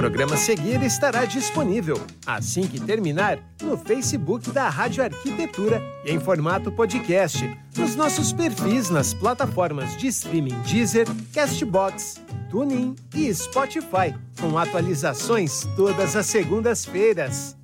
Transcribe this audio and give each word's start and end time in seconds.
programa 0.00 0.34
seguir 0.34 0.82
estará 0.82 1.26
disponível, 1.26 2.00
assim 2.24 2.62
que 2.62 2.80
terminar, 2.80 3.38
no 3.62 3.76
Facebook 3.76 4.50
da 4.50 4.66
Rádio 4.66 5.04
Arquitetura 5.04 5.82
e 6.06 6.10
em 6.10 6.18
formato 6.18 6.72
podcast, 6.72 7.46
nos 7.76 7.96
nossos 7.96 8.32
perfis 8.32 8.88
nas 8.88 9.12
plataformas 9.12 9.94
de 9.98 10.06
streaming 10.06 10.58
Deezer, 10.62 11.06
Castbox, 11.34 12.18
TuneIn 12.48 12.96
e 13.14 13.34
Spotify, 13.34 14.14
com 14.40 14.56
atualizações 14.56 15.68
todas 15.76 16.16
as 16.16 16.24
segundas-feiras. 16.24 17.54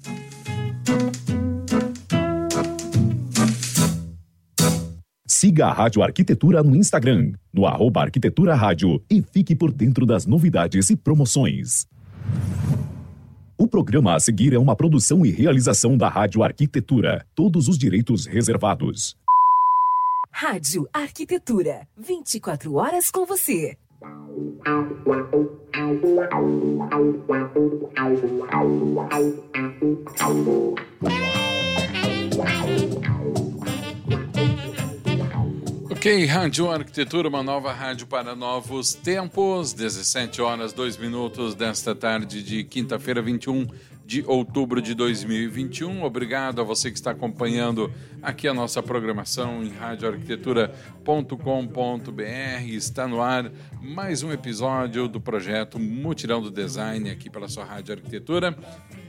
Siga 5.27 5.68
a 5.68 5.73
Rádio 5.73 6.03
Arquitetura 6.03 6.62
no 6.62 6.77
Instagram, 6.77 7.32
no 7.50 7.64
arroba 7.66 8.03
Arquitetura 8.03 8.55
Rádio 8.55 9.03
e 9.10 9.23
fique 9.23 9.56
por 9.56 9.73
dentro 9.73 10.05
das 10.05 10.27
novidades 10.27 10.91
e 10.91 10.96
promoções. 10.96 11.87
O 13.59 13.66
programa 13.66 14.15
a 14.15 14.21
seguir 14.21 14.53
é 14.53 14.59
uma 14.59 14.77
produção 14.77 15.25
e 15.25 15.30
realização 15.30 15.97
da 15.97 16.09
Rádio 16.09 16.43
Arquitetura. 16.43 17.27
Todos 17.35 17.69
os 17.69 17.79
direitos 17.79 18.27
reservados. 18.27 19.16
Rádio 20.30 20.87
Arquitetura. 20.93 21.89
24 21.97 22.75
horas 22.75 23.11
com 23.11 23.25
você. 23.25 23.77
Ok, 35.96 36.27
Rádio 36.27 36.70
Arquitetura, 36.70 37.27
uma 37.27 37.42
nova 37.42 37.73
rádio 37.73 38.06
para 38.06 38.37
novos 38.37 38.92
tempos. 38.92 39.73
17 39.73 40.42
horas, 40.42 40.74
2 40.74 40.98
minutos 40.98 41.54
desta 41.54 41.95
tarde 41.95 42.43
de 42.43 42.65
quinta-feira, 42.65 43.23
21 43.23 43.66
de 44.07 44.24
outubro 44.24 44.80
de 44.80 44.95
2021. 44.95 46.04
Obrigado 46.04 46.60
a 46.60 46.65
você 46.65 46.93
que 46.93 46.96
está 46.96 47.10
acompanhando 47.10 47.93
aqui 48.23 48.46
a 48.46 48.54
nossa 48.54 48.80
programação 48.80 49.65
em 49.65 49.71
radioarquitetura.com.br. 49.71 52.68
Está 52.68 53.09
no 53.09 53.21
ar 53.21 53.51
mais 53.82 54.23
um 54.23 54.30
episódio 54.30 55.09
do 55.09 55.21
projeto 55.21 55.80
Mutirão 55.80 56.40
do 56.40 56.52
Design 56.52 57.10
aqui 57.10 57.29
pela 57.29 57.49
sua 57.49 57.65
Rádio 57.65 57.96
Arquitetura. 57.96 58.57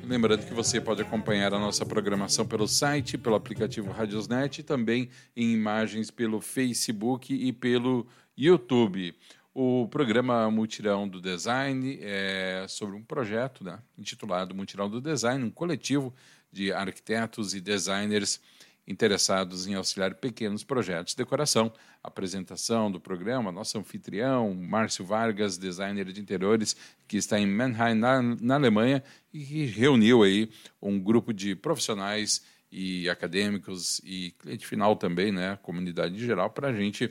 Lembrando 0.03 0.48
que 0.48 0.53
você 0.53 0.81
pode 0.81 1.03
acompanhar 1.03 1.53
a 1.53 1.59
nossa 1.59 1.86
programação 1.86 2.48
pelo 2.48 2.68
site, 2.68 3.20
pelo 3.20 3.36
aplicativo 3.36 3.92
Radiosnet 3.92 4.62
e 4.62 4.64
também 4.64 5.09
em 5.36 5.53
imagens 5.53 6.09
pelo 6.09 6.42
Facebook 6.42 7.36
e 7.36 7.53
pelo 7.53 8.08
YouTube. 8.36 9.14
O 9.59 9.88
programa 9.88 10.52
Mutirão 10.52 11.09
do 11.09 11.19
Design 11.19 11.97
é 12.00 12.67
sobre 12.69 12.95
um 12.95 13.02
projeto 13.02 13.63
né, 13.63 13.80
intitulado 13.97 14.53
Mutirão 14.53 14.88
do 14.88 15.02
Design, 15.02 15.44
um 15.44 15.50
coletivo 15.50 16.13
de 16.52 16.72
arquitetos 16.72 17.55
e 17.55 17.59
designers 17.59 18.39
interessados 18.88 19.66
em 19.66 19.73
auxiliar 19.73 20.13
pequenos 20.13 20.63
projetos 20.63 21.13
de 21.13 21.17
decoração. 21.17 21.73
apresentação 22.03 22.91
do 22.91 23.00
programa, 23.00 23.52
nosso 23.52 23.80
anfitrião, 23.80 24.53
Márcio 24.53 25.03
Vargas, 25.03 25.58
designer 25.58 26.05
de 26.13 26.22
interiores, 26.22 26.78
que 27.08 27.17
está 27.17 27.39
em 27.39 27.47
Mannheim, 27.47 27.95
na, 27.95 28.22
na 28.22 28.53
Alemanha, 28.53 29.03
e 29.33 29.44
que 29.44 29.66
reuniu 29.66 30.22
aí 30.22 30.52
um 30.80 31.00
grupo 31.00 31.33
de 31.33 31.55
profissionais 31.55 32.44
e 32.72 33.09
acadêmicos 33.09 34.02
e 34.03 34.35
cliente 34.38 34.67
final 34.67 34.95
também, 34.95 35.31
né, 35.31 35.58
comunidade 35.63 36.13
em 36.13 36.19
geral, 36.19 36.52
para 36.52 36.67
a 36.67 36.73
gente 36.73 37.09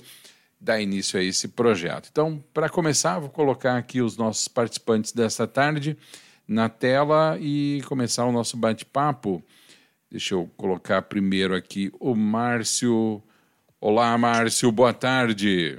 dar 0.61 0.81
início 0.81 1.19
a 1.19 1.23
esse 1.23 1.49
projeto. 1.49 2.09
Então, 2.11 2.43
para 2.53 2.69
começar, 2.69 3.19
vou 3.19 3.31
colocar 3.31 3.77
aqui 3.77 4.01
os 4.01 4.17
nossos 4.17 4.49
participantes 4.49 5.13
desta 5.13 5.47
tarde 5.47 5.97
na 6.47 6.69
tela 6.69 7.37
e 7.41 7.83
começar 7.87 8.25
o 8.25 8.33
nosso 8.33 8.57
bate-papo. 8.57 9.42
Deixa 10.11 10.35
eu 10.35 10.48
colocar 10.57 11.03
primeiro 11.03 11.55
aqui 11.55 11.91
o 11.98 12.14
Márcio. 12.14 13.23
Olá, 13.80 14.17
Márcio, 14.17 14.70
boa 14.70 14.95
tarde. 14.95 15.79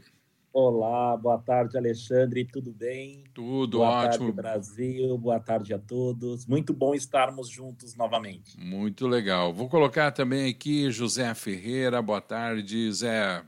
Olá, 0.54 1.16
boa 1.16 1.38
tarde, 1.38 1.78
Alexandre, 1.78 2.44
tudo 2.44 2.72
bem? 2.72 3.24
Tudo 3.34 3.78
boa 3.78 4.06
ótimo. 4.06 4.32
Boa 4.34 4.44
tarde, 4.44 4.66
Brasil, 4.68 5.18
boa 5.18 5.40
tarde 5.40 5.74
a 5.74 5.80
todos. 5.80 6.46
Muito 6.46 6.74
bom 6.74 6.96
estarmos 6.96 7.48
juntos 7.48 7.96
novamente. 7.96 8.60
Muito 8.60 9.08
legal. 9.08 9.54
Vou 9.54 9.70
colocar 9.70 10.12
também 10.12 10.50
aqui 10.50 10.92
José 10.92 11.34
Ferreira, 11.36 12.02
boa 12.02 12.22
tarde, 12.22 12.92
Zé. 12.92 13.44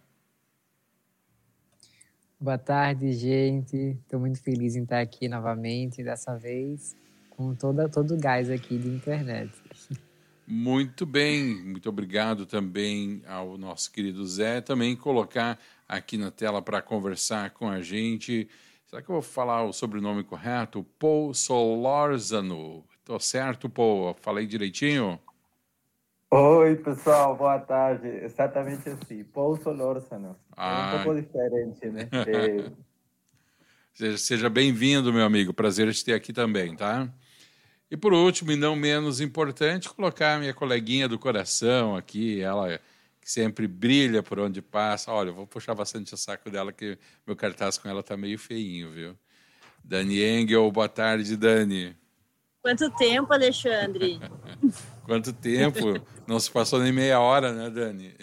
Boa 2.42 2.58
tarde, 2.58 3.12
gente. 3.12 3.76
Estou 3.76 4.18
muito 4.18 4.42
feliz 4.42 4.74
em 4.78 4.84
estar 4.84 5.02
aqui 5.02 5.28
novamente, 5.28 6.02
dessa 6.02 6.38
vez 6.38 6.96
com 7.32 7.54
toda, 7.54 7.90
todo 7.90 8.14
o 8.14 8.18
gás 8.18 8.50
aqui 8.50 8.78
de 8.78 8.88
internet. 8.88 9.52
Muito 10.48 11.06
bem, 11.06 11.62
muito 11.62 11.90
obrigado 11.90 12.46
também 12.46 13.22
ao 13.28 13.58
nosso 13.58 13.92
querido 13.92 14.26
Zé. 14.26 14.62
Também 14.62 14.96
colocar 14.96 15.60
aqui 15.86 16.18
na 16.18 16.32
tela 16.32 16.62
para 16.62 16.82
conversar 16.82 17.50
com 17.52 17.68
a 17.68 17.82
gente. 17.82 18.48
Será 18.88 19.02
que 19.02 19.10
eu 19.10 19.16
vou 19.16 19.22
falar 19.22 19.66
o 19.66 19.74
sobrenome 19.74 20.24
correto? 20.24 20.86
Paul 20.98 21.34
Solorzano. 21.34 22.86
Estou 23.00 23.20
certo, 23.20 23.70
Paul? 23.70 24.16
Falei 24.22 24.48
direitinho? 24.48 25.20
Oi, 26.31 26.75
pessoal, 26.75 27.35
boa 27.35 27.57
tarde. 27.57 28.07
Exatamente 28.07 28.88
assim, 28.88 29.23
Paul 29.23 29.57
Solorzano. 29.57 30.38
Ah. 30.56 30.91
É 30.94 31.00
um 31.00 31.03
pouco 31.03 31.19
diferente, 31.19 31.88
né? 31.88 32.07
De... 33.97 34.17
Seja 34.17 34.47
bem-vindo, 34.47 35.12
meu 35.12 35.25
amigo. 35.25 35.51
Prazer 35.53 35.91
te 35.91 36.06
ter 36.06 36.13
aqui 36.13 36.31
também, 36.31 36.75
tá? 36.75 37.12
E 37.90 37.97
por 37.97 38.13
último, 38.13 38.51
e 38.51 38.56
não 38.56 38.75
menos 38.75 39.19
importante, 39.19 39.90
colocar 39.90 40.35
a 40.35 40.40
minha 40.40 40.53
coleguinha 40.53 41.07
do 41.07 41.17
coração 41.17 41.95
aqui, 41.95 42.40
ela 42.40 42.79
que 43.19 43.29
sempre 43.29 43.67
brilha 43.67 44.22
por 44.22 44.40
onde 44.40 44.61
passa. 44.61 45.11
Olha, 45.11 45.29
eu 45.29 45.34
vou 45.34 45.47
puxar 45.47 45.73
bastante 45.73 46.13
o 46.13 46.17
saco 46.17 46.51
dela, 46.51 46.72
que 46.72 46.97
meu 47.25 47.35
cartaz 47.35 47.79
com 47.79 47.90
ela 47.90 48.03
tá 48.03 48.16
meio 48.16 48.38
feinho, 48.38 48.91
viu? 48.91 49.17
Dani 49.84 50.23
Engel, 50.23 50.72
boa 50.72 50.88
tarde, 50.88 51.35
Dani. 51.35 51.97
Quanto 52.62 52.90
tempo, 52.92 53.34
Alexandre? 53.34 54.20
Quanto 55.06 55.34
tempo? 55.34 56.00
Não 56.28 56.40
se 56.40 56.52
passou 56.52 56.80
nem 56.80 56.92
meia 56.92 57.20
hora, 57.20 57.52
né, 57.52 57.68
Dani? 57.70 58.14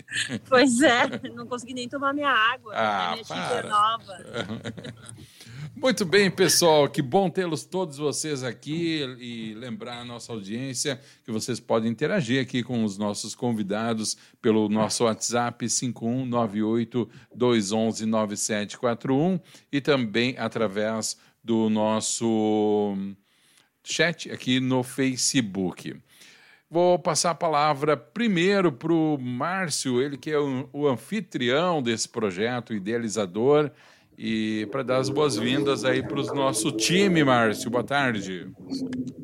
Pois 0.48 0.80
é, 0.80 1.20
não 1.34 1.44
consegui 1.46 1.74
nem 1.74 1.88
tomar 1.88 2.14
minha 2.14 2.30
água. 2.30 2.72
Ah, 2.76 3.14
minha 3.14 3.24
para. 3.24 3.68
nova. 3.68 4.16
Muito 5.74 6.04
bem, 6.04 6.30
pessoal, 6.30 6.88
que 6.88 7.02
bom 7.02 7.28
tê-los 7.28 7.64
todos 7.64 7.98
vocês 7.98 8.44
aqui 8.44 9.00
e 9.18 9.52
lembrar 9.54 9.98
a 10.00 10.04
nossa 10.04 10.32
audiência 10.32 11.00
que 11.24 11.32
vocês 11.32 11.58
podem 11.58 11.90
interagir 11.90 12.40
aqui 12.40 12.62
com 12.62 12.84
os 12.84 12.96
nossos 12.96 13.34
convidados 13.34 14.16
pelo 14.40 14.68
nosso 14.68 15.02
WhatsApp 15.04 15.66
5198-211-9741 17.36 19.40
e 19.72 19.80
também 19.80 20.36
através 20.38 21.18
do 21.42 21.68
nosso 21.68 22.96
chat 23.86 24.30
aqui 24.30 24.58
no 24.58 24.82
Facebook. 24.82 25.96
Vou 26.68 26.98
passar 26.98 27.30
a 27.30 27.34
palavra 27.34 27.96
primeiro 27.96 28.72
para 28.72 28.92
o 28.92 29.16
Márcio, 29.16 30.02
ele 30.02 30.18
que 30.18 30.32
é 30.32 30.38
o, 30.38 30.68
o 30.72 30.88
anfitrião 30.88 31.80
desse 31.80 32.08
projeto, 32.08 32.74
idealizador, 32.74 33.70
e 34.18 34.66
para 34.72 34.82
dar 34.82 34.96
as 34.96 35.08
boas-vindas 35.08 35.84
aí 35.84 36.02
para 36.02 36.20
o 36.20 36.34
nosso 36.34 36.72
time, 36.72 37.22
Márcio. 37.22 37.70
Boa 37.70 37.84
tarde. 37.84 38.50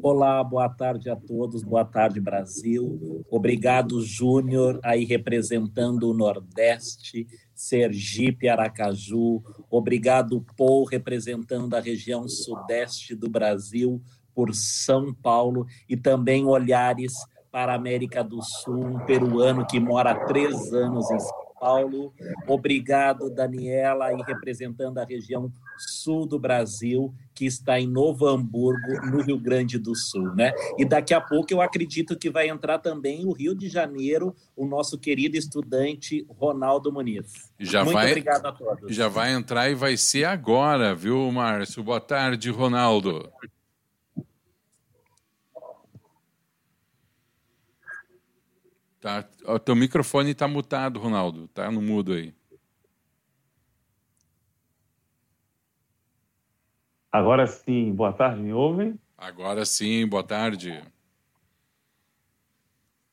Olá, 0.01 0.45
boa 0.45 0.69
tarde 0.69 1.11
a 1.11 1.17
todos, 1.17 1.65
boa 1.65 1.85
tarde, 1.85 2.21
Brasil. 2.21 3.25
Obrigado, 3.31 4.01
Júnior, 4.03 4.79
aí 4.85 5.05
representando 5.05 6.09
o 6.11 6.15
Nordeste, 6.15 7.27
Sergipe, 7.55 8.49
Aracaju. 8.49 9.43
Obrigado, 9.71 10.45
Paul, 10.57 10.85
representando 10.85 11.75
a 11.75 11.81
região 11.81 12.29
Sudeste 12.29 13.15
do 13.15 13.29
Brasil, 13.29 14.01
por 14.35 14.55
São 14.55 15.13
Paulo, 15.13 15.67
e 15.89 15.97
também 15.97 16.45
olhares 16.45 17.13
para 17.51 17.73
a 17.73 17.77
América 17.77 18.25
do 18.25 18.43
Sul, 18.43 18.85
um 18.85 18.99
peruano 19.01 19.67
que 19.67 19.79
mora 19.79 20.13
há 20.13 20.25
três 20.25 20.73
anos 20.73 21.11
em 21.11 21.21
São 21.21 21.43
Paulo. 21.61 22.13
Obrigado, 22.49 23.31
Daniela, 23.31 24.07
aí 24.07 24.23
representando 24.27 24.99
a 24.99 25.05
região 25.05 25.53
sul 25.79 26.27
do 26.27 26.39
Brasil, 26.39 27.15
que 27.35 27.45
está 27.45 27.79
em 27.79 27.87
Novo 27.87 28.27
Hamburgo, 28.27 29.07
no 29.11 29.23
Rio 29.23 29.39
Grande 29.39 29.79
do 29.79 29.95
Sul, 29.95 30.35
né? 30.35 30.53
E 30.79 30.85
daqui 30.85 31.13
a 31.15 31.21
pouco 31.21 31.53
eu 31.53 31.61
acredito 31.61 32.19
que 32.19 32.31
vai 32.31 32.49
entrar 32.49 32.79
também 32.79 33.27
o 33.27 33.33
Rio 33.33 33.55
de 33.55 33.69
Janeiro, 33.69 34.35
o 34.57 34.67
nosso 34.67 34.99
querido 34.99 35.37
estudante 35.37 36.27
Ronaldo 36.29 36.91
Muniz. 36.91 37.53
Já 37.59 37.85
Muito 37.85 37.95
vai, 37.95 38.11
obrigado 38.11 38.47
a 38.47 38.53
todos. 38.53 38.95
Já 38.95 39.09
vai 39.09 39.33
entrar 39.33 39.71
e 39.71 39.75
vai 39.75 39.97
ser 39.97 40.25
agora, 40.25 40.95
viu, 40.95 41.31
Márcio? 41.31 41.83
Boa 41.83 42.01
tarde, 42.01 42.51
Ronaldo. 42.51 43.31
Tá, 49.03 49.29
o 49.47 49.59
teu 49.59 49.75
microfone 49.75 50.31
está 50.31 50.47
mutado, 50.47 51.01
Ronaldo. 51.01 51.49
Tá 51.49 51.69
no 51.73 51.83
mudo 51.83 52.13
aí. 52.13 52.33
Agora 57.11 57.45
sim, 57.49 57.93
boa 57.93 58.13
tarde, 58.13 58.41
me 58.41 58.53
ouvem? 58.53 58.97
Agora 59.19 59.65
sim, 59.65 60.07
boa 60.07 60.23
tarde. 60.23 60.81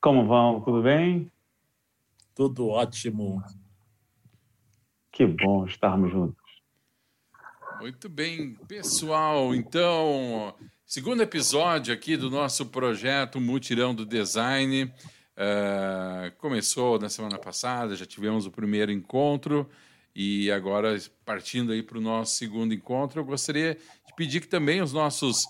Como 0.00 0.28
vão? 0.28 0.60
Tudo 0.60 0.80
bem? 0.80 1.28
Tudo 2.36 2.68
ótimo. 2.68 3.42
Que 5.10 5.26
bom 5.26 5.66
estarmos 5.66 6.12
juntos. 6.12 6.62
Muito 7.80 8.08
bem, 8.08 8.54
pessoal. 8.68 9.52
Então, 9.56 10.54
segundo 10.86 11.20
episódio 11.20 11.92
aqui 11.92 12.16
do 12.16 12.30
nosso 12.30 12.66
projeto 12.66 13.40
Mutirão 13.40 13.92
do 13.92 14.06
Design. 14.06 14.94
Uh, 15.40 16.36
começou 16.36 16.98
na 16.98 17.08
semana 17.08 17.38
passada, 17.38 17.96
já 17.96 18.04
tivemos 18.04 18.44
o 18.44 18.50
primeiro 18.50 18.92
encontro 18.92 19.66
e 20.14 20.50
agora 20.50 20.94
partindo 21.24 21.72
aí 21.72 21.82
para 21.82 21.96
o 21.96 22.00
nosso 22.00 22.34
segundo 22.34 22.74
encontro, 22.74 23.20
eu 23.20 23.24
gostaria 23.24 23.74
de 23.74 24.14
pedir 24.14 24.42
que 24.42 24.48
também 24.48 24.82
os 24.82 24.92
nossos 24.92 25.46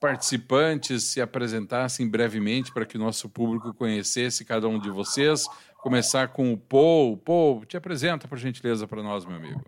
participantes 0.00 1.04
se 1.04 1.20
apresentassem 1.20 2.08
brevemente 2.08 2.72
para 2.72 2.86
que 2.86 2.96
o 2.96 2.98
nosso 2.98 3.28
público 3.28 3.74
conhecesse 3.74 4.42
cada 4.42 4.68
um 4.68 4.78
de 4.78 4.88
vocês. 4.88 5.44
Começar 5.82 6.28
com 6.28 6.54
o 6.54 6.56
Paul. 6.56 7.18
Paul, 7.18 7.66
te 7.66 7.76
apresenta, 7.76 8.26
por 8.26 8.38
gentileza, 8.38 8.86
para 8.86 9.02
nós, 9.02 9.26
meu 9.26 9.36
amigo. 9.36 9.60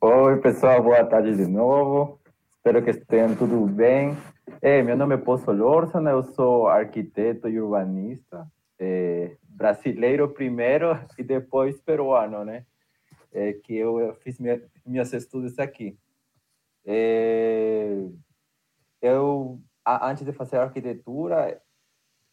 Oi, 0.00 0.36
pessoal, 0.36 0.80
boa 0.82 1.04
tarde 1.04 1.36
de 1.36 1.46
novo. 1.46 2.20
Espero 2.56 2.80
que 2.80 2.90
estejam 2.90 3.34
tudo 3.34 3.66
bem. 3.66 4.16
É, 4.60 4.82
meu 4.82 4.96
nome 4.96 5.14
é 5.14 5.18
Paul 5.18 5.38
Solórzano, 5.38 6.08
eu 6.10 6.22
sou 6.22 6.68
arquiteto 6.68 7.48
e 7.48 7.60
urbanista, 7.60 8.50
é, 8.78 9.36
brasileiro 9.42 10.28
primeiro 10.28 10.88
e 11.16 11.22
depois 11.22 11.80
peruano, 11.80 12.44
né? 12.44 12.66
É, 13.32 13.52
que 13.52 13.74
eu 13.74 14.14
fiz 14.22 14.38
minha, 14.40 14.60
meus 14.84 15.12
estudos 15.12 15.58
aqui. 15.58 15.96
É, 16.84 18.08
eu, 19.02 19.60
antes 19.86 20.24
de 20.24 20.32
fazer 20.32 20.56
arquitetura, 20.56 21.60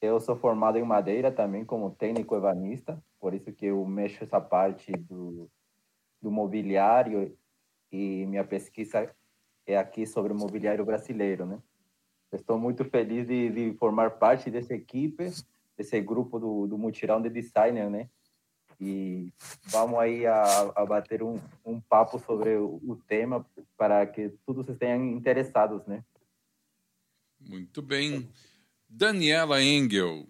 eu 0.02 0.20
sou 0.20 0.36
formado 0.36 0.78
em 0.78 0.84
madeira 0.84 1.32
também 1.32 1.66
como 1.66 1.92
técnico 1.92 2.36
evanista, 2.36 3.02
por 3.20 3.34
isso 3.34 3.52
que 3.52 3.68
eu 3.68 3.86
mexo 3.86 4.24
essa 4.24 4.40
parte 4.40 4.92
do, 4.94 5.50
do 6.22 6.32
mobiliário 6.32 7.38
e 7.92 8.26
minha 8.26 8.44
pesquisa 8.44 9.14
é 9.66 9.78
aqui 9.78 10.06
sobre 10.08 10.32
o 10.34 10.36
mobiliário 10.36 10.86
brasileiro, 10.86 11.46
né? 11.46 11.60
Estou 12.36 12.58
muito 12.58 12.86
feliz 12.86 13.28
de, 13.28 13.50
de 13.50 13.78
formar 13.78 14.12
parte 14.12 14.50
dessa 14.50 14.74
equipe, 14.74 15.32
desse 15.78 16.00
grupo 16.02 16.40
do, 16.40 16.68
do 16.68 16.78
mutirão 16.78 17.22
de 17.22 17.30
designer, 17.30 17.90
né? 17.90 18.10
E 18.80 19.32
vamos 19.64 20.00
aí 20.00 20.26
a, 20.26 20.44
a 20.76 20.86
bater 20.86 21.24
um, 21.24 21.40
um 21.66 21.80
papo 21.80 22.20
sobre 22.20 22.56
o, 22.58 22.82
o 22.86 22.96
tema 23.08 23.46
para 23.78 24.06
que 24.06 24.30
todos 24.46 24.68
estejam 24.68 25.06
interessados, 25.06 25.86
né? 25.86 26.04
Muito 27.40 27.82
bem. 27.82 28.30
Daniela 28.90 29.62
Engel. 29.62 30.28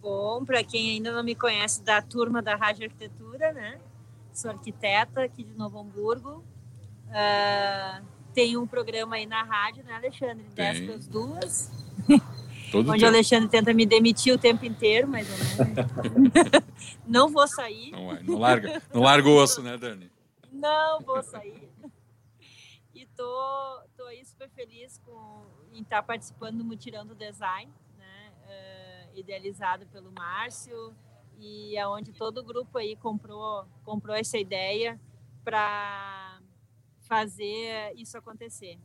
Bom, 0.00 0.44
para 0.44 0.64
quem 0.64 0.90
ainda 0.90 1.12
não 1.12 1.22
me 1.22 1.34
conhece, 1.34 1.82
da 1.82 2.02
turma 2.02 2.42
da 2.42 2.56
Rádio 2.56 2.84
Arquitetura, 2.84 3.52
né? 3.52 3.80
Sou 4.32 4.50
arquiteta 4.50 5.22
aqui 5.22 5.44
de 5.44 5.54
Novo 5.54 5.78
Hamburgo. 5.78 6.44
Uh, 7.08 8.04
tem 8.34 8.56
um 8.56 8.66
programa 8.66 9.16
aí 9.16 9.26
na 9.26 9.42
rádio, 9.42 9.84
né, 9.84 9.94
Alexandre? 9.94 10.44
Tem. 10.54 10.72
10 10.72 10.86
para 10.86 10.94
as 10.94 11.06
duas. 11.06 11.70
Todo 12.72 12.90
onde 12.90 13.04
o 13.04 13.08
Alexandre 13.08 13.50
tenta 13.50 13.74
me 13.74 13.84
demitir 13.84 14.34
o 14.34 14.38
tempo 14.38 14.64
inteiro, 14.64 15.06
mas 15.06 15.28
eu 15.28 15.66
não, 15.66 16.62
não 17.06 17.28
vou 17.28 17.46
sair. 17.46 17.90
Não, 17.90 18.06
vai, 18.06 18.22
não, 18.22 18.38
larga, 18.38 18.82
não 18.94 19.02
larga 19.02 19.28
o 19.28 19.36
osso, 19.36 19.62
né, 19.62 19.76
Dani? 19.76 20.10
Não 20.50 21.00
vou 21.00 21.22
sair 21.22 21.70
tô, 23.16 23.82
tô 23.96 24.04
aí 24.04 24.24
super 24.24 24.48
feliz 24.50 24.98
com, 24.98 25.44
em 25.72 25.82
estar 25.82 26.02
participando 26.02 26.58
do 26.58 26.64
Mutirão 26.64 27.06
do 27.06 27.14
Design, 27.14 27.72
né? 27.96 28.32
Uh, 28.44 29.18
idealizado 29.18 29.86
pelo 29.86 30.10
Márcio 30.12 30.94
e 31.38 31.76
aonde 31.78 32.12
todo 32.12 32.38
o 32.38 32.44
grupo 32.44 32.78
aí 32.78 32.96
comprou, 32.96 33.66
comprou 33.84 34.14
essa 34.16 34.38
ideia 34.38 35.00
para 35.44 36.31
fazer 37.12 37.92
isso 37.94 38.16
acontecer. 38.16 38.78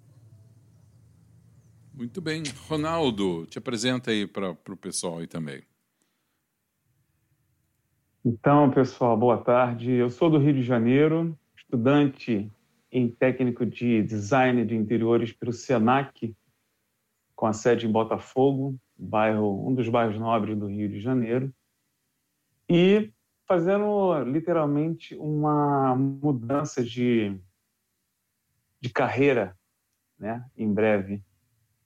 Muito 1.93 2.19
bem. 2.19 2.43
Ronaldo, 2.67 3.45
te 3.45 3.57
apresenta 3.57 4.11
aí 4.11 4.27
para 4.27 4.51
o 4.51 4.75
pessoal 4.75 5.19
aí 5.19 5.27
também. 5.27 5.63
Então, 8.25 8.69
pessoal, 8.69 9.15
boa 9.15 9.37
tarde. 9.37 9.93
Eu 9.93 10.09
sou 10.09 10.29
do 10.29 10.37
Rio 10.37 10.53
de 10.53 10.61
Janeiro, 10.61 11.39
estudante 11.55 12.51
em 12.91 13.07
técnico 13.07 13.65
de 13.65 14.03
design 14.03 14.65
de 14.65 14.75
interiores 14.75 15.31
pelo 15.31 15.53
Senac, 15.53 16.35
com 17.33 17.45
a 17.45 17.53
sede 17.53 17.87
em 17.87 17.91
Botafogo, 17.91 18.77
bairro, 18.97 19.65
um 19.65 19.73
dos 19.73 19.87
bairros 19.87 20.19
nobres 20.19 20.57
do 20.57 20.67
Rio 20.67 20.89
de 20.89 20.99
Janeiro, 20.99 21.53
e 22.69 23.09
fazendo 23.47 24.21
literalmente 24.25 25.15
uma 25.15 25.95
mudança 25.95 26.83
de, 26.83 27.39
de 28.81 28.89
carreira, 28.89 29.57
né, 30.17 30.45
em 30.55 30.71
breve, 30.73 31.23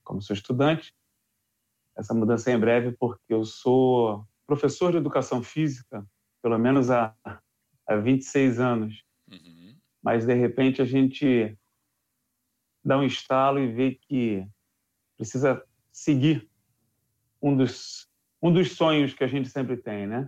como 0.04 0.22
sou 0.22 0.34
estudante. 0.34 0.94
Essa 1.98 2.14
mudança 2.14 2.52
é 2.52 2.54
em 2.54 2.60
breve 2.60 2.92
porque 2.94 3.34
eu 3.34 3.44
sou 3.44 4.26
professor 4.48 4.92
de 4.92 4.98
educação 4.98 5.44
física, 5.44 6.06
pelo 6.42 6.58
menos 6.58 6.90
há, 6.90 7.16
há 7.88 7.96
26 7.96 8.60
anos. 8.60 9.04
Uhum 9.30 9.62
mas 10.02 10.26
de 10.26 10.34
repente 10.34 10.82
a 10.82 10.86
gente 10.86 11.56
dá 12.84 12.98
um 12.98 13.04
estalo 13.04 13.60
e 13.60 13.72
vê 13.72 14.00
que 14.08 14.46
precisa 15.16 15.64
seguir 15.92 16.50
um 17.42 17.56
dos 17.56 18.10
um 18.42 18.52
dos 18.52 18.72
sonhos 18.72 19.14
que 19.14 19.24
a 19.24 19.28
gente 19.28 19.50
sempre 19.50 19.78
tem, 19.78 20.08
né? 20.08 20.28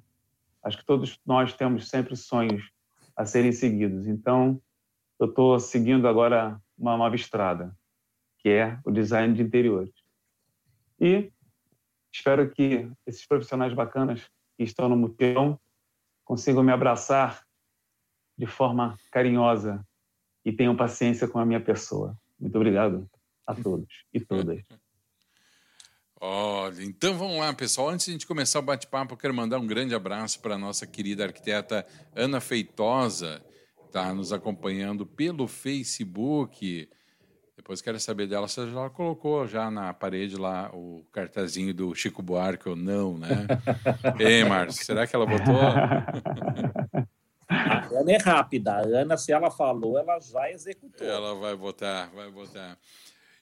Acho 0.62 0.78
que 0.78 0.86
todos 0.86 1.20
nós 1.26 1.52
temos 1.56 1.90
sempre 1.90 2.16
sonhos 2.16 2.70
a 3.16 3.26
serem 3.26 3.52
seguidos. 3.52 4.06
Então, 4.06 4.62
eu 5.24 5.30
estou 5.30 5.58
seguindo 5.60 6.06
agora 6.08 6.62
uma 6.78 6.98
nova 6.98 7.16
estrada, 7.16 7.74
que 8.40 8.50
é 8.50 8.78
o 8.84 8.92
design 8.92 9.34
de 9.34 9.42
interiores. 9.42 9.94
E 11.00 11.32
espero 12.12 12.50
que 12.50 12.90
esses 13.06 13.26
profissionais 13.26 13.74
bacanas 13.74 14.22
que 14.58 14.64
estão 14.64 14.90
no 14.90 14.98
mutirão 14.98 15.58
consigam 16.26 16.62
me 16.62 16.74
abraçar 16.74 17.46
de 18.38 18.46
forma 18.46 18.98
carinhosa 19.12 19.86
e 20.44 20.52
tenham 20.52 20.76
paciência 20.76 21.28
com 21.28 21.40
a 21.40 21.46
minha 21.46 21.62
pessoa. 21.62 22.18
Muito 22.38 22.56
obrigado 22.58 23.10
a 23.48 23.56
todos 23.56 24.06
e 24.14 24.20
todas. 24.20 24.62
Olha, 26.20 26.84
então 26.84 27.18
vamos 27.18 27.38
lá, 27.38 27.54
pessoal. 27.54 27.90
Antes 27.90 28.06
de 28.06 28.12
a 28.12 28.14
gente 28.14 28.28
começar 28.28 28.60
o 28.60 28.62
bate-papo, 28.62 29.14
eu 29.14 29.18
quero 29.18 29.34
mandar 29.34 29.60
um 29.60 29.68
grande 29.68 29.94
abraço 29.94 30.40
para 30.42 30.56
a 30.56 30.58
nossa 30.58 30.88
querida 30.88 31.26
arquiteta 31.26 31.86
Ana 32.16 32.40
Feitosa, 32.40 33.44
está 33.94 34.12
nos 34.12 34.34
acompanhando 34.34 35.06
pelo 35.06 35.48
Facebook. 35.48 36.90
Depois 37.56 37.80
quero 37.80 38.00
saber 38.00 38.26
dela 38.26 38.48
se 38.48 38.60
ela 38.60 38.90
colocou 38.90 39.46
já 39.46 39.70
na 39.70 39.94
parede 39.94 40.36
lá 40.36 40.72
o 40.74 41.06
cartazinho 41.12 41.72
do 41.76 41.94
Chico 41.94 42.24
Buarque 42.24 42.68
ou 42.68 42.76
não, 42.76 43.20
né? 43.20 43.46
Ei, 44.20 44.44
Márcio, 44.44 44.84
será 44.84 45.06
que 45.06 45.16
ela 45.16 45.28
botou? 45.28 45.56
A 47.48 47.88
Ana 47.92 48.12
é 48.12 48.18
rápida. 48.18 48.74
A 48.74 48.80
Ana, 48.80 49.16
se 49.16 49.32
ela 49.32 49.52
falou, 49.52 50.00
ela 50.00 50.20
já 50.20 50.50
executou. 50.50 51.08
Ela 51.08 51.36
vai 51.36 51.56
botar, 51.56 52.10
vai 52.16 52.32
botar. 52.32 52.76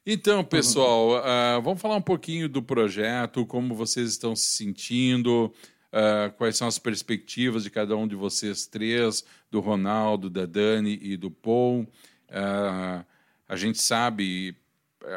Então, 0.06 0.44
pessoal, 0.44 1.20
uh, 1.20 1.62
vamos 1.62 1.80
falar 1.80 1.96
um 1.96 2.02
pouquinho 2.02 2.50
do 2.50 2.62
projeto, 2.62 3.46
como 3.46 3.74
vocês 3.74 4.10
estão 4.10 4.36
se 4.36 4.58
sentindo, 4.58 5.54
uh, 5.92 6.32
quais 6.38 6.58
são 6.58 6.68
as 6.68 6.80
perspectivas 6.80 7.64
de 7.64 7.70
cada 7.70 7.96
um 7.96 8.08
de 8.08 8.16
vocês 8.16 8.66
três, 8.66 9.24
do 9.50 9.60
Ronaldo, 9.60 10.30
da 10.30 10.46
Dani 10.46 11.00
e 11.02 11.18
do 11.18 11.30
Paul. 11.30 11.82
Uh, 12.30 13.06
a 13.48 13.56
gente 13.56 13.82
sabe, 13.82 14.56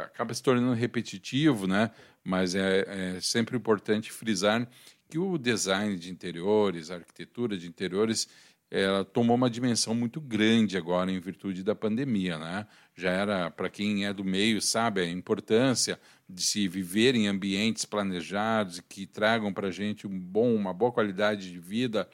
acaba 0.05 0.35
se 0.35 0.43
tornando 0.43 0.75
repetitivo, 0.75 1.67
né? 1.67 1.91
mas 2.25 2.55
é, 2.55 3.17
é 3.17 3.21
sempre 3.21 3.57
importante 3.57 4.11
frisar 4.11 4.67
que 5.09 5.19
o 5.19 5.37
design 5.37 5.97
de 5.97 6.11
interiores, 6.11 6.91
a 6.91 6.97
arquitetura 6.97 7.57
de 7.59 7.69
interiores, 7.69 8.27
ela 8.71 9.05
tomou 9.05 9.37
uma 9.37 9.51
dimensão 9.51 9.95
muito 9.95 10.21
grande 10.21 10.77
agora 10.77 11.13
em 11.13 11.21
virtude 11.21 11.63
da 11.63 11.75
pandemia, 11.75 12.39
né? 12.39 12.67
Já 12.97 13.11
era 13.11 13.51
para 13.51 13.69
quem 13.69 14.07
é 14.07 14.13
do 14.13 14.25
meio 14.25 14.61
sabe 14.61 15.03
a 15.03 15.09
importância 15.09 16.01
de 16.29 16.43
se 16.43 16.67
viver 16.69 17.15
em 17.15 17.27
ambientes 17.27 17.85
planejados 17.85 18.81
que 18.81 19.07
tragam 19.07 19.53
para 19.53 19.69
a 19.69 19.71
gente 19.71 20.07
um 20.07 20.19
bom, 20.19 20.55
uma 20.55 20.73
boa 20.73 20.91
qualidade 20.91 21.51
de 21.51 21.59
vida, 21.59 22.09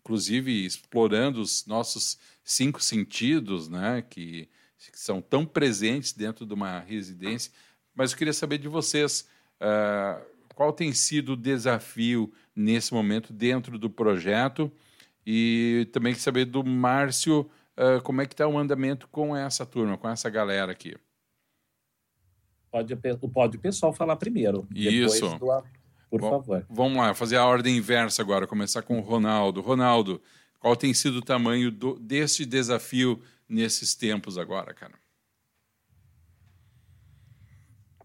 inclusive 0.00 0.64
explorando 0.64 1.40
os 1.40 1.66
nossos 1.66 2.18
cinco 2.42 2.82
sentidos, 2.82 3.68
né? 3.68 4.02
Que, 4.02 4.48
que 4.78 4.98
são 4.98 5.22
tão 5.22 5.46
presentes 5.46 6.12
dentro 6.12 6.44
de 6.44 6.52
uma 6.52 6.80
residência. 6.80 7.50
Mas 7.94 8.12
eu 8.12 8.18
queria 8.18 8.32
saber 8.32 8.58
de 8.58 8.68
vocês 8.68 9.26
uh, 9.60 10.22
qual 10.54 10.72
tem 10.72 10.92
sido 10.92 11.32
o 11.32 11.36
desafio 11.36 12.32
nesse 12.54 12.92
momento 12.92 13.32
dentro 13.32 13.78
do 13.78 13.88
projeto 13.88 14.70
e 15.26 15.88
também 15.92 16.14
saber 16.14 16.44
do 16.44 16.62
Márcio 16.62 17.50
uh, 17.76 18.02
como 18.02 18.20
é 18.20 18.26
que 18.26 18.34
está 18.34 18.46
o 18.46 18.58
andamento 18.58 19.08
com 19.08 19.34
essa 19.34 19.64
turma, 19.64 19.96
com 19.96 20.08
essa 20.08 20.28
galera 20.28 20.72
aqui. 20.72 20.96
Pode, 22.74 22.96
pode 23.32 23.56
o 23.56 23.60
pessoal 23.60 23.92
falar 23.92 24.16
primeiro. 24.16 24.66
Isso. 24.74 25.38
Do, 25.38 25.46
por 26.10 26.20
Bom, 26.20 26.30
favor. 26.30 26.66
Vamos 26.68 26.98
lá, 26.98 27.14
fazer 27.14 27.36
a 27.36 27.46
ordem 27.46 27.76
inversa 27.76 28.20
agora, 28.20 28.48
começar 28.48 28.82
com 28.82 28.98
o 28.98 29.00
Ronaldo. 29.00 29.60
Ronaldo, 29.60 30.20
qual 30.58 30.74
tem 30.74 30.92
sido 30.92 31.18
o 31.18 31.22
tamanho 31.22 31.70
do, 31.70 31.96
deste 32.00 32.44
desafio 32.44 33.22
nesses 33.48 33.94
tempos 33.94 34.36
agora, 34.36 34.74
cara? 34.74 34.94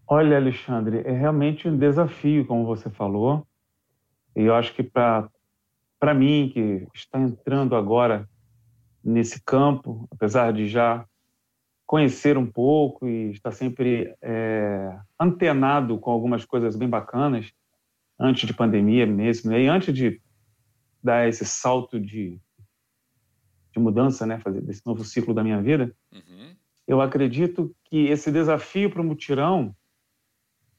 Olha, 0.06 0.36
Alexandre, 0.36 1.02
é 1.04 1.10
realmente 1.10 1.66
um 1.66 1.76
desafio, 1.76 2.46
como 2.46 2.64
você 2.64 2.88
falou. 2.88 3.44
E 4.36 4.42
eu 4.42 4.54
acho 4.54 4.72
que 4.72 4.84
para 4.84 6.14
mim, 6.14 6.48
que 6.54 6.86
está 6.94 7.18
entrando 7.18 7.74
agora 7.74 8.30
nesse 9.02 9.42
campo, 9.42 10.06
apesar 10.12 10.52
de 10.52 10.68
já 10.68 11.04
conhecer 11.90 12.38
um 12.38 12.46
pouco 12.46 13.08
e 13.08 13.32
estar 13.32 13.50
sempre 13.50 14.14
é, 14.22 14.96
antenado 15.18 15.98
com 15.98 16.12
algumas 16.12 16.44
coisas 16.44 16.76
bem 16.76 16.88
bacanas, 16.88 17.52
antes 18.16 18.46
de 18.46 18.54
pandemia 18.54 19.04
mesmo, 19.04 19.50
né? 19.50 19.62
e 19.62 19.66
antes 19.66 19.92
de 19.92 20.22
dar 21.02 21.28
esse 21.28 21.44
salto 21.44 21.98
de, 21.98 22.40
de 23.72 23.80
mudança, 23.80 24.24
né, 24.24 24.38
fazer 24.38 24.60
desse 24.60 24.86
novo 24.86 25.04
ciclo 25.04 25.34
da 25.34 25.42
minha 25.42 25.60
vida, 25.60 25.92
uhum. 26.12 26.54
eu 26.86 27.00
acredito 27.00 27.74
que 27.82 28.06
esse 28.06 28.30
desafio 28.30 28.88
para 28.88 29.02
o 29.02 29.04
mutirão 29.04 29.74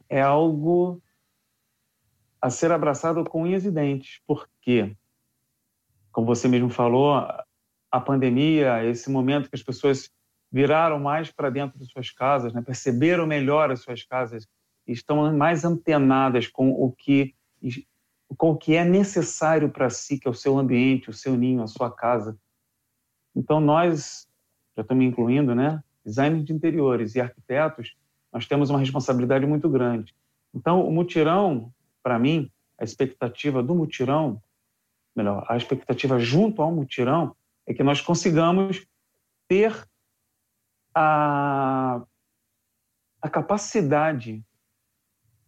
é 0.08 0.22
algo 0.22 1.04
a 2.42 2.50
ser 2.50 2.72
abraçado 2.72 3.22
com 3.26 3.44
unhas 3.44 3.66
e 3.66 3.72
dentes, 3.72 4.22
porque, 4.26 4.96
como 6.10 6.26
você 6.26 6.48
mesmo 6.48 6.70
falou, 6.70 7.16
a 7.16 8.00
pandemia, 8.00 8.86
esse 8.86 9.12
momento 9.12 9.50
que 9.50 9.58
as 9.58 9.64
pessoas 9.64 10.10
viraram 10.52 11.00
mais 11.00 11.32
para 11.32 11.50
dentro 11.50 11.80
de 11.80 11.86
suas 11.86 12.12
casas, 12.12 12.54
né? 12.54 12.62
perceberam 12.62 13.26
melhor 13.26 13.72
as 13.72 13.82
suas 13.82 14.04
casas, 14.04 14.48
estão 14.86 15.36
mais 15.36 15.64
antenadas 15.64 16.48
com 16.48 16.72
o 16.72 16.92
que 16.92 17.34
com 18.38 18.52
o 18.52 18.58
que 18.58 18.76
é 18.76 18.86
necessário 18.86 19.70
para 19.70 19.90
si, 19.90 20.18
que 20.18 20.26
é 20.26 20.32
o 20.32 20.34
seu 20.34 20.58
ambiente, 20.58 21.10
o 21.10 21.14
seu 21.14 21.36
ninho, 21.36 21.62
a 21.62 21.68
sua 21.68 21.92
casa. 21.92 22.38
Então 23.36 23.60
nós, 23.60 24.26
já 24.76 24.96
me 24.96 25.06
incluindo, 25.06 25.54
né, 25.54 25.84
designers 26.04 26.46
de 26.46 26.54
interiores 26.54 27.14
e 27.14 27.22
arquitetos, 27.22 27.94
nós 28.32 28.48
temos 28.48 28.70
uma 28.70 28.80
responsabilidade 28.80 29.46
muito 29.46 29.70
grande. 29.70 30.16
Então, 30.54 30.86
o 30.86 30.92
mutirão, 30.92 31.74
para 32.02 32.18
mim, 32.18 32.50
a 32.78 32.84
expectativa 32.84 33.62
do 33.62 33.76
mutirão, 33.76 34.42
melhor, 35.16 35.46
a 35.48 35.58
expectativa 35.58 36.20
junto 36.20 36.62
ao 36.62 36.72
mutirão 36.72 37.36
é 37.68 37.74
que 37.74 37.84
nós 37.84 38.02
consigamos 38.02 38.86
ter 39.48 39.88
a, 40.94 42.04
a 43.22 43.30
capacidade, 43.30 44.44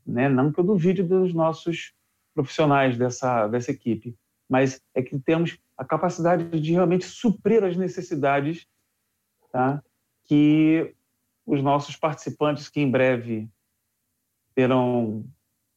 né, 0.06 0.30
não 0.30 0.52
que 0.52 0.60
eu 0.60 0.64
duvide 0.64 1.04
dos 1.04 1.34
nossos 1.34 1.94
profissionais 2.34 2.98
dessa, 2.98 3.48
dessa 3.48 3.72
equipe, 3.72 4.18
mas 4.50 4.82
é 4.94 5.02
que 5.02 5.18
temos 5.20 5.58
a 5.78 5.86
capacidade 5.86 6.60
de 6.60 6.72
realmente 6.72 7.06
suprir 7.06 7.64
as 7.64 7.76
necessidades 7.76 8.68
tá, 9.52 9.84
que 10.26 10.96
os 11.46 11.62
nossos 11.62 11.96
participantes 11.96 12.70
que 12.70 12.80
em 12.80 12.90
breve 12.90 13.50
terão 14.56 15.26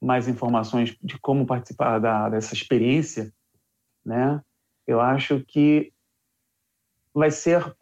mais 0.01 0.29
informações 0.29 0.97
de 1.03 1.19
como 1.19 1.47
participar 1.47 1.99
da, 1.99 2.29
dessa 2.29 2.55
experiência, 2.55 3.33
né? 4.05 4.41
Eu 4.87 5.01
acho 5.01 5.41
que 5.41 5.93
vai 7.13 7.31
ser, 7.31 7.75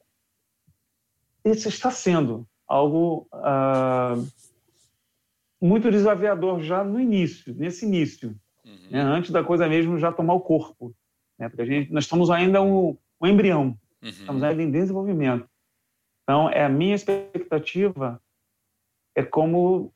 isso 1.44 1.68
está 1.68 1.90
sendo 1.90 2.46
algo 2.66 3.28
uh, 3.32 4.26
muito 5.60 5.90
desafiador 5.90 6.62
já 6.62 6.82
no 6.82 7.00
início, 7.00 7.54
nesse 7.54 7.84
início, 7.84 8.34
uhum. 8.64 8.88
né? 8.90 9.00
antes 9.00 9.30
da 9.30 9.44
coisa 9.44 9.68
mesmo 9.68 9.98
já 9.98 10.10
tomar 10.10 10.34
o 10.34 10.40
corpo, 10.40 10.94
né? 11.38 11.48
Porque 11.48 11.62
a 11.62 11.66
gente, 11.66 11.92
nós 11.92 12.04
estamos 12.04 12.30
ainda 12.30 12.62
um, 12.62 12.96
um 13.20 13.26
embrião, 13.26 13.78
uhum. 14.02 14.08
estamos 14.08 14.42
ainda 14.42 14.62
em 14.62 14.70
desenvolvimento. 14.70 15.48
Então, 16.22 16.48
é 16.48 16.64
a 16.64 16.68
minha 16.68 16.94
expectativa 16.94 18.20
é 19.14 19.22
como 19.22 19.92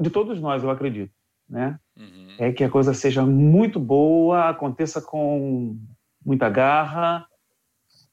de 0.00 0.10
todos 0.10 0.40
nós, 0.40 0.62
eu 0.62 0.70
acredito, 0.70 1.14
né? 1.48 1.78
Uhum. 1.96 2.36
É 2.38 2.52
que 2.52 2.64
a 2.64 2.70
coisa 2.70 2.94
seja 2.94 3.24
muito 3.24 3.78
boa, 3.78 4.48
aconteça 4.48 5.00
com 5.00 5.78
muita 6.24 6.48
garra, 6.48 7.26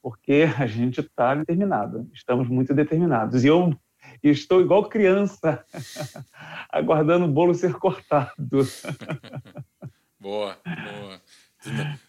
porque 0.08 0.48
a 0.58 0.66
gente 0.66 1.02
está 1.02 1.36
determinado, 1.36 2.10
estamos 2.14 2.48
muito 2.48 2.74
determinados. 2.74 3.44
E 3.44 3.48
eu 3.48 3.78
estou 4.24 4.62
igual 4.62 4.88
criança, 4.88 5.66
aguardando 6.72 7.26
o 7.26 7.28
bolo 7.28 7.54
ser 7.54 7.74
cortado. 7.74 8.34
boa, 10.18 10.58
boa. 10.64 11.22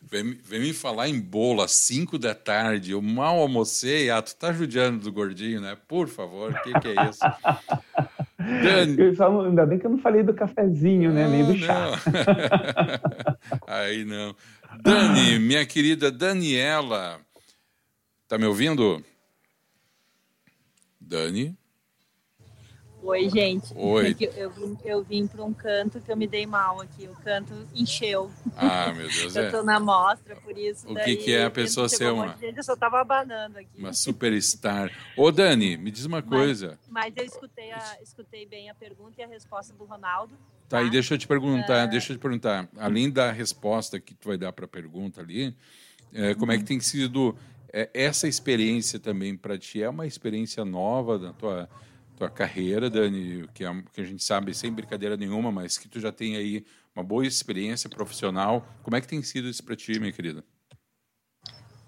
Vem, 0.09 0.38
vem, 0.45 0.61
me 0.61 0.73
falar 0.73 1.09
em 1.09 1.19
bolo 1.21 1.61
às 1.61 1.73
5 1.73 2.21
da 2.21 2.37
tarde. 2.37 2.93
Eu 2.93 3.02
mal 3.02 3.40
almocei. 3.40 4.11
Ah, 4.11 4.23
tu 4.23 4.37
tá 4.37 4.52
judiando 4.52 5.00
do 5.00 5.12
gordinho, 5.12 5.61
né? 5.61 5.76
Por 5.88 6.07
favor, 6.07 6.52
o 6.52 6.62
que, 6.62 6.73
que, 6.78 6.88
é 6.88 7.11
isso? 7.11 7.19
Dani... 8.38 9.17
Só, 9.17 9.45
ainda 9.45 9.67
bem 9.67 9.76
que 9.81 9.87
eu 9.87 9.90
não 9.90 9.99
falei 9.99 10.23
do 10.23 10.33
cafezinho, 10.33 11.12
né? 11.12 11.26
Nem 11.26 11.45
do 11.45 11.57
chá. 11.57 11.90
Aí 13.67 14.05
não. 14.05 14.37
Dani, 14.81 15.40
minha 15.40 15.67
querida 15.67 16.12
Daniela. 16.12 17.21
Tá 18.28 18.37
me 18.37 18.44
ouvindo? 18.44 19.02
Dani? 21.00 21.56
Oi, 23.02 23.30
gente. 23.30 23.73
Oi. 23.75 24.14
É 24.20 24.44
eu, 24.44 24.50
vim, 24.50 24.78
eu 24.85 25.02
vim 25.02 25.26
para 25.26 25.42
um 25.42 25.54
canto 25.54 25.99
que 25.99 26.12
eu 26.12 26.16
me 26.16 26.26
dei 26.26 26.44
mal 26.44 26.78
aqui. 26.78 27.08
O 27.08 27.16
canto 27.25 27.54
encheu. 27.75 28.30
Ah, 28.54 28.92
meu 28.92 29.08
Deus. 29.08 29.32
eu 29.35 29.47
estou 29.47 29.61
é. 29.61 29.64
na 29.64 29.80
mostra, 29.80 30.37
por 30.37 30.58
isso. 30.58 30.87
O 30.92 30.94
que, 30.94 31.16
que 31.16 31.32
é 31.32 31.47
a 31.47 31.50
pessoa 31.50 31.88
ser 31.88 32.12
uma. 32.12 32.37
Um 32.37 32.44
eu 32.54 32.62
só 32.62 32.75
estava 32.75 33.00
abanando 33.00 33.61
aqui. 33.61 33.78
Uma 33.78 33.94
superstar. 33.94 34.92
Ô, 35.16 35.32
Dani, 35.32 35.78
me 35.78 35.90
diz 35.90 36.04
uma 36.04 36.20
coisa. 36.20 36.78
Mas, 36.90 37.14
eu 37.16 37.25
escutei, 37.25 37.73
a, 37.73 37.97
escutei 38.02 38.44
bem 38.44 38.68
a 38.68 38.75
pergunta 38.75 39.14
e 39.23 39.25
a 39.25 39.26
resposta 39.26 39.73
do 39.73 39.87
Ronaldo. 39.87 40.35
Tá, 40.68 40.80
tá? 40.80 40.82
e 40.82 40.90
deixa 40.90 41.14
eu 41.14 41.18
te 41.18 41.26
perguntar, 41.26 41.87
uh... 41.87 41.90
deixa 41.90 42.12
eu 42.12 42.18
te 42.18 42.20
perguntar. 42.20 42.68
Além 42.76 43.11
da 43.11 43.32
resposta 43.32 43.99
que 43.99 44.12
tu 44.12 44.28
vai 44.28 44.37
dar 44.37 44.52
para 44.52 44.66
a 44.66 44.68
pergunta 44.68 45.23
ali, 45.23 45.56
é, 46.12 46.35
como 46.35 46.52
é 46.52 46.58
que 46.58 46.64
tem 46.64 46.78
sido 46.78 47.35
é, 47.73 47.91
essa 47.93 48.29
experiência 48.29 48.99
também 48.99 49.37
para 49.37 49.59
ti? 49.59 49.83
É 49.83 49.89
uma 49.89 50.07
experiência 50.07 50.65
nova 50.65 51.19
da 51.19 51.33
tua 51.33 51.69
tua 52.19 52.29
carreira, 52.29 52.91
Dani, 52.91 53.49
que, 53.55 53.65
é, 53.65 53.83
que 53.93 54.01
a 54.01 54.05
gente 54.05 54.25
sabe 54.25 54.53
sem 54.53 54.73
brincadeira 54.73 55.17
nenhuma, 55.17 55.53
mas 55.53 55.79
que 55.79 55.89
tu 55.89 56.01
já 56.01 56.11
tem 56.11 56.37
aí 56.37 56.67
uma 56.95 57.05
boa 57.05 57.25
experiência 57.25 57.89
profissional. 57.89 58.67
Como 58.83 58.97
é 58.97 59.01
que 59.01 59.07
tem 59.07 59.23
sido 59.23 59.49
isso 59.49 59.63
para 59.63 59.77
ti, 59.77 60.01
minha 60.01 60.13
querida? 60.13 60.43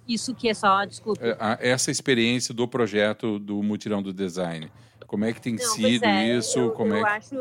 Isso 0.07 0.33
que 0.35 0.49
é 0.49 0.55
só, 0.55 0.85
desculpa. 0.85 1.21
É, 1.25 1.71
essa 1.71 1.91
experiência 1.91 2.55
do 2.55 2.67
projeto 2.69 3.41
do 3.41 3.61
Mutirão 3.61 4.01
do 4.01 4.13
Design. 4.13 4.71
Como 5.07 5.25
é 5.25 5.33
que 5.33 5.41
tem 5.41 5.57
Não, 5.57 5.65
sido 5.65 6.05
é, 6.05 6.37
isso? 6.37 6.59
Eu, 6.61 6.71
Como 6.71 6.95
eu 6.95 7.05
é 7.05 7.11
acho, 7.11 7.35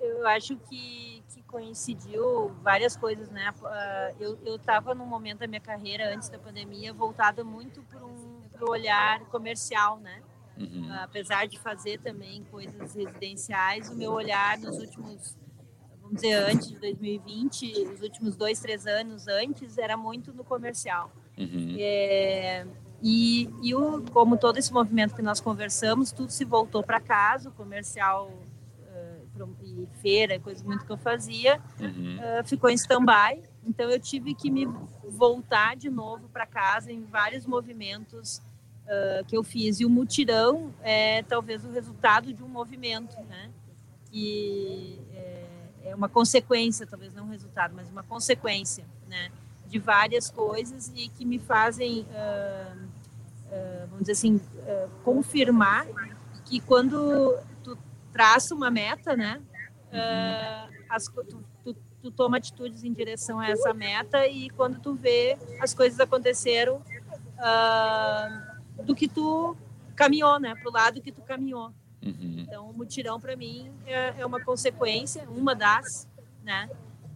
eu 0.00 0.26
acho 0.26 0.56
que 0.56 1.09
coincidiu 1.50 2.52
várias 2.62 2.96
coisas, 2.96 3.28
né? 3.30 3.52
Ah, 3.64 4.12
eu 4.20 4.56
estava 4.56 4.94
num 4.94 5.06
momento 5.06 5.40
da 5.40 5.46
minha 5.46 5.60
carreira, 5.60 6.14
antes 6.14 6.28
da 6.28 6.38
pandemia, 6.38 6.92
voltada 6.92 7.42
muito 7.42 7.82
para 7.82 8.04
um 8.06 8.40
pro 8.52 8.70
olhar 8.70 9.20
comercial, 9.26 9.98
né? 9.98 10.22
Uhum. 10.56 10.92
Apesar 11.00 11.48
de 11.48 11.58
fazer 11.58 11.98
também 12.00 12.44
coisas 12.50 12.94
residenciais, 12.94 13.88
o 13.88 13.96
meu 13.96 14.12
olhar 14.12 14.58
nos 14.58 14.78
últimos, 14.78 15.34
vamos 16.02 16.16
dizer, 16.16 16.34
antes 16.34 16.68
de 16.68 16.78
2020, 16.78 17.88
os 17.88 18.02
últimos 18.02 18.36
dois, 18.36 18.60
três 18.60 18.86
anos 18.86 19.26
antes, 19.26 19.78
era 19.78 19.96
muito 19.96 20.32
no 20.34 20.44
comercial. 20.44 21.10
Uhum. 21.38 21.76
É, 21.78 22.66
e, 23.02 23.48
e 23.62 23.74
o, 23.74 24.02
como 24.12 24.36
todo 24.36 24.58
esse 24.58 24.72
movimento 24.72 25.14
que 25.14 25.22
nós 25.22 25.40
conversamos, 25.40 26.12
tudo 26.12 26.30
se 26.30 26.44
voltou 26.44 26.82
para 26.82 27.00
casa, 27.00 27.48
o 27.48 27.52
comercial 27.52 28.30
e 29.62 29.88
feira, 30.00 30.38
coisa 30.38 30.64
muito 30.64 30.84
que 30.84 30.92
eu 30.92 30.96
fazia, 30.96 31.60
uhum. 31.80 32.18
uh, 32.18 32.44
ficou 32.44 32.70
em 32.70 32.74
stand-by. 32.74 33.42
Então 33.64 33.90
eu 33.90 34.00
tive 34.00 34.34
que 34.34 34.50
me 34.50 34.66
voltar 35.04 35.76
de 35.76 35.90
novo 35.90 36.28
para 36.28 36.46
casa 36.46 36.90
em 36.90 37.04
vários 37.04 37.46
movimentos 37.46 38.40
uh, 38.86 39.24
que 39.26 39.36
eu 39.36 39.42
fiz. 39.42 39.80
E 39.80 39.84
o 39.84 39.90
mutirão 39.90 40.74
é 40.82 41.22
talvez 41.22 41.64
o 41.64 41.70
resultado 41.70 42.32
de 42.32 42.42
um 42.42 42.48
movimento, 42.48 43.16
né? 43.28 43.50
Que 44.10 44.98
é, 45.14 45.46
é 45.84 45.94
uma 45.94 46.08
consequência, 46.08 46.86
talvez 46.86 47.14
não 47.14 47.24
um 47.24 47.30
resultado, 47.30 47.74
mas 47.74 47.88
uma 47.88 48.02
consequência, 48.02 48.84
né? 49.08 49.30
De 49.68 49.78
várias 49.78 50.30
coisas 50.30 50.90
e 50.96 51.08
que 51.08 51.24
me 51.24 51.38
fazem, 51.38 52.00
uh, 52.00 52.88
vamos 53.88 54.00
dizer 54.00 54.12
assim, 54.12 54.40
confirmar 55.04 55.86
que 56.44 56.58
quando 56.60 57.38
traça 58.12 58.54
uma 58.54 58.70
meta, 58.70 59.16
né? 59.16 59.40
As, 60.88 61.06
tu, 61.06 61.44
tu, 61.64 61.76
tu 62.02 62.10
toma 62.10 62.36
atitudes 62.36 62.84
em 62.84 62.92
direção 62.92 63.38
a 63.38 63.48
essa 63.48 63.72
meta 63.72 64.26
e 64.26 64.50
quando 64.50 64.80
tu 64.80 64.94
vê 64.94 65.38
as 65.60 65.74
coisas 65.74 65.98
aconteceram 66.00 66.82
uh, 67.38 68.82
do 68.84 68.94
que 68.94 69.08
tu 69.08 69.56
caminhou, 69.94 70.40
né? 70.40 70.54
Pro 70.54 70.70
lado 70.70 71.00
que 71.00 71.12
tu 71.12 71.22
caminhou. 71.22 71.72
Uhum. 72.02 72.36
Então, 72.38 72.70
o 72.70 72.72
mutirão 72.72 73.20
para 73.20 73.36
mim 73.36 73.70
é, 73.86 74.20
é, 74.20 74.26
uma 74.26 74.40
consequência, 74.42 75.28
uma 75.28 75.54
das, 75.54 76.08
né? 76.42 76.70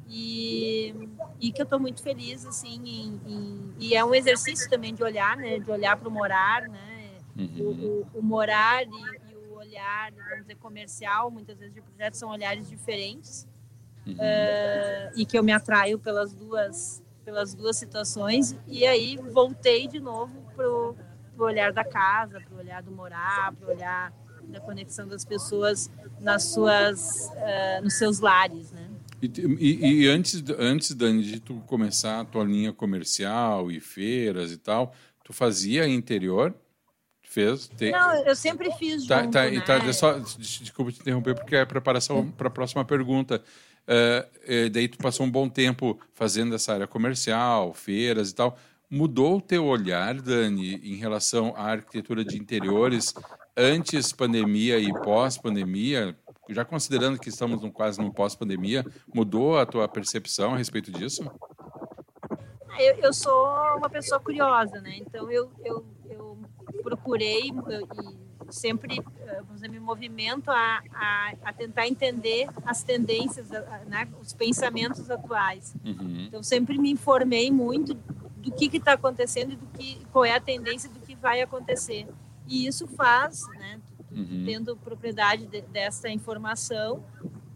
E, 0.06 0.94
e 1.40 1.50
que 1.50 1.62
eu 1.62 1.64
estou 1.64 1.80
muito 1.80 2.02
feliz 2.02 2.44
assim, 2.44 2.78
em, 2.84 3.20
em, 3.26 3.74
e 3.80 3.94
é 3.94 4.04
um 4.04 4.14
exercício 4.14 4.68
também 4.68 4.94
de 4.94 5.02
olhar, 5.02 5.36
né? 5.36 5.58
De 5.58 5.70
olhar 5.70 5.96
para 5.96 6.08
o 6.08 6.12
morar, 6.12 6.68
né? 6.68 7.10
Uhum. 7.36 7.56
O, 7.58 8.16
o, 8.16 8.18
o, 8.18 8.22
morar 8.22 8.82
e, 8.82 9.23
olhar, 9.74 10.12
vamos 10.12 10.42
dizer, 10.42 10.56
comercial, 10.56 11.30
muitas 11.30 11.58
vezes 11.58 11.74
de 11.74 11.80
projetos 11.80 12.18
são 12.18 12.30
olhares 12.30 12.68
diferentes. 12.68 13.46
Uhum. 14.06 14.14
Uh, 14.14 15.12
e 15.16 15.24
que 15.24 15.38
eu 15.38 15.42
me 15.42 15.52
atraio 15.52 15.98
pelas 15.98 16.34
duas 16.34 17.02
pelas 17.24 17.54
duas 17.54 17.78
situações 17.78 18.54
e 18.66 18.84
aí 18.84 19.16
voltei 19.16 19.88
de 19.88 19.98
novo 19.98 20.30
pro, 20.54 20.94
pro 21.34 21.46
olhar 21.46 21.72
da 21.72 21.82
casa, 21.82 22.38
pro 22.38 22.58
olhar 22.58 22.82
do 22.82 22.90
morar, 22.90 23.54
pro 23.54 23.70
olhar 23.70 24.12
da 24.42 24.60
conexão 24.60 25.08
das 25.08 25.24
pessoas 25.24 25.90
nas 26.20 26.44
suas 26.44 27.30
uh, 27.30 27.82
nos 27.82 27.94
seus 27.94 28.20
lares, 28.20 28.72
né? 28.72 28.90
E, 29.22 29.26
e, 29.26 30.02
e, 30.02 30.08
antes 30.08 30.44
antes 30.58 30.94
Dani 30.94 31.22
de 31.22 31.40
tu 31.40 31.62
começar 31.66 32.20
a 32.20 32.24
tua 32.26 32.44
linha 32.44 32.74
comercial 32.74 33.70
e 33.70 33.80
feiras 33.80 34.52
e 34.52 34.58
tal, 34.58 34.94
tu 35.24 35.32
fazia 35.32 35.88
interior? 35.88 36.54
Fez? 37.34 37.66
Te... 37.66 37.90
Não, 37.90 38.14
eu 38.24 38.36
sempre 38.36 38.70
fiz 38.74 39.08
tá, 39.08 39.22
junto, 39.22 39.32
tá, 39.32 39.50
né? 39.50 39.60
tá, 39.60 39.92
só, 39.92 40.12
desculpa 40.38 40.92
te 40.92 41.00
interromper 41.00 41.34
porque 41.34 41.56
é 41.56 41.62
a 41.62 41.66
preparação 41.66 42.30
para 42.30 42.46
a 42.46 42.50
próxima 42.50 42.84
pergunta. 42.84 43.42
Uh, 43.88 44.70
daí 44.70 44.86
tu 44.86 44.98
passou 44.98 45.26
um 45.26 45.30
bom 45.30 45.48
tempo 45.48 45.98
fazendo 46.12 46.54
essa 46.54 46.72
área 46.72 46.86
comercial, 46.86 47.74
feiras 47.74 48.30
e 48.30 48.36
tal. 48.36 48.56
Mudou 48.88 49.38
o 49.38 49.40
teu 49.40 49.64
olhar, 49.64 50.14
Dani, 50.14 50.76
em 50.76 50.94
relação 50.94 51.52
à 51.56 51.72
arquitetura 51.72 52.24
de 52.24 52.38
interiores 52.38 53.12
antes 53.56 54.12
pandemia 54.12 54.78
e 54.78 54.92
pós-pandemia? 54.92 56.16
Já 56.50 56.64
considerando 56.64 57.18
que 57.18 57.30
estamos 57.30 57.60
no, 57.60 57.72
quase 57.72 58.00
no 58.00 58.14
pós-pandemia, 58.14 58.86
mudou 59.12 59.58
a 59.58 59.66
tua 59.66 59.88
percepção 59.88 60.54
a 60.54 60.56
respeito 60.56 60.92
disso? 60.92 61.28
Eu, 62.78 62.94
eu 62.96 63.12
sou 63.12 63.44
uma 63.76 63.90
pessoa 63.90 64.20
curiosa, 64.20 64.80
né? 64.80 64.98
Então 64.98 65.28
eu, 65.30 65.50
eu 65.64 65.84
procurei 66.84 67.48
e 67.48 68.52
sempre 68.52 69.00
eh, 69.20 69.42
dizer, 69.52 69.68
me 69.68 69.80
movimento 69.80 70.50
a, 70.50 70.82
a, 70.92 71.32
a, 71.44 71.52
tentar 71.52 71.88
entender 71.88 72.46
as 72.64 72.82
tendências, 72.82 73.48
né, 73.86 74.06
os 74.20 74.32
pensamentos 74.34 75.10
atuais. 75.10 75.74
Uhum. 75.84 76.26
Então 76.28 76.42
sempre 76.42 76.78
me 76.78 76.90
informei 76.90 77.50
muito 77.50 77.94
do 77.94 78.52
que 78.52 78.76
está 78.76 78.92
acontecendo 78.92 79.52
e 79.52 79.56
do 79.56 79.66
que 79.66 80.04
qual 80.12 80.24
é 80.24 80.34
a 80.34 80.40
tendência 80.40 80.90
do 80.90 81.00
que 81.00 81.14
vai 81.14 81.40
acontecer. 81.40 82.06
E 82.46 82.66
isso 82.66 82.86
faz, 82.86 83.48
né, 83.58 83.80
uhum. 84.12 84.42
tendo 84.44 84.76
propriedade 84.76 85.46
de, 85.46 85.62
dessa 85.62 86.10
informação, 86.10 87.02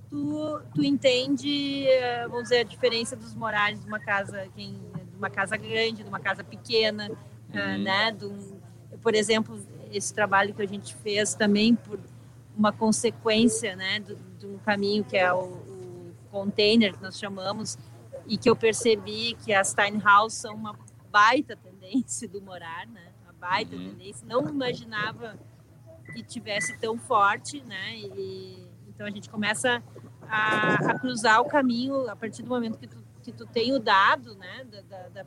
tu, 0.09 0.61
tu 0.75 0.83
entende, 0.83 1.87
eh, 1.87 2.27
vamos 2.27 2.45
dizer, 2.45 2.61
a 2.61 2.65
diferença 2.65 3.15
dos 3.15 3.35
morais 3.35 3.81
de 3.81 3.87
uma 3.87 4.01
casa, 4.01 4.49
quem, 4.55 4.73
de 4.73 5.17
uma 5.17 5.29
casa 5.29 5.57
grande, 5.57 6.03
de 6.03 6.09
uma 6.09 6.21
casa 6.21 6.43
pequena, 6.43 7.11
eh, 7.53 7.77
uhum. 7.77 7.83
né, 7.83 8.13
de 8.13 8.25
um, 8.25 8.58
por 9.03 9.15
exemplo, 9.15 9.61
esse 9.93 10.13
trabalho 10.13 10.55
que 10.55 10.63
a 10.63 10.67
gente 10.67 10.95
fez 10.97 11.35
também 11.35 11.75
por 11.75 11.99
uma 12.57 12.73
consequência 12.73 13.77
né, 13.77 14.01
de, 14.01 14.47
um 14.47 14.59
caminho 14.59 15.05
que 15.05 15.17
é 15.17 15.33
o, 15.33 15.45
o, 15.45 16.15
container, 16.31 16.95
que 16.95 17.03
nós 17.03 17.19
chamamos, 17.19 17.79
e 18.27 18.37
que 18.37 18.51
eu 18.51 18.57
percebi 18.57 19.35
que 19.45 19.53
as 19.53 19.73
tiny 19.73 20.03
houses 20.05 20.39
são 20.39 20.55
uma 20.55 20.77
baita 21.11 21.57
tendência 21.57 22.29
do 22.29 22.43
morar, 22.43 22.87
né? 22.87 23.13
Uma 23.23 23.33
baita 23.33 23.75
uhum. 23.75 23.91
tendência. 23.91 24.27
Não 24.27 24.47
imaginava 24.47 25.39
que 26.13 26.23
tivesse 26.23 26.77
tão 26.79 26.99
forte, 26.99 27.63
né? 27.63 27.97
E, 27.97 28.69
então 28.89 29.07
a 29.07 29.11
gente 29.11 29.31
começa 29.31 29.83
a, 30.29 30.75
a, 30.75 30.99
cruzar 30.99 31.41
o 31.41 31.47
caminho 31.47 32.09
a 32.11 32.17
partir 32.17 32.43
do 32.43 32.49
momento 32.49 32.79
que 32.79 32.87
tu, 32.87 32.99
que 33.23 33.33
tu 33.33 33.47
tem 33.47 33.73
o 33.73 33.79
dado, 33.79 34.35
né? 34.35 34.65
Da, 34.65 34.83
da, 34.83 35.09
da 35.09 35.25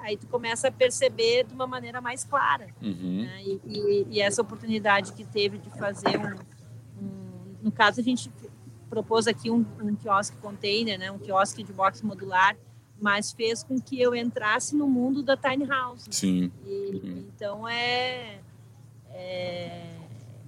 aí 0.00 0.16
tu 0.16 0.26
começa 0.26 0.68
a 0.68 0.72
perceber 0.72 1.44
de 1.44 1.54
uma 1.54 1.66
maneira 1.66 2.00
mais 2.00 2.24
clara. 2.24 2.68
Uhum. 2.82 3.24
Né? 3.24 3.42
E, 3.42 3.60
e, 3.64 4.06
e, 4.10 4.20
essa 4.20 4.42
oportunidade 4.42 5.12
que 5.12 5.24
teve 5.24 5.58
de 5.58 5.70
fazer 5.70 6.18
um, 6.18 7.02
um 7.02 7.56
no 7.62 7.72
caso 7.72 8.00
a 8.00 8.04
gente 8.04 8.30
propôs 8.88 9.26
aqui 9.26 9.50
um, 9.50 9.64
um 9.82 9.94
quiosque 9.94 10.36
container, 10.38 10.98
né? 10.98 11.10
Um 11.10 11.18
quiosque 11.18 11.62
de 11.62 11.72
box 11.72 12.02
modular, 12.02 12.56
mas 13.00 13.32
fez 13.32 13.62
com 13.62 13.80
que 13.80 14.00
eu 14.00 14.14
entrasse 14.14 14.74
no 14.74 14.88
mundo 14.88 15.22
da 15.22 15.36
tiny 15.36 15.66
house. 15.66 16.06
Né? 16.06 16.12
Sim. 16.12 16.52
E, 16.64 17.00
uhum. 17.02 17.24
Então 17.34 17.68
é, 17.68 18.40
é, 19.10 19.96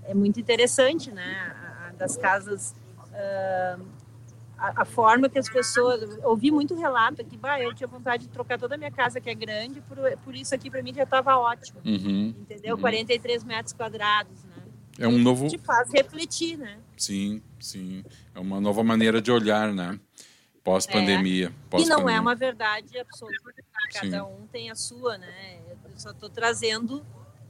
é 0.05 0.15
muito 0.15 0.41
interessante, 0.41 1.11
né? 1.13 1.55
A, 1.55 1.89
a 1.89 1.93
das 1.93 2.17
casas 2.17 2.75
uh, 3.11 4.00
a, 4.61 4.83
a, 4.83 4.85
forma 4.85 5.29
que 5.29 5.39
as 5.39 5.49
pessoas. 5.49 6.19
Ouvi 6.23 6.51
muito 6.51 6.75
relato 6.75 7.23
aqui, 7.23 7.37
bah, 7.37 7.61
eu 7.61 7.75
tinha 7.75 7.87
vontade 7.87 8.25
de 8.25 8.29
trocar 8.29 8.59
toda 8.59 8.75
a 8.75 8.79
minha 8.79 8.91
casa, 8.91 9.21
que 9.21 9.31
é 9.31 9.35
grande, 9.35 9.81
por, 9.81 9.97
por 10.23 10.35
isso 10.35 10.55
aqui 10.55 10.71
para 10.71 10.83
mim 10.83 10.93
já 10.93 11.05
estava 11.05 11.37
ótimo. 11.37 11.81
Uhum, 11.85 12.35
entendeu? 12.39 12.75
Uhum. 12.75 12.81
43 12.81 13.43
metros 13.45 13.73
quadrados, 13.73 14.45
né? 14.45 14.63
É 14.99 15.09
um 15.09 15.19
novo. 15.19 15.49
Te 15.49 15.57
faz 15.57 15.91
refletir, 15.91 16.59
né? 16.59 16.79
Sim, 16.97 17.43
sim. 17.59 18.05
É 18.35 18.39
uma 18.39 18.61
nova 18.61 18.85
maneira 18.85 19.23
de 19.23 19.33
olhar, 19.33 19.73
né? 19.73 19.99
Pós-pandemia. 20.63 21.47
É. 21.47 21.71
Pós 21.71 21.87
e 21.87 21.89
não 21.89 22.09
é 22.09 22.21
uma 22.21 22.35
verdade 22.35 22.99
absoluta. 22.99 23.55
Cada 23.95 24.19
sim. 24.19 24.21
um 24.21 24.47
tem 24.53 24.71
a 24.71 24.75
sua, 24.75 25.17
né? 25.17 25.59
Eu 25.71 25.77
só 25.97 26.11
estou 26.11 26.29
trazendo 26.29 27.05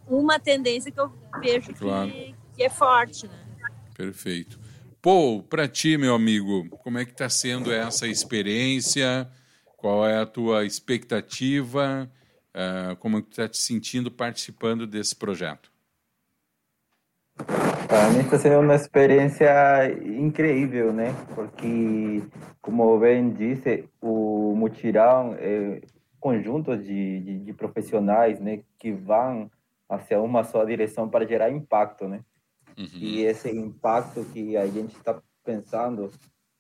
uma 0.07 0.39
tendência 0.39 0.93
que 0.93 1.01
eu 1.01 1.13
vejo 1.41 1.75
claro. 1.75 2.11
que, 2.11 2.35
que 2.55 2.63
é 2.63 2.71
forte, 2.71 3.27
né? 3.27 3.47
Perfeito. 3.95 4.60
Paul, 5.03 5.43
para 5.43 5.67
ti, 5.67 5.97
meu 5.97 6.15
amigo, 6.15 6.69
como 6.83 6.99
é 6.99 7.07
que 7.07 7.13
está 7.13 7.29
sendo 7.29 7.73
essa 7.73 8.07
experiência? 8.07 9.27
Qual 9.79 10.07
é 10.07 10.21
a 10.21 10.27
tua 10.27 10.67
expectativa? 10.67 12.11
Uh, 12.51 12.95
como 12.97 13.19
é 13.19 13.23
que 13.23 13.31
está 13.31 13.49
te 13.49 13.57
sentindo 13.57 14.11
participando 14.11 14.87
desse 14.87 15.17
projeto? 15.17 15.73
Para 17.89 18.11
mim 18.11 18.21
está 18.21 18.39
sendo 18.39 18.61
uma 18.61 18.75
experiência 18.75 19.91
incrível, 20.05 20.93
né? 20.93 21.15
Porque, 21.35 22.23
como 22.61 22.99
bem 22.99 23.33
disse, 23.33 23.89
o 24.03 24.55
mutirão 24.55 25.35
é 25.39 25.81
conjunto 26.21 26.77
de, 26.77 27.21
de, 27.21 27.39
de 27.39 27.53
profissionais, 27.55 28.39
né, 28.39 28.61
que 28.79 28.93
vão 28.93 29.51
hacia 29.89 30.21
uma 30.21 30.45
só 30.45 30.63
direção 30.67 31.09
para 31.09 31.27
gerar 31.27 31.51
impacto, 31.51 32.07
né? 32.07 32.21
Uhum. 32.81 32.99
E 32.99 33.21
esse 33.21 33.51
impacto 33.51 34.25
que 34.33 34.57
a 34.57 34.67
gente 34.67 34.97
está 34.97 35.23
pensando 35.45 36.11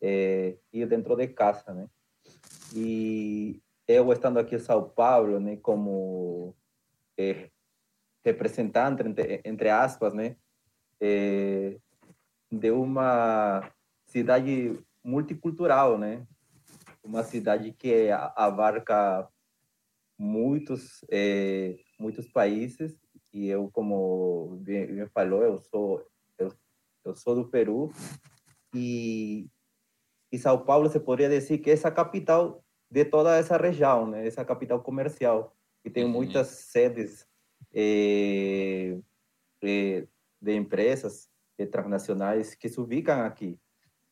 é 0.03 0.57
ir 0.71 0.87
dentro 0.87 1.17
de 1.17 1.29
casa, 1.29 1.73
né? 1.73 1.89
E 2.75 3.61
eu 3.89 4.13
estando 4.13 4.39
aqui 4.39 4.55
em 4.55 4.59
São 4.59 4.89
Paulo, 4.89 5.41
né, 5.41 5.57
como 5.57 6.55
é, 7.19 7.51
representante, 8.25 9.03
entre, 9.03 9.41
entre 9.45 9.69
aspas, 9.71 10.13
né, 10.13 10.37
é, 11.01 11.79
de 12.53 12.71
uma 12.71 13.73
cidade 14.05 14.79
multicultural, 15.03 15.99
né? 15.99 16.27
Uma 17.03 17.25
cidade 17.25 17.73
que 17.73 18.11
abarca 18.37 19.27
muitos 20.19 21.03
é, 21.11 21.79
muitos 21.99 22.29
países 22.29 22.95
e 23.33 23.49
eu 23.49 23.71
como 23.73 24.59
bem, 24.61 25.07
falou 25.15 25.43
eu 25.43 25.61
sou 25.63 26.07
eu, 27.05 27.15
sou 27.15 27.35
do 27.35 27.49
Peru 27.49 27.93
e 28.75 29.49
e 30.33 30.39
São 30.39 30.65
Paulo 30.65 30.89
se 30.89 31.01
poderia 31.01 31.41
dizer 31.41 31.59
que 31.59 31.71
é 31.71 31.73
essa 31.73 31.91
capital 31.91 32.65
de 32.89 33.05
toda 33.05 33.37
essa 33.37 33.57
região 33.57 34.07
né 34.07 34.27
essa 34.27 34.45
capital 34.45 34.81
comercial 34.81 35.57
que 35.83 35.91
tem 35.91 36.05
uhum. 36.05 36.11
muitas 36.11 36.47
sedes 36.47 37.27
eh, 37.75 38.99
eh, 39.63 40.07
de 40.41 40.55
empresas 40.55 41.29
transnacionais 41.71 42.55
que 42.55 42.69
se 42.69 42.81
ubicam 42.81 43.23
aqui 43.23 43.59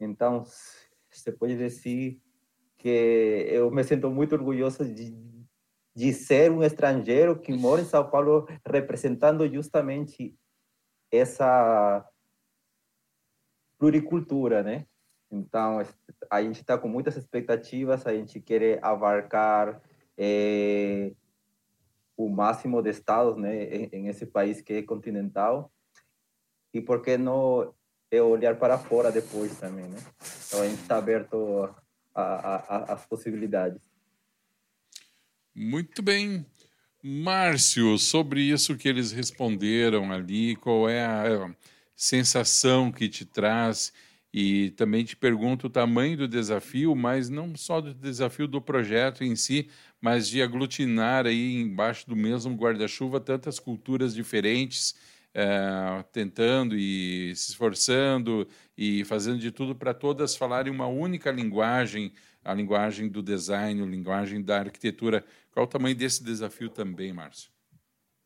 então 0.01 0.44
você 1.11 1.33
pode 1.33 1.57
dizer 1.57 2.20
que 2.77 2.88
eu 3.51 3.70
me 3.70 3.83
sinto 3.83 4.11
muito 4.11 4.35
orgulhoso 4.35 4.85
de, 4.85 5.16
de 5.94 6.12
ser 6.12 6.51
um 6.51 6.62
estrangeiro 6.62 7.38
que 7.38 7.53
mora 7.53 7.81
em 7.81 7.85
São 7.85 8.09
Paulo 8.09 8.46
representando 8.64 9.48
justamente 9.48 10.37
essa 11.11 12.07
pluricultura, 13.79 14.62
né? 14.62 14.87
Então, 15.31 15.83
a 16.31 16.43
gente 16.43 16.61
está 16.61 16.77
com 16.77 16.88
muitas 16.88 17.17
expectativas, 17.17 18.07
a 18.07 18.14
gente 18.14 18.41
quer 18.41 18.83
abarcar 18.83 19.81
é, 20.17 21.12
o 22.17 22.29
máximo 22.29 22.83
de 22.83 22.91
estados 22.91 23.37
né, 23.37 23.64
em, 23.64 23.88
em, 23.93 24.09
esse 24.09 24.27
país 24.27 24.61
que 24.61 24.73
é 24.75 24.83
continental. 24.83 25.71
E 26.73 26.81
por 26.81 27.03
que 27.03 27.17
não 27.17 27.73
é 28.11 28.21
olhar 28.23 28.57
para 28.57 28.79
fora 28.79 29.12
depois 29.12 29.59
também, 29.59 29.87
né? 29.87 29.99
Então, 30.47 30.62
a 30.62 30.69
gente 30.69 30.81
está 30.81 30.97
aberto 30.97 31.75
às 32.14 33.07
possibilidades. 33.07 33.81
Muito 35.55 36.03
bem. 36.03 36.45
Márcio, 37.03 37.97
sobre 37.99 38.41
isso 38.41 38.77
que 38.77 38.88
eles 38.88 39.12
responderam 39.12 40.11
ali, 40.11 40.57
qual 40.57 40.88
é 40.88 41.05
a. 41.05 41.55
sensação 41.98 42.92
que 42.92 43.08
te 43.08 43.24
traz 43.24 43.92
e 44.32 44.70
também 44.70 45.04
te 45.04 45.16
pergunto 45.16 45.66
o 45.66 45.70
tamanho 45.70 46.16
do 46.16 46.28
desafio, 46.28 46.94
mas 46.94 47.28
não 47.28 47.56
só 47.56 47.80
do 47.80 47.92
desafio 47.92 48.46
do 48.46 48.62
projeto 48.62 49.24
em 49.24 49.34
si, 49.34 49.68
mas 50.00 50.28
de 50.28 50.40
aglutinar 50.40 51.26
aí 51.26 51.56
embaixo 51.61 52.08
do 52.08 52.14
mesmo 52.14 52.54
guarda-chuva 52.54 53.18
tantas 53.18 53.58
culturas 53.58 54.14
diferentes, 54.14 54.94
é, 55.34 56.04
tentando 56.12 56.76
e 56.76 57.34
se 57.34 57.50
esforçando 57.50 58.46
e 58.76 59.04
fazendo 59.04 59.40
de 59.40 59.50
tudo 59.50 59.74
para 59.74 59.92
todas 59.92 60.37
falarem 60.37 60.72
uma 60.72 60.87
única 60.87 61.32
linguagem, 61.32 62.12
a 62.44 62.54
linguagem 62.54 63.08
do 63.08 63.20
design, 63.22 63.82
a 63.82 63.87
linguagem 63.87 64.40
da 64.40 64.61
arquitetura. 64.61 65.24
Qual 65.50 65.66
o 65.66 65.68
tamanho 65.68 65.96
desse 65.96 66.22
desafio 66.22 66.68
também, 66.68 67.12
Márcio? 67.12 67.58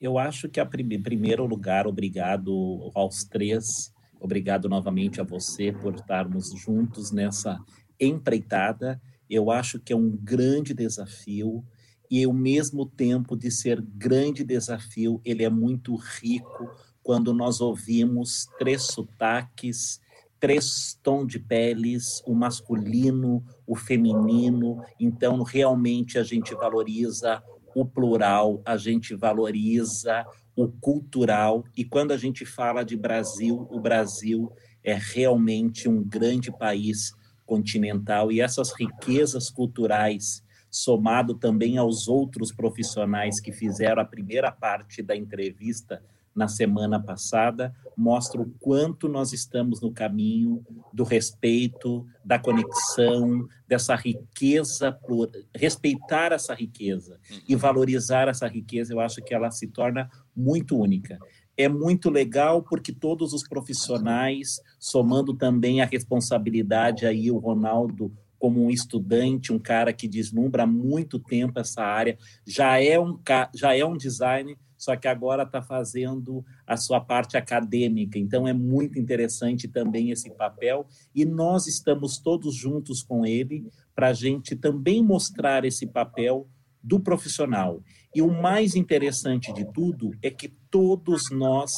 Eu 0.03 0.19
acho 0.19 0.49
que, 0.51 0.61
em 0.61 1.03
primeiro 1.03 1.47
lugar, 1.47 1.87
obrigado 1.87 2.91
aos 2.95 3.25
três 3.25 3.93
Obrigado 4.23 4.69
novamente 4.69 5.21
a 5.21 5.25
você 5.25 5.73
por 5.73 5.97
estarmos 5.97 6.53
juntos 6.53 7.11
nessa 7.11 7.59
empreitada. 7.99 9.03
Eu 9.29 9.51
acho 9.51 9.81
que 9.81 9.93
é 9.93 9.97
um 9.97 10.11
grande 10.11 10.73
desafio 10.73 11.65
e 12.09 12.23
ao 12.23 12.33
mesmo 12.33 12.87
tempo 12.87 13.37
de 13.37 13.51
ser 13.51 13.81
grande 13.81 14.45
desafio, 14.45 15.21
ele 15.25 15.43
é 15.43 15.51
muito 15.51 15.97
rico 15.97 16.71
quando 17.03 17.35
nós 17.35 17.61
ouvimos 17.61 18.47
três 18.61 18.83
sotaques, 18.83 20.01
três 20.38 20.97
tons 21.03 21.27
de 21.27 21.41
peles, 21.41 22.23
o 22.25 22.33
masculino, 22.33 23.45
o 23.67 23.75
feminino. 23.75 24.85
Então, 25.01 25.43
realmente 25.43 26.17
a 26.17 26.23
gente 26.23 26.55
valoriza 26.55 27.43
o 27.74 27.85
plural, 27.85 28.62
a 28.64 28.76
gente 28.76 29.14
valoriza 29.14 30.24
o 30.56 30.68
cultural. 30.68 31.64
E 31.76 31.85
quando 31.85 32.12
a 32.12 32.16
gente 32.16 32.44
fala 32.44 32.85
de 32.85 32.96
Brasil, 32.96 33.66
o 33.70 33.80
Brasil 33.80 34.52
é 34.85 34.94
realmente 34.94 35.88
um 35.88 36.02
grande 36.02 36.50
país 36.50 37.12
continental 37.44 38.30
e 38.32 38.40
essas 38.40 38.72
riquezas 38.78 39.50
culturais, 39.50 40.42
somado 40.70 41.35
também 41.35 41.76
aos 41.76 42.08
outros 42.08 42.50
profissionais 42.52 43.40
que 43.40 43.52
fizeram 43.52 44.00
a 44.00 44.06
primeira 44.06 44.50
parte 44.50 45.02
da 45.02 45.14
entrevista, 45.14 46.02
na 46.35 46.49
semana 46.49 47.01
passada, 47.01 47.75
mostra 47.97 48.40
o 48.40 48.51
quanto 48.59 49.09
nós 49.09 49.33
estamos 49.33 49.81
no 49.81 49.92
caminho 49.92 50.64
do 50.92 51.05
respeito, 51.05 52.07
da 52.25 52.38
conexão, 52.38 53.47
dessa 53.68 53.95
riqueza, 53.95 54.92
por 54.92 55.31
respeitar 55.55 56.33
essa 56.33 56.55
riqueza 56.55 57.18
e 57.49 57.55
valorizar 57.55 58.29
essa 58.29 58.47
riqueza, 58.47 58.92
eu 58.92 59.01
acho 59.01 59.23
que 59.23 59.35
ela 59.35 59.51
se 59.51 59.68
torna 59.68 60.11
muito 60.35 60.77
única. 60.77 61.18
É 61.57 61.68
muito 61.68 62.09
legal 62.09 62.62
porque 62.62 62.92
todos 62.92 63.35
os 63.35 63.47
profissionais, 63.47 64.61
somando 64.79 65.35
também 65.35 65.83
a 65.83 65.87
responsabilidade 65.87 67.07
aí, 67.07 67.31
o 67.31 67.38
Ronaldo 67.38 68.12
como 68.42 68.64
um 68.64 68.71
estudante, 68.71 69.53
um 69.53 69.59
cara 69.59 69.92
que 69.92 70.09
deslumbra 70.09 70.64
há 70.64 70.66
muito 70.66 71.16
tempo 71.21 71.61
essa 71.61 71.81
área, 71.81 72.18
já 72.45 72.83
é 72.83 72.99
um, 72.99 73.16
já 73.55 73.77
é 73.77 73.85
um 73.85 73.97
design 73.97 74.59
só 74.83 74.97
que 74.97 75.07
agora 75.07 75.45
está 75.45 75.62
fazendo 75.62 76.45
a 76.66 76.77
sua 76.77 77.01
parte 77.01 77.37
acadêmica. 77.37 78.18
Então 78.18 78.49
é 78.49 78.53
muito 78.53 78.99
interessante 78.99 79.68
também 79.68 80.11
esse 80.11 80.29
papel 80.35 80.88
e 81.14 81.25
nós 81.25 81.68
estamos 81.68 82.18
todos 82.18 82.57
juntos 82.57 83.01
com 83.01 83.25
ele 83.25 83.64
para 83.95 84.09
a 84.09 84.12
gente 84.12 84.57
também 84.57 85.01
mostrar 85.01 85.64
esse 85.64 85.87
papel 85.87 86.49
do 86.83 86.99
profissional. 86.99 87.81
E 88.12 88.21
o 88.21 88.29
mais 88.29 88.75
interessante 88.75 89.53
de 89.53 89.64
tudo 89.73 90.11
é 90.21 90.33
que 90.33 90.49
todos 90.68 91.31
nós 91.31 91.71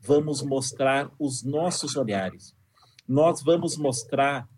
vamos 0.00 0.40
mostrar 0.40 1.10
os 1.18 1.42
nossos 1.42 1.96
olhares. 1.96 2.54
Nós 3.08 3.42
vamos 3.42 3.76
mostrar 3.76 4.48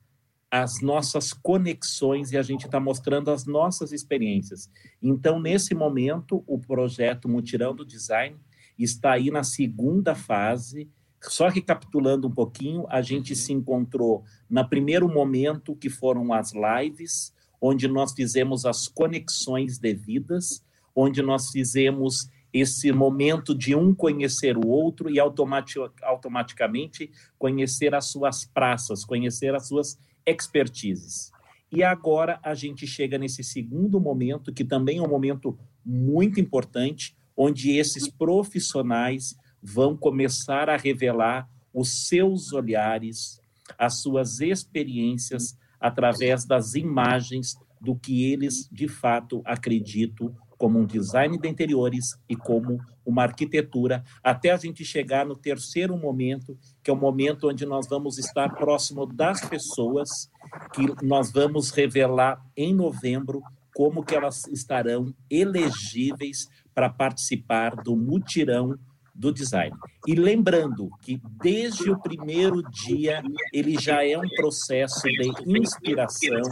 as 0.56 0.80
nossas 0.80 1.32
conexões 1.32 2.30
e 2.30 2.38
a 2.38 2.42
gente 2.42 2.66
está 2.66 2.78
mostrando 2.78 3.28
as 3.32 3.44
nossas 3.44 3.90
experiências. 3.90 4.70
Então, 5.02 5.40
nesse 5.40 5.74
momento, 5.74 6.44
o 6.46 6.60
projeto 6.60 7.28
Mutirão 7.28 7.74
do 7.74 7.84
Design 7.84 8.36
está 8.78 9.14
aí 9.14 9.32
na 9.32 9.42
segunda 9.42 10.14
fase. 10.14 10.88
Só 11.20 11.48
recapitulando 11.48 12.28
um 12.28 12.30
pouquinho, 12.30 12.86
a 12.88 13.02
gente 13.02 13.32
uhum. 13.32 13.36
se 13.36 13.52
encontrou 13.52 14.22
no 14.48 14.68
primeiro 14.68 15.08
momento, 15.08 15.74
que 15.74 15.90
foram 15.90 16.32
as 16.32 16.52
lives, 16.52 17.34
onde 17.60 17.88
nós 17.88 18.12
fizemos 18.12 18.64
as 18.64 18.86
conexões 18.86 19.76
devidas, 19.76 20.64
onde 20.94 21.20
nós 21.20 21.50
fizemos 21.50 22.28
esse 22.52 22.92
momento 22.92 23.56
de 23.56 23.74
um 23.74 23.92
conhecer 23.92 24.56
o 24.56 24.68
outro 24.68 25.10
e 25.10 25.18
automaticamente 25.18 27.10
conhecer 27.36 27.92
as 27.92 28.04
suas 28.04 28.44
praças, 28.44 29.04
conhecer 29.04 29.52
as 29.52 29.66
suas 29.66 29.98
expertises. 30.26 31.30
E 31.70 31.82
agora 31.82 32.38
a 32.42 32.54
gente 32.54 32.86
chega 32.86 33.18
nesse 33.18 33.42
segundo 33.42 34.00
momento, 34.00 34.52
que 34.52 34.64
também 34.64 34.98
é 34.98 35.02
um 35.02 35.08
momento 35.08 35.58
muito 35.84 36.40
importante, 36.40 37.16
onde 37.36 37.72
esses 37.72 38.08
profissionais 38.08 39.34
vão 39.60 39.96
começar 39.96 40.68
a 40.68 40.76
revelar 40.76 41.48
os 41.72 42.06
seus 42.06 42.52
olhares, 42.52 43.40
as 43.76 44.00
suas 44.00 44.40
experiências 44.40 45.58
através 45.80 46.44
das 46.44 46.74
imagens 46.74 47.56
do 47.80 47.96
que 47.96 48.24
eles 48.24 48.68
de 48.70 48.88
fato 48.88 49.42
acreditam 49.44 50.34
como 50.58 50.78
um 50.78 50.86
design 50.86 51.38
de 51.38 51.48
interiores 51.48 52.18
e 52.28 52.36
como 52.36 52.80
uma 53.04 53.22
arquitetura, 53.22 54.02
até 54.22 54.50
a 54.50 54.56
gente 54.56 54.84
chegar 54.84 55.26
no 55.26 55.36
terceiro 55.36 55.96
momento, 55.96 56.58
que 56.82 56.90
é 56.90 56.94
o 56.94 56.96
momento 56.96 57.48
onde 57.48 57.66
nós 57.66 57.86
vamos 57.88 58.18
estar 58.18 58.54
próximo 58.54 59.06
das 59.06 59.46
pessoas, 59.46 60.30
que 60.72 61.04
nós 61.04 61.30
vamos 61.30 61.70
revelar 61.70 62.42
em 62.56 62.74
novembro 62.74 63.42
como 63.74 64.04
que 64.04 64.14
elas 64.14 64.46
estarão 64.46 65.12
elegíveis 65.28 66.48
para 66.74 66.88
participar 66.88 67.74
do 67.76 67.96
mutirão 67.96 68.78
do 69.14 69.32
design. 69.32 69.76
E 70.06 70.14
lembrando 70.14 70.90
que 71.00 71.20
desde 71.40 71.90
o 71.90 71.98
primeiro 71.98 72.62
dia 72.62 73.22
ele 73.52 73.76
já 73.78 74.04
é 74.04 74.18
um 74.18 74.28
processo 74.28 75.02
de 75.02 75.58
inspiração, 75.58 76.42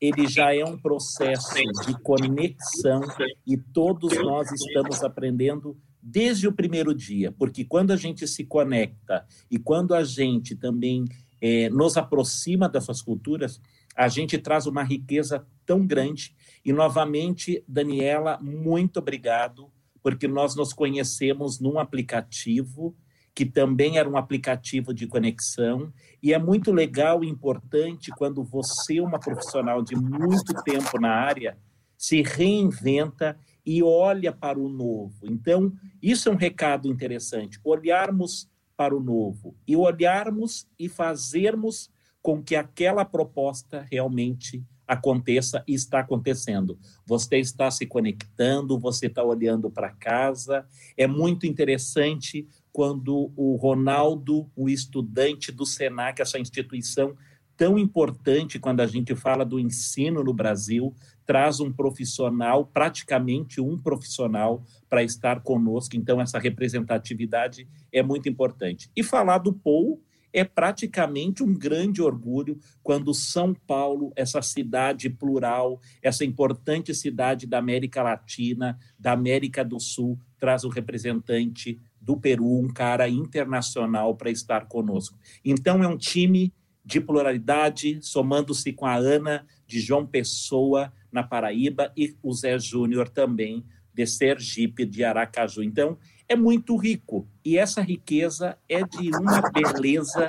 ele 0.00 0.26
já 0.26 0.54
é 0.54 0.64
um 0.64 0.78
processo 0.78 1.54
de 1.86 1.98
conexão 2.02 3.00
e 3.46 3.56
todos 3.56 4.16
nós 4.18 4.50
estamos 4.52 5.02
aprendendo 5.02 5.76
desde 6.02 6.46
o 6.46 6.52
primeiro 6.52 6.94
dia, 6.94 7.32
porque 7.32 7.64
quando 7.64 7.92
a 7.92 7.96
gente 7.96 8.28
se 8.28 8.44
conecta 8.44 9.26
e 9.50 9.58
quando 9.58 9.94
a 9.94 10.04
gente 10.04 10.54
também 10.54 11.04
é, 11.40 11.68
nos 11.70 11.96
aproxima 11.96 12.68
dessas 12.68 13.02
culturas, 13.02 13.60
a 13.96 14.08
gente 14.08 14.38
traz 14.38 14.66
uma 14.66 14.82
riqueza 14.82 15.46
tão 15.64 15.86
grande. 15.86 16.34
E 16.64 16.72
novamente, 16.72 17.64
Daniela, 17.66 18.38
muito 18.40 18.98
obrigado, 18.98 19.70
porque 20.02 20.28
nós 20.28 20.54
nos 20.54 20.72
conhecemos 20.72 21.58
num 21.58 21.78
aplicativo 21.78 22.94
que 23.36 23.44
também 23.44 23.98
era 23.98 24.08
um 24.08 24.16
aplicativo 24.16 24.94
de 24.94 25.06
conexão. 25.06 25.92
E 26.22 26.32
é 26.32 26.38
muito 26.38 26.72
legal 26.72 27.22
e 27.22 27.28
importante 27.28 28.10
quando 28.16 28.42
você, 28.42 28.98
uma 28.98 29.20
profissional 29.20 29.82
de 29.82 29.94
muito 29.94 30.54
tempo 30.64 30.98
na 30.98 31.10
área, 31.10 31.58
se 31.98 32.22
reinventa 32.22 33.38
e 33.64 33.82
olha 33.82 34.32
para 34.32 34.58
o 34.58 34.70
novo. 34.70 35.18
Então, 35.24 35.70
isso 36.02 36.30
é 36.30 36.32
um 36.32 36.36
recado 36.36 36.88
interessante, 36.88 37.60
olharmos 37.62 38.48
para 38.74 38.96
o 38.96 39.00
novo 39.00 39.54
e 39.68 39.76
olharmos 39.76 40.66
e 40.78 40.88
fazermos 40.88 41.90
com 42.22 42.42
que 42.42 42.56
aquela 42.56 43.04
proposta 43.04 43.86
realmente 43.90 44.64
aconteça 44.86 45.64
e 45.66 45.74
está 45.74 46.00
acontecendo. 46.00 46.78
Você 47.04 47.38
está 47.38 47.70
se 47.70 47.86
conectando, 47.86 48.78
você 48.78 49.06
está 49.06 49.22
olhando 49.22 49.70
para 49.70 49.90
casa. 49.90 50.64
É 50.96 51.06
muito 51.06 51.46
interessante 51.46 52.46
quando 52.76 53.32
o 53.34 53.56
Ronaldo, 53.56 54.50
o 54.54 54.68
estudante 54.68 55.50
do 55.50 55.64
SENAC, 55.64 56.20
essa 56.20 56.38
instituição 56.38 57.16
tão 57.56 57.78
importante 57.78 58.58
quando 58.58 58.82
a 58.82 58.86
gente 58.86 59.16
fala 59.16 59.46
do 59.46 59.58
ensino 59.58 60.22
no 60.22 60.34
Brasil, 60.34 60.94
traz 61.24 61.58
um 61.58 61.72
profissional, 61.72 62.66
praticamente 62.66 63.62
um 63.62 63.78
profissional, 63.78 64.62
para 64.90 65.02
estar 65.02 65.40
conosco. 65.40 65.96
Então, 65.96 66.20
essa 66.20 66.38
representatividade 66.38 67.66
é 67.90 68.02
muito 68.02 68.28
importante. 68.28 68.90
E 68.94 69.02
falar 69.02 69.38
do 69.38 69.54
Paul 69.54 69.98
é 70.30 70.44
praticamente 70.44 71.42
um 71.42 71.54
grande 71.54 72.02
orgulho 72.02 72.58
quando 72.82 73.14
São 73.14 73.54
Paulo, 73.54 74.12
essa 74.14 74.42
cidade 74.42 75.08
plural, 75.08 75.80
essa 76.02 76.26
importante 76.26 76.94
cidade 76.94 77.46
da 77.46 77.56
América 77.56 78.02
Latina, 78.02 78.78
da 78.98 79.12
América 79.12 79.64
do 79.64 79.80
Sul, 79.80 80.18
traz 80.38 80.62
o 80.62 80.68
representante 80.68 81.80
do 82.06 82.16
Peru, 82.16 82.60
um 82.60 82.68
cara 82.68 83.08
internacional 83.08 84.14
para 84.14 84.30
estar 84.30 84.66
conosco. 84.66 85.18
Então, 85.44 85.82
é 85.82 85.88
um 85.88 85.98
time 85.98 86.54
de 86.84 87.00
pluralidade, 87.00 87.98
somando-se 88.00 88.72
com 88.72 88.86
a 88.86 88.94
Ana 88.94 89.44
de 89.66 89.80
João 89.80 90.06
Pessoa, 90.06 90.92
na 91.10 91.24
Paraíba, 91.24 91.92
e 91.96 92.16
o 92.22 92.32
Zé 92.32 92.56
Júnior 92.60 93.08
também, 93.08 93.66
de 93.92 94.06
Sergipe, 94.06 94.86
de 94.86 95.02
Aracaju. 95.02 95.64
Então, 95.64 95.98
é 96.28 96.36
muito 96.36 96.76
rico. 96.76 97.28
E 97.44 97.58
essa 97.58 97.80
riqueza 97.80 98.56
é 98.68 98.84
de 98.84 99.10
uma 99.16 99.42
beleza 99.50 100.28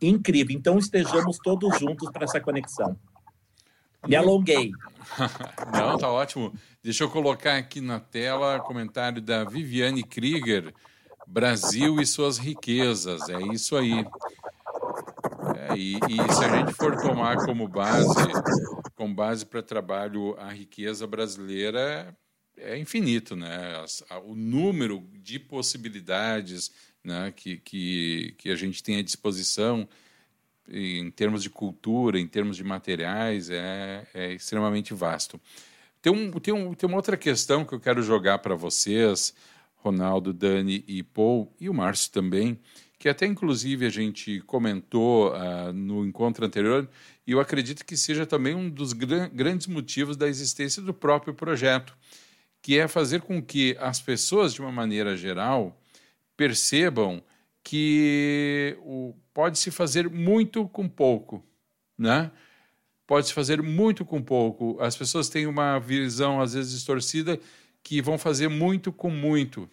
incrível. 0.00 0.56
Então, 0.56 0.78
estejamos 0.78 1.38
todos 1.42 1.76
juntos 1.76 2.08
para 2.12 2.22
essa 2.22 2.40
conexão. 2.40 2.96
Me 4.06 4.14
alonguei. 4.14 4.70
Não, 5.74 5.98
tá 5.98 6.08
ótimo. 6.08 6.52
Deixa 6.80 7.02
eu 7.02 7.10
colocar 7.10 7.56
aqui 7.56 7.80
na 7.80 7.98
tela 7.98 8.60
comentário 8.60 9.20
da 9.20 9.42
Viviane 9.42 10.04
Krieger. 10.04 10.72
Brasil 11.26 12.00
e 12.00 12.06
suas 12.06 12.38
riquezas. 12.38 13.28
É 13.28 13.42
isso 13.52 13.76
aí. 13.76 14.04
É, 15.68 15.76
e, 15.76 15.94
e, 15.94 16.34
se 16.34 16.44
a 16.44 16.56
gente 16.56 16.72
for 16.74 16.96
tomar 16.96 17.44
como 17.44 17.66
base, 17.66 18.14
como 18.94 19.14
base 19.14 19.44
para 19.44 19.62
trabalho 19.62 20.36
a 20.38 20.52
riqueza 20.52 21.06
brasileira 21.06 22.16
é 22.56 22.78
infinito, 22.78 23.36
né? 23.36 23.84
O 24.24 24.34
número 24.34 25.04
de 25.14 25.38
possibilidades 25.38 26.70
né, 27.04 27.32
que, 27.34 27.58
que, 27.58 28.34
que 28.38 28.50
a 28.50 28.56
gente 28.56 28.82
tem 28.82 28.98
à 28.98 29.02
disposição 29.02 29.88
em 30.68 31.10
termos 31.10 31.42
de 31.42 31.50
cultura, 31.50 32.18
em 32.18 32.26
termos 32.26 32.56
de 32.56 32.64
materiais, 32.64 33.50
é, 33.50 34.06
é 34.12 34.32
extremamente 34.32 34.92
vasto. 34.92 35.40
Tem, 36.02 36.12
um, 36.12 36.30
tem, 36.32 36.52
um, 36.52 36.74
tem 36.74 36.88
uma 36.88 36.96
outra 36.96 37.16
questão 37.16 37.64
que 37.64 37.72
eu 37.72 37.80
quero 37.80 38.02
jogar 38.02 38.38
para 38.38 38.54
vocês, 38.54 39.34
Ronaldo, 39.86 40.32
Dani 40.32 40.84
e 40.86 41.02
Paul, 41.02 41.52
e 41.60 41.68
o 41.68 41.74
Márcio 41.74 42.10
também, 42.12 42.58
que 42.98 43.08
até 43.08 43.26
inclusive 43.26 43.86
a 43.86 43.90
gente 43.90 44.40
comentou 44.40 45.32
uh, 45.32 45.72
no 45.72 46.04
encontro 46.04 46.44
anterior, 46.44 46.88
e 47.26 47.32
eu 47.32 47.40
acredito 47.40 47.84
que 47.84 47.96
seja 47.96 48.26
também 48.26 48.54
um 48.54 48.68
dos 48.68 48.92
gran 48.92 49.28
grandes 49.28 49.66
motivos 49.66 50.16
da 50.16 50.28
existência 50.28 50.82
do 50.82 50.94
próprio 50.94 51.34
projeto, 51.34 51.96
que 52.62 52.78
é 52.78 52.88
fazer 52.88 53.20
com 53.20 53.40
que 53.40 53.76
as 53.78 54.00
pessoas, 54.00 54.52
de 54.54 54.60
uma 54.60 54.72
maneira 54.72 55.16
geral, 55.16 55.80
percebam 56.36 57.22
que 57.62 58.76
pode-se 59.32 59.70
fazer 59.70 60.08
muito 60.08 60.68
com 60.68 60.88
pouco, 60.88 61.44
né? 61.98 62.30
Pode-se 63.06 63.32
fazer 63.32 63.62
muito 63.62 64.04
com 64.04 64.20
pouco. 64.22 64.76
As 64.80 64.96
pessoas 64.96 65.28
têm 65.28 65.46
uma 65.46 65.78
visão, 65.78 66.40
às 66.40 66.54
vezes, 66.54 66.72
distorcida, 66.72 67.38
que 67.82 68.02
vão 68.02 68.18
fazer 68.18 68.48
muito 68.48 68.92
com 68.92 69.10
muito. 69.10 69.68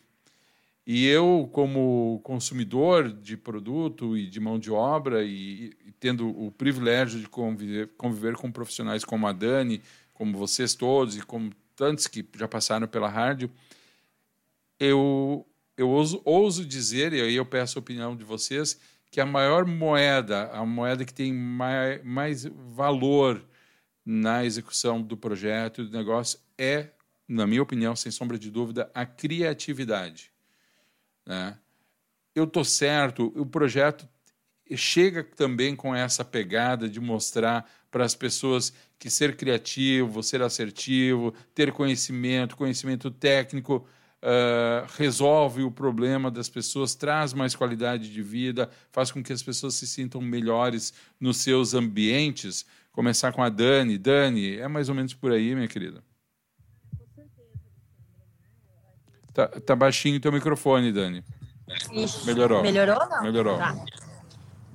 E 0.86 1.08
eu, 1.08 1.50
como 1.54 2.20
consumidor 2.24 3.12
de 3.12 3.38
produto 3.38 4.18
e 4.18 4.28
de 4.28 4.40
mão 4.40 4.60
de 4.60 4.70
obra, 4.70 5.24
e, 5.24 5.72
e 5.86 5.92
tendo 6.00 6.28
o 6.30 6.52
privilégio 6.52 7.20
de 7.20 7.30
conviver, 7.30 7.90
conviver, 7.96 8.36
com 8.36 8.52
profissionais 8.52 9.06
como 9.06 9.26
a 9.26 9.32
Dani, 9.32 9.82
como 10.14 10.38
vocês 10.38 10.76
todos, 10.76 11.18
e 11.18 11.22
como 11.22 11.52
tantos 11.76 12.08
que 12.08 12.28
já 12.38 12.48
passaram 12.48 12.88
pela 12.88 13.08
rádio, 13.08 13.50
eu 14.80 15.46
eu 15.78 15.90
ouso, 15.90 16.22
ouso 16.24 16.66
dizer, 16.66 17.14
e 17.14 17.22
aí 17.22 17.36
eu 17.36 17.46
peço 17.46 17.80
a 17.80 17.82
opinião 17.82 18.16
de 18.16 18.24
vocês, 18.24 18.80
que 19.10 19.20
a 19.20 19.26
maior 19.26 19.66
moeda, 19.66 20.50
a 20.52 20.66
moeda 20.66 21.06
que 21.06 21.14
tem 21.14 21.34
mais, 21.34 22.04
mais 22.04 22.46
valor 22.46 23.44
na 24.06 24.44
execução 24.46 25.02
do 25.02 25.16
projeto 25.16 25.82
e 25.82 25.86
do 25.86 25.98
negócio 25.98 26.40
é, 26.58 26.90
na 27.28 27.48
minha 27.48 27.62
opinião, 27.62 27.96
sem 27.96 28.12
sombra 28.12 28.38
de 28.38 28.52
dúvida, 28.52 28.92
a 28.94 29.06
criatividade. 29.06 30.33
Né? 31.26 31.58
Eu 32.36 32.46
estou 32.46 32.64
certo, 32.64 33.32
o 33.36 33.46
projeto 33.46 34.08
chega 34.76 35.24
também 35.24 35.76
com 35.76 35.94
essa 35.94 36.24
pegada 36.24 36.90
de 36.90 37.00
mostrar 37.00 37.70
para 37.92 38.06
as 38.06 38.16
pessoas 38.16 38.74
que 38.98 39.10
ser 39.10 39.36
criativo, 39.36 40.24
ser 40.24 40.42
assertivo, 40.42 41.34
ter 41.54 41.72
conhecimento, 41.72 42.56
conhecimento 42.56 43.12
técnico, 43.12 43.88
uh, 44.24 44.88
resolve 44.98 45.62
o 45.64 45.70
problema 45.70 46.32
das 46.32 46.50
pessoas, 46.50 46.96
traz 46.96 47.34
mais 47.34 47.56
qualidade 47.56 48.12
de 48.12 48.24
vida, 48.24 48.70
faz 48.92 49.12
com 49.12 49.22
que 49.22 49.34
as 49.34 49.44
pessoas 49.44 49.76
se 49.76 49.86
sintam 49.86 50.22
melhores 50.22 50.94
nos 51.20 51.38
seus 51.38 51.74
ambientes. 51.74 52.66
Começar 52.92 53.32
com 53.34 53.44
a 53.44 53.50
Dani. 53.50 53.98
Dani, 53.98 54.58
é 54.58 54.68
mais 54.68 54.90
ou 54.90 54.96
menos 54.96 55.14
por 55.14 55.32
aí, 55.32 55.54
minha 55.54 55.68
querida. 55.68 56.04
Tá, 59.34 59.48
tá 59.48 59.76
baixinho 59.76 60.18
o 60.18 60.22
teu 60.22 60.32
microfone, 60.32 60.92
Dani. 60.92 61.24
Ixi, 61.92 62.26
melhorou. 62.26 62.62
Melhorou 62.62 63.10
não? 63.10 63.24
Melhorou. 63.24 63.58
Tá. 63.58 63.76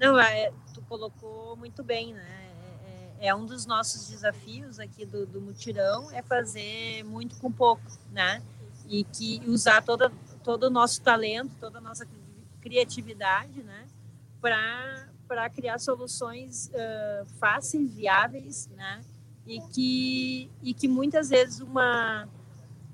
Não, 0.00 0.18
é, 0.18 0.50
tu 0.74 0.82
colocou 0.82 1.56
muito 1.56 1.82
bem, 1.84 2.12
né? 2.12 2.50
É, 3.20 3.26
é, 3.26 3.28
é 3.28 3.34
um 3.34 3.46
dos 3.46 3.66
nossos 3.66 4.08
desafios 4.08 4.78
aqui 4.78 5.04
do, 5.04 5.26
do 5.26 5.40
mutirão 5.40 6.10
é 6.12 6.22
fazer 6.22 7.04
muito 7.04 7.36
com 7.36 7.50
pouco, 7.52 7.82
né? 8.10 8.42
e 8.88 9.04
que 9.04 9.40
usar 9.46 9.82
toda, 9.82 10.10
todo 10.42 10.64
o 10.64 10.70
nosso 10.70 11.02
talento, 11.02 11.54
toda 11.60 11.78
a 11.78 11.80
nossa 11.80 12.06
criatividade, 12.60 13.62
né, 13.62 13.86
para 14.40 15.50
criar 15.50 15.78
soluções 15.78 16.68
uh, 16.68 17.26
fáceis, 17.38 17.94
viáveis, 17.94 18.68
né, 18.68 19.02
e 19.46 19.60
que, 19.60 20.50
e 20.62 20.74
que 20.74 20.88
muitas 20.88 21.28
vezes 21.28 21.60
uma, 21.60 22.26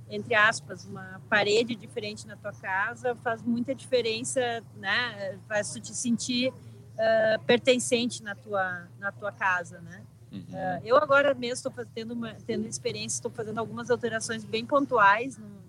entre 0.09 0.35
aspas, 0.35 0.85
uma 0.85 1.21
parede 1.29 1.75
diferente 1.75 2.27
na 2.27 2.37
tua 2.37 2.53
casa 2.53 3.15
faz 3.17 3.43
muita 3.43 3.75
diferença, 3.75 4.63
né, 4.77 5.39
faz 5.49 5.73
tu 5.73 5.81
te 5.81 5.95
sentir 5.95 6.51
uh, 6.51 7.43
pertencente 7.47 8.23
na 8.23 8.35
tua, 8.35 8.89
na 8.99 9.11
tua 9.11 9.33
casa, 9.33 9.81
né. 9.81 10.03
Uhum. 10.31 10.41
Uh, 10.41 10.81
eu 10.85 10.97
agora 10.97 11.33
mesmo 11.33 11.69
estou 11.69 11.87
tendo, 11.95 12.13
uma, 12.13 12.35
tendo 12.47 12.67
experiência, 12.67 13.17
estou 13.17 13.31
fazendo 13.31 13.59
algumas 13.59 13.91
alterações 13.91 14.45
bem 14.45 14.67
pontuais 14.67 15.39
no, 15.39 15.65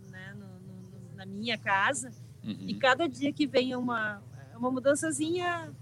na 1.26 1.26
minha 1.26 1.58
casa. 1.58 2.12
Uhum. 2.44 2.56
E 2.68 2.76
cada 2.76 3.10
dia 3.10 3.34
que 3.34 3.48
vem 3.48 3.76
uma, 3.76 4.22
uma 4.56 4.70
mudançazinha 4.70 5.74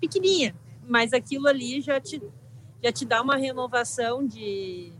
pequenininha, 0.00 0.54
mas 0.86 1.12
aquilo 1.12 1.46
ali 1.46 1.80
já 1.80 2.00
te, 2.00 2.20
já 2.82 2.90
te 2.92 3.04
dá 3.04 3.22
uma 3.22 3.36
renovação 3.36 4.26
de, 4.26 4.92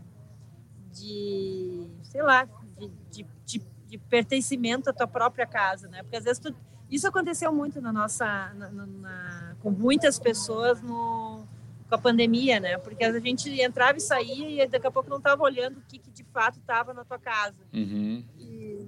de 0.91 1.87
sei 2.03 2.23
lá, 2.23 2.47
de, 2.79 2.89
de, 3.11 3.25
de, 3.45 3.61
de 3.87 3.97
pertencimento 3.97 4.89
à 4.89 4.93
tua 4.93 5.07
própria 5.07 5.45
casa, 5.45 5.87
né? 5.87 6.03
Porque 6.03 6.17
às 6.17 6.23
vezes 6.23 6.39
tu, 6.39 6.55
isso 6.89 7.07
aconteceu 7.07 7.53
muito 7.53 7.81
na 7.81 7.91
nossa, 7.91 8.53
na, 8.53 8.69
na, 8.69 9.55
com 9.61 9.71
muitas 9.71 10.19
pessoas 10.19 10.81
no, 10.81 11.43
com 11.89 11.95
a 11.95 11.97
pandemia, 11.97 12.59
né? 12.59 12.77
Porque 12.77 13.03
a 13.03 13.19
gente 13.19 13.49
entrava 13.61 13.97
e 13.97 14.01
saía 14.01 14.63
e 14.63 14.67
daqui 14.67 14.87
a 14.87 14.91
pouco 14.91 15.09
não 15.09 15.17
estava 15.17 15.43
olhando 15.43 15.77
o 15.77 15.81
que, 15.81 15.99
que 15.99 16.11
de 16.11 16.23
fato 16.25 16.59
estava 16.59 16.93
na 16.93 17.03
tua 17.03 17.19
casa. 17.19 17.55
Uhum 17.73 18.23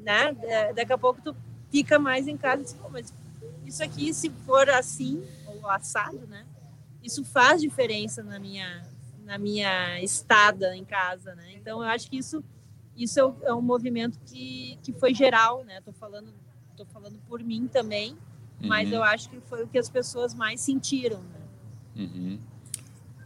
né? 0.04 0.36
É, 0.44 0.74
daqui 0.74 0.94
a 0.94 0.98
pouco 0.98 1.22
tu 1.22 1.36
fica 1.70 2.00
mais 2.00 2.28
em 2.28 2.38
casa 2.38 2.62
e 2.62 2.66
diz, 2.66 2.78
mas 2.92 3.14
isso 3.66 3.84
aqui, 3.84 4.14
se 4.14 4.30
for 4.46 4.70
assim, 4.70 5.24
ou 5.46 5.70
assado, 5.70 6.26
né? 6.28 6.46
Isso 7.04 7.24
faz 7.24 7.62
diferença 7.62 8.24
na 8.24 8.40
minha, 8.40 8.84
na 9.24 9.38
minha 9.38 10.02
estada 10.02 10.76
em 10.76 10.84
casa, 10.84 11.36
né? 11.36 11.54
Então, 11.54 11.82
eu 11.84 11.88
acho 11.88 12.10
que 12.10 12.18
isso, 12.18 12.44
isso 13.04 13.20
é, 13.20 13.26
um, 13.26 13.36
é 13.44 13.54
um 13.54 13.62
movimento 13.62 14.20
que, 14.26 14.78
que 14.84 14.94
foi 14.94 15.14
geral, 15.14 15.64
né? 15.64 15.82
Tô 15.82 15.94
falando, 15.94 16.34
tô 16.76 16.86
falando 16.86 17.20
por 17.28 17.42
mim 17.44 17.68
também, 17.68 18.18
mas 18.62 18.90
uhum. 18.90 18.96
eu 18.96 19.04
acho 19.04 19.30
que 19.30 19.40
foi 19.42 19.64
o 19.64 19.68
que 19.68 19.78
as 19.78 19.90
pessoas 19.90 20.34
mais 20.34 20.62
sentiram, 20.62 21.22
né? 21.24 21.40
Uhum. 21.96 22.40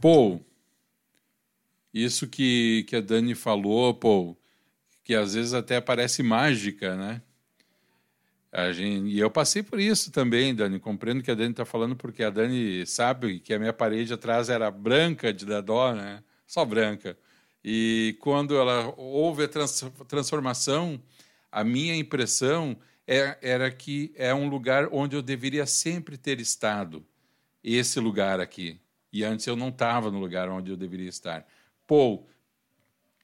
Paul, 0.01 0.45
isso 1.93 2.27
que, 2.27 2.83
que 2.88 2.95
a 2.95 3.01
Dani 3.01 3.36
falou, 3.36 3.93
Paul, 3.93 4.38
que 5.03 5.13
às 5.15 5.33
vezes 5.33 5.53
até 5.53 5.79
parece 5.81 6.23
mágica, 6.23 6.95
né? 6.95 7.21
A 8.51 8.71
gente, 8.71 9.09
e 9.09 9.19
eu 9.19 9.31
passei 9.31 9.63
por 9.63 9.79
isso 9.79 10.12
também, 10.12 10.53
Dani. 10.53 10.79
Compreendo 10.79 11.23
que 11.23 11.31
a 11.31 11.36
Dani 11.36 11.49
está 11.51 11.65
falando 11.65 11.95
porque 11.95 12.23
a 12.23 12.29
Dani 12.29 12.86
sabe 12.86 13.39
que 13.39 13.51
a 13.51 13.57
minha 13.57 13.73
parede 13.73 14.13
atrás 14.13 14.47
era 14.47 14.69
branca 14.69 15.33
de 15.33 15.43
Dadó, 15.43 15.93
né? 15.93 16.23
Só 16.45 16.63
branca. 16.63 17.17
E 17.63 18.17
quando 18.19 18.56
ela 18.58 18.93
houve 18.97 19.43
a 19.43 19.47
trans, 19.47 19.86
transformação, 20.08 21.02
a 21.52 21.63
minha 21.63 21.95
impressão 21.95 22.78
é, 23.08 23.38
era 23.41 23.71
que 23.71 24.12
é 24.15 24.34
um 24.34 24.49
lugar 24.49 24.89
onde 24.91 25.15
eu 25.15 25.21
deveria 25.21 25.65
sempre 25.65 26.17
ter 26.17 26.39
estado. 26.39 27.06
Esse 27.63 27.99
lugar 27.99 28.39
aqui. 28.39 28.80
E 29.12 29.23
antes 29.23 29.47
eu 29.47 29.56
não 29.56 29.69
estava 29.69 30.12
no 30.12 30.19
lugar 30.19 30.49
onde 30.49 30.71
eu 30.71 30.78
deveria 30.78 31.08
estar. 31.08 31.45
Paul, 31.88 32.28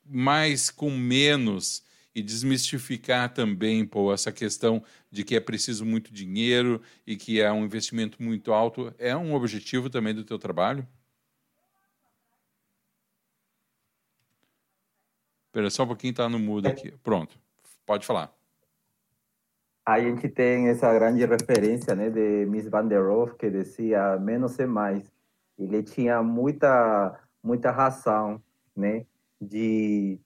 mais 0.05 0.69
com 0.69 0.91
menos 0.91 1.83
e 2.13 2.21
desmistificar 2.21 3.33
também 3.33 3.85
pô, 3.85 4.13
essa 4.13 4.31
questão 4.31 4.83
de 5.11 5.23
que 5.23 5.35
é 5.35 5.39
preciso 5.39 5.85
muito 5.85 6.13
dinheiro 6.13 6.81
e 7.05 7.15
que 7.15 7.41
é 7.41 7.51
um 7.51 7.65
investimento 7.65 8.21
muito 8.21 8.53
alto, 8.53 8.93
é 8.97 9.15
um 9.15 9.33
objetivo 9.33 9.89
também 9.89 10.13
do 10.13 10.23
teu 10.23 10.37
trabalho? 10.37 10.87
Espera 15.49 15.69
só 15.69 15.83
um 15.83 15.87
pouquinho, 15.87 16.11
está 16.11 16.29
no 16.29 16.39
mudo 16.39 16.67
aqui. 16.67 16.91
Pronto, 17.03 17.35
pode 17.85 18.05
falar. 18.05 18.33
A 19.85 19.99
gente 19.99 20.29
tem 20.29 20.67
essa 20.67 20.93
grande 20.93 21.25
referência 21.25 21.95
né, 21.95 22.09
de 22.09 22.45
Miss 22.45 22.69
Van 22.69 22.87
der 22.87 23.01
Rohe, 23.01 23.35
que 23.35 23.49
dizia 23.49 24.17
menos 24.17 24.59
é 24.59 24.65
mais. 24.65 25.11
Ele 25.57 25.81
tinha 25.83 26.21
muita, 26.21 27.19
muita 27.43 27.71
razão, 27.71 28.41
né? 28.75 29.05
de, 29.39 30.19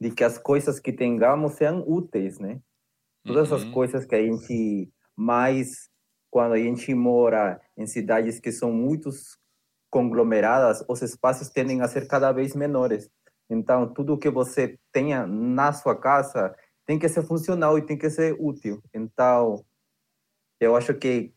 de 0.00 0.10
que 0.10 0.24
as 0.24 0.38
coisas 0.38 0.80
que 0.80 0.92
tenhamos 0.92 1.52
sejam 1.52 1.84
úteis, 1.86 2.38
né? 2.38 2.60
Todas 3.24 3.50
uhum. 3.50 3.56
essas 3.56 3.70
coisas 3.70 4.04
que 4.04 4.14
a 4.14 4.22
gente 4.22 4.90
mais 5.14 5.90
quando 6.30 6.54
a 6.54 6.58
gente 6.58 6.94
mora 6.94 7.60
em 7.76 7.86
cidades 7.86 8.40
que 8.40 8.50
são 8.50 8.72
muito 8.72 9.10
conglomeradas, 9.90 10.82
os 10.88 11.02
espaços 11.02 11.50
tendem 11.50 11.82
a 11.82 11.88
ser 11.88 12.08
cada 12.08 12.32
vez 12.32 12.56
menores. 12.56 13.10
Então, 13.52 13.86
tudo 13.86 14.16
que 14.16 14.30
você 14.30 14.78
tenha 14.90 15.26
na 15.26 15.74
sua 15.74 15.94
casa 15.94 16.56
tem 16.86 16.98
que 16.98 17.06
ser 17.06 17.22
funcional 17.22 17.76
e 17.76 17.82
tem 17.82 17.98
que 17.98 18.08
ser 18.08 18.34
útil. 18.40 18.82
Então, 18.94 19.62
eu 20.58 20.74
acho 20.74 20.94
que 20.94 21.34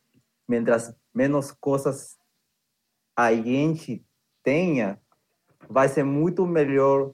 mientras 0.48 0.96
menos 1.14 1.52
coisas 1.52 2.16
a 3.14 3.34
gente 3.34 4.02
tenha, 4.42 4.98
vai 5.68 5.88
ser 5.88 6.04
muito 6.04 6.46
melhor 6.46 7.12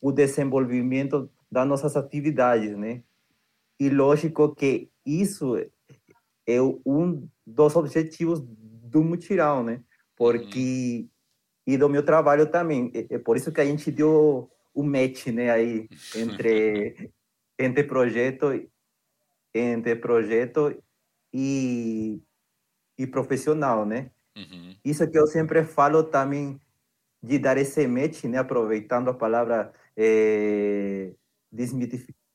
o 0.00 0.10
desenvolvimento 0.10 1.30
das 1.50 1.66
nossas 1.66 1.96
atividades, 1.96 2.76
né? 2.76 3.04
E 3.78 3.88
lógico 3.88 4.54
que 4.54 4.90
isso 5.06 5.56
é 6.46 6.60
um 6.84 7.28
dos 7.46 7.76
objetivos 7.76 8.40
do 8.40 9.04
mutirão, 9.04 9.62
né? 9.62 9.84
Porque 10.16 11.08
e 11.66 11.76
do 11.76 11.88
meu 11.88 12.04
trabalho 12.04 12.46
também. 12.46 12.90
É, 12.94 13.14
é 13.14 13.18
por 13.18 13.36
isso 13.36 13.52
que 13.52 13.60
a 13.60 13.64
gente 13.64 13.90
deu 13.90 14.50
o 14.74 14.82
match, 14.82 15.26
né, 15.26 15.50
aí 15.50 15.88
entre 16.14 17.10
entre 17.58 17.84
projeto 17.84 18.46
entre 19.54 19.96
projeto 19.96 20.82
e 21.32 22.20
e 22.98 23.06
profissional, 23.06 23.84
né? 23.86 24.10
Uhum. 24.36 24.76
Isso 24.84 25.08
que 25.10 25.18
eu 25.18 25.26
sempre 25.26 25.64
falo 25.64 26.04
também 26.04 26.60
de 27.22 27.38
dar 27.38 27.56
esse 27.56 27.86
match, 27.86 28.24
né? 28.24 28.38
Aproveitando 28.38 29.08
a 29.08 29.14
palavra 29.14 29.72
é, 29.96 31.12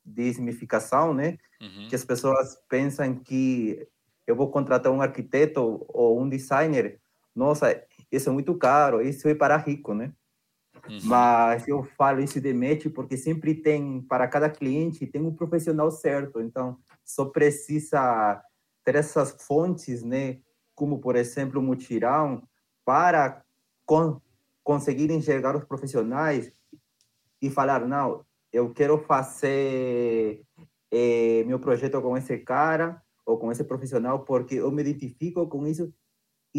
desmificação, 0.05 1.13
né? 1.13 1.37
Uhum. 1.61 1.87
Que 1.89 1.95
as 1.95 2.05
pessoas 2.05 2.57
pensam 2.69 3.15
que 3.15 3.87
eu 4.25 4.35
vou 4.35 4.49
contratar 4.49 4.91
um 4.91 5.01
arquiteto 5.01 5.85
ou 5.87 6.21
um 6.21 6.29
designer, 6.29 6.99
nossa, 7.35 7.81
isso 8.11 8.29
é 8.29 8.31
muito 8.31 8.55
caro, 8.55 9.01
isso 9.01 9.27
é 9.27 9.35
para 9.35 9.57
rico, 9.57 9.93
né? 9.93 10.13
Uhum. 10.89 10.99
Mas 11.03 11.67
eu 11.67 11.83
falo 11.83 12.21
isso 12.21 12.39
de 12.39 12.53
match 12.53 12.87
porque 12.93 13.17
sempre 13.17 13.53
tem, 13.53 14.01
para 14.01 14.27
cada 14.27 14.49
cliente, 14.49 15.05
tem 15.05 15.21
um 15.21 15.33
profissional 15.33 15.91
certo, 15.91 16.39
então 16.39 16.77
só 17.03 17.25
precisa 17.25 18.41
ter 18.83 18.95
essas 18.95 19.35
fontes, 19.43 20.03
né? 20.03 20.39
Como, 20.73 20.99
por 20.99 21.15
exemplo, 21.15 21.59
o 21.59 21.63
mutirão, 21.63 22.43
para 22.85 23.43
con 23.85 24.21
conseguir 24.63 25.11
enxergar 25.11 25.55
os 25.55 25.63
profissionais 25.63 26.51
e 27.41 27.49
falar, 27.49 27.85
não, 27.87 28.25
eu 28.51 28.73
quero 28.73 28.97
fazer 28.97 30.41
é, 30.91 31.43
meu 31.45 31.59
projeto 31.59 32.01
com 32.01 32.17
esse 32.17 32.37
cara 32.39 33.01
ou 33.25 33.37
com 33.37 33.51
esse 33.51 33.63
profissional 33.63 34.25
porque 34.25 34.55
eu 34.55 34.71
me 34.71 34.81
identifico 34.81 35.47
com 35.47 35.65
isso 35.67 35.93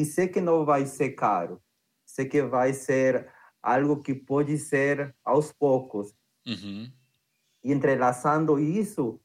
e 0.01 0.05
sei 0.05 0.29
que 0.29 0.41
não 0.41 0.65
vai 0.65 0.87
ser 0.87 1.11
caro. 1.11 1.61
Sei 2.07 2.25
que 2.25 2.41
vai 2.41 2.73
ser 2.73 3.29
algo 3.61 4.01
que 4.01 4.15
pode 4.15 4.57
ser 4.57 5.13
aos 5.25 5.53
poucos. 5.53 6.15
Uhum. 6.47 6.89
E 7.65 7.73
entrelaçando 7.73 8.61
isso, 8.61 9.21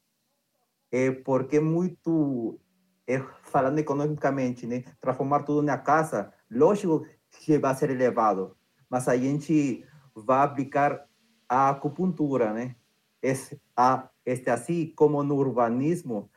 é 0.90 1.12
porque 1.12 1.60
muito, 1.60 2.58
é, 3.06 3.20
falando 3.44 3.78
economicamente, 3.78 4.66
né, 4.66 4.82
transformar 5.00 5.44
tudo 5.44 5.62
na 5.62 5.78
casa, 5.78 6.34
lógico 6.50 7.06
que 7.30 7.56
vai 7.56 7.72
ser 7.76 7.90
elevado, 7.90 8.56
mas 8.90 9.06
a 9.06 9.16
gente 9.16 9.86
vai 10.12 10.42
aplicar 10.42 11.08
a 11.48 11.70
acupuntura, 11.70 12.52
né? 12.52 12.74
Este, 13.22 13.60
a, 13.76 14.10
este, 14.26 14.50
assim 14.50 14.92
como 14.96 15.22
no 15.22 15.36
urbanismo, 15.36 16.28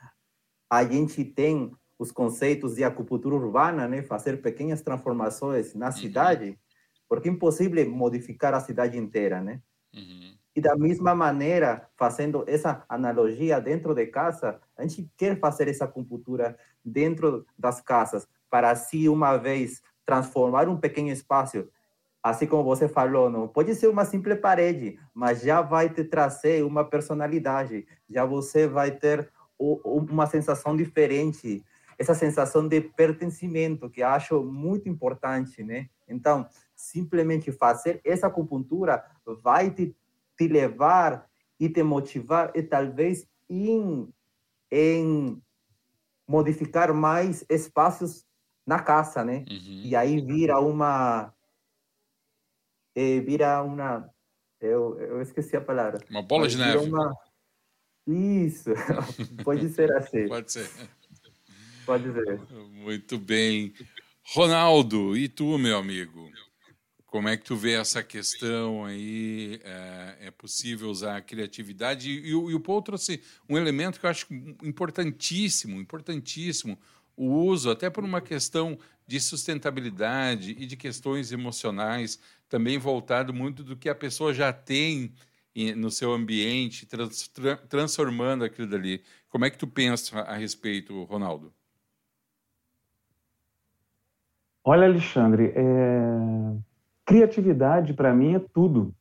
a 0.69 0.83
gente 0.85 1.25
tem 1.25 1.75
os 1.97 2.11
conceitos 2.11 2.75
de 2.75 2.83
acupuntura 2.83 3.35
urbana, 3.35 3.87
né? 3.87 4.01
Fazer 4.03 4.41
pequenas 4.41 4.81
transformações 4.81 5.73
na 5.73 5.87
uhum. 5.87 5.91
cidade, 5.91 6.59
porque 7.07 7.29
é 7.29 7.31
impossível 7.31 7.89
modificar 7.89 8.53
a 8.53 8.59
cidade 8.59 8.97
inteira, 8.97 9.41
né? 9.41 9.61
Uhum. 9.93 10.35
E 10.55 10.61
da 10.61 10.75
mesma 10.75 11.13
maneira, 11.13 11.87
fazendo 11.95 12.43
essa 12.47 12.83
analogia 12.89 13.61
dentro 13.61 13.93
de 13.93 14.07
casa, 14.07 14.59
a 14.75 14.81
gente 14.81 15.09
quer 15.15 15.39
fazer 15.39 15.67
essa 15.67 15.85
acupuntura 15.85 16.57
dentro 16.83 17.45
das 17.57 17.79
casas, 17.79 18.27
para 18.49 18.71
assim, 18.71 19.07
uma 19.07 19.37
vez, 19.37 19.81
transformar 20.05 20.67
um 20.67 20.77
pequeno 20.77 21.09
espaço 21.09 21.67
assim 22.29 22.45
como 22.45 22.63
você 22.63 22.87
falou, 22.87 23.29
não 23.29 23.47
pode 23.47 23.73
ser 23.75 23.87
uma 23.87 24.05
simples 24.05 24.39
parede, 24.39 24.99
mas 25.13 25.41
já 25.41 25.61
vai 25.61 25.89
te 25.89 26.03
trazer 26.03 26.63
uma 26.63 26.83
personalidade, 26.83 27.87
já 28.09 28.25
você 28.25 28.67
vai 28.67 28.91
ter 28.91 29.29
uma 29.57 30.27
sensação 30.27 30.75
diferente, 30.75 31.63
essa 31.97 32.13
sensação 32.13 32.67
de 32.67 32.81
pertencimento 32.81 33.89
que 33.89 34.03
acho 34.03 34.43
muito 34.43 34.87
importante, 34.87 35.63
né? 35.63 35.89
Então, 36.07 36.47
simplesmente 36.75 37.51
fazer 37.51 37.99
essa 38.03 38.27
acupuntura 38.27 39.03
vai 39.43 39.71
te, 39.71 39.95
te 40.37 40.47
levar 40.47 41.27
e 41.59 41.67
te 41.67 41.81
motivar 41.81 42.51
e 42.55 42.61
talvez 42.61 43.27
em, 43.49 44.07
em 44.71 45.41
modificar 46.27 46.93
mais 46.93 47.43
espaços 47.49 48.25
na 48.65 48.79
casa, 48.79 49.23
né? 49.23 49.43
Uhum. 49.49 49.81
E 49.85 49.95
aí 49.95 50.21
vira 50.21 50.59
uma 50.59 51.33
eh, 52.97 53.19
vira 53.21 53.61
uma. 53.61 54.09
Eu, 54.59 54.99
eu 54.99 55.21
esqueci 55.21 55.55
a 55.55 55.61
palavra. 55.61 56.03
Uma 56.09 56.23
bola 56.23 56.47
de 56.47 56.57
neve. 56.57 56.77
Uma... 56.89 57.15
Isso, 58.07 58.71
pode 59.45 59.69
ser 59.69 59.91
assim. 59.93 60.27
pode 60.27 60.51
ser. 60.51 60.67
Pode 61.87 62.11
ser. 62.11 62.39
Muito 62.73 63.17
bem. 63.17 63.73
Ronaldo, 64.33 65.15
e 65.15 65.29
tu, 65.29 65.57
meu 65.57 65.77
amigo? 65.77 66.29
Como 67.05 67.29
é 67.29 67.37
que 67.37 67.45
tu 67.45 67.55
vê 67.55 67.75
essa 67.75 68.03
questão 68.03 68.83
aí? 68.83 69.61
É, 69.63 70.17
é 70.27 70.31
possível 70.31 70.89
usar 70.89 71.15
a 71.15 71.21
criatividade? 71.21 72.11
E, 72.11 72.25
e, 72.25 72.29
e 72.31 72.33
o 72.33 72.59
Paul 72.59 72.81
trouxe 72.81 73.23
um 73.47 73.57
elemento 73.57 74.01
que 74.01 74.05
eu 74.05 74.09
acho 74.09 74.27
importantíssimo, 74.61 75.79
importantíssimo, 75.79 76.77
o 77.15 77.45
uso, 77.45 77.71
até 77.71 77.89
por 77.89 78.03
uma 78.03 78.19
questão 78.19 78.77
de 79.07 79.17
sustentabilidade 79.21 80.57
e 80.59 80.65
de 80.65 80.75
questões 80.75 81.31
emocionais, 81.31 82.19
também 82.49 82.77
voltado 82.77 83.33
muito 83.33 83.63
do 83.63 83.77
que 83.77 83.87
a 83.87 83.95
pessoa 83.95 84.33
já 84.33 84.51
tem 84.51 85.13
no 85.77 85.89
seu 85.89 86.11
ambiente, 86.11 86.85
trans, 86.85 87.31
transformando 87.69 88.43
aquilo 88.43 88.67
dali. 88.67 89.01
Como 89.29 89.45
é 89.45 89.49
que 89.49 89.57
tu 89.57 89.65
pensa 89.65 90.19
a 90.19 90.35
respeito, 90.35 91.01
Ronaldo? 91.05 91.53
Olha, 94.69 94.85
Alexandre, 94.85 95.53
é... 95.55 96.57
criatividade 97.05 97.93
para 97.93 98.13
mim 98.13 98.35
é 98.35 98.39
tudo. 98.53 98.93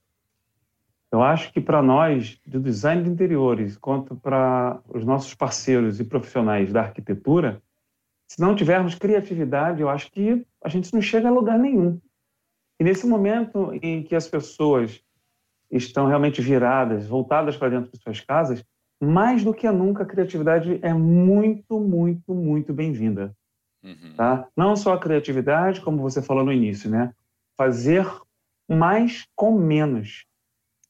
Eu 1.11 1.21
acho 1.21 1.53
que 1.53 1.61
para 1.61 1.83
nós, 1.83 2.41
do 2.47 2.61
design 2.61 3.03
de 3.03 3.11
interiores, 3.11 3.77
quanto 3.77 4.15
para 4.15 4.81
os 4.89 5.05
nossos 5.05 5.35
parceiros 5.35 5.99
e 5.99 6.05
profissionais 6.05 6.73
da 6.73 6.83
arquitetura, 6.83 7.61
se 8.29 8.41
não 8.41 8.55
tivermos 8.55 8.95
criatividade, 8.95 9.83
eu 9.83 9.89
acho 9.89 10.09
que 10.13 10.47
a 10.63 10.69
gente 10.69 10.95
não 10.95 11.03
chega 11.03 11.27
a 11.27 11.33
lugar 11.33 11.59
nenhum. 11.59 12.01
E 12.79 12.85
nesse 12.85 13.05
momento 13.05 13.73
em 13.83 14.05
que 14.05 14.15
as 14.15 14.29
pessoas 14.29 15.03
estão 15.69 16.07
realmente 16.07 16.41
viradas, 16.41 17.09
voltadas 17.09 17.57
para 17.57 17.71
dentro 17.71 17.91
de 17.91 18.01
suas 18.01 18.21
casas, 18.21 18.65
mais 19.01 19.43
do 19.43 19.53
que 19.53 19.69
nunca 19.73 20.05
a 20.05 20.07
criatividade 20.07 20.79
é 20.81 20.95
muito, 20.95 21.81
muito, 21.81 22.33
muito 22.33 22.73
bem-vinda. 22.73 23.35
Uhum. 23.83 24.15
Tá? 24.17 24.49
Não 24.57 24.77
só 24.77 24.95
a 24.95 25.01
criatividade, 25.01 25.81
como 25.81 26.03
você 26.03 26.21
falou 26.21 26.45
no 26.45 26.53
início, 26.53 26.91
né? 26.91 27.15
Fazer 27.57 28.07
mais 28.69 29.27
com 29.35 29.57
menos. 29.57 30.27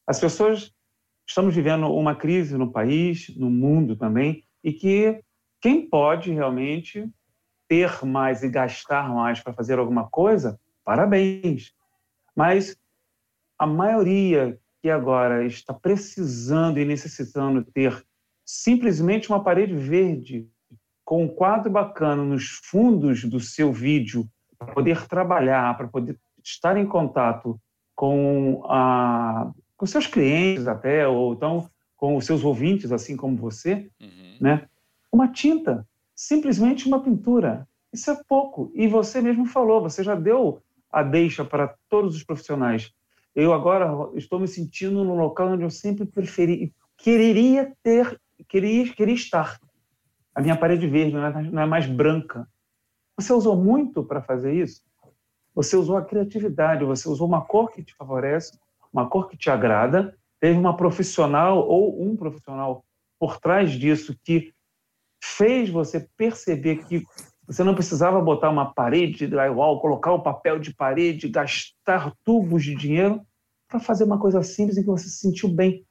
As 0.05 0.19
pessoas 0.19 0.73
estamos 1.27 1.53
vivendo 1.53 1.93
uma 1.93 2.15
crise 2.15 2.57
no 2.57 2.71
país, 2.71 3.35
no 3.35 3.49
mundo 3.49 3.95
também, 3.95 4.43
e 4.63 4.71
que 4.71 5.21
quem 5.61 5.87
pode 5.87 6.31
realmente 6.31 7.09
ter 7.67 8.03
mais 8.05 8.43
e 8.43 8.49
gastar 8.49 9.13
mais 9.13 9.41
para 9.41 9.53
fazer 9.53 9.77
alguma 9.77 10.09
coisa, 10.09 10.59
parabéns. 10.83 11.73
Mas 12.35 12.77
a 13.59 13.67
maioria 13.67 14.57
que 14.81 14.89
agora 14.89 15.45
está 15.45 15.73
precisando 15.73 16.79
e 16.79 16.85
necessitando 16.85 17.63
ter 17.63 18.05
simplesmente 18.45 19.29
uma 19.29 19.43
parede 19.43 19.73
verde 19.75 20.47
com 21.07 21.23
um 21.23 21.27
quadro 21.29 21.71
bacana 21.71 22.21
nos 22.21 22.59
fundos 22.65 23.23
do 23.23 23.39
seu 23.39 23.71
vídeo 23.71 24.27
para 24.59 24.73
poder 24.73 25.07
trabalhar, 25.07 25.77
para 25.77 25.87
poder 25.87 26.19
estar 26.43 26.75
em 26.75 26.85
contato 26.85 27.57
com, 27.95 28.61
a, 28.65 29.49
com 29.77 29.85
seus 29.85 30.05
clientes 30.05 30.67
até, 30.67 31.07
ou 31.07 31.31
então 31.31 31.69
com 31.95 32.17
os 32.17 32.25
seus 32.25 32.43
ouvintes, 32.43 32.91
assim 32.91 33.15
como 33.15 33.37
você, 33.37 33.89
uhum. 34.01 34.37
né? 34.41 34.67
Uma 35.09 35.29
tinta 35.29 35.87
simplesmente 36.13 36.89
uma 36.89 37.01
pintura. 37.01 37.65
Isso 37.93 38.11
é 38.11 38.21
pouco. 38.27 38.69
E 38.75 38.85
você 38.85 39.21
mesmo 39.21 39.45
falou, 39.45 39.81
você 39.81 40.03
já 40.03 40.13
deu 40.13 40.61
a 40.91 41.03
deixa 41.03 41.45
para 41.45 41.73
todos 41.87 42.17
os 42.17 42.23
profissionais. 42.23 42.91
Eu 43.33 43.53
agora 43.53 43.87
estou 44.13 44.41
me 44.41 44.47
sentindo 44.47 45.05
no 45.05 45.15
local 45.15 45.53
onde 45.53 45.63
eu 45.63 45.69
sempre 45.69 46.05
preferi, 46.05 46.73
quereria 46.97 47.71
ter 47.81 48.19
queria, 48.47 48.91
queria 48.93 49.15
estar. 49.15 49.57
A 50.37 50.41
minha 50.41 50.55
parede 50.55 50.85
verde 50.85 51.15
não 51.15 51.25
é, 51.25 51.41
não 51.41 51.61
é 51.63 51.65
mais 51.65 51.87
branca. 51.87 52.47
Você 53.19 53.33
usou 53.33 53.55
muito 53.55 54.03
para 54.03 54.21
fazer 54.21 54.53
isso? 54.53 54.83
Você 55.55 55.75
usou 55.75 55.97
a 55.97 56.05
criatividade, 56.05 56.85
você 56.85 57.09
usou 57.09 57.27
uma 57.27 57.43
cor 57.43 57.71
que 57.71 57.83
te 57.83 57.95
favorece, 57.95 58.55
uma 58.93 59.09
cor 59.09 59.27
que 59.27 59.35
te 59.35 59.49
agrada, 59.49 60.15
teve 60.39 60.55
uma 60.55 60.77
profissional 60.77 61.67
ou 61.67 62.03
um 62.03 62.15
profissional 62.15 62.85
por 63.19 63.39
trás 63.39 63.71
disso 63.71 64.15
que 64.23 64.53
fez 65.19 65.71
você 65.71 66.07
perceber 66.15 66.85
que 66.85 67.03
você 67.47 67.63
não 67.63 67.73
precisava 67.73 68.21
botar 68.21 68.51
uma 68.51 68.71
parede 68.75 69.17
de 69.17 69.27
drywall, 69.27 69.81
colocar 69.81 70.13
o 70.13 70.21
papel 70.21 70.59
de 70.59 70.71
parede, 70.71 71.29
gastar 71.29 72.13
tubos 72.23 72.63
de 72.63 72.75
dinheiro 72.75 73.25
para 73.67 73.79
fazer 73.79 74.03
uma 74.03 74.19
coisa 74.19 74.43
simples 74.43 74.77
em 74.77 74.81
que 74.81 74.87
você 74.87 75.09
se 75.09 75.17
sentiu 75.17 75.49
bem. 75.49 75.83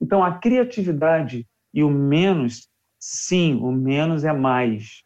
Então, 0.00 0.24
a 0.24 0.38
criatividade 0.38 1.46
e 1.74 1.84
o 1.84 1.90
menos, 1.90 2.71
sim, 3.02 3.56
o 3.56 3.72
menos 3.72 4.22
é 4.22 4.32
mais. 4.32 5.02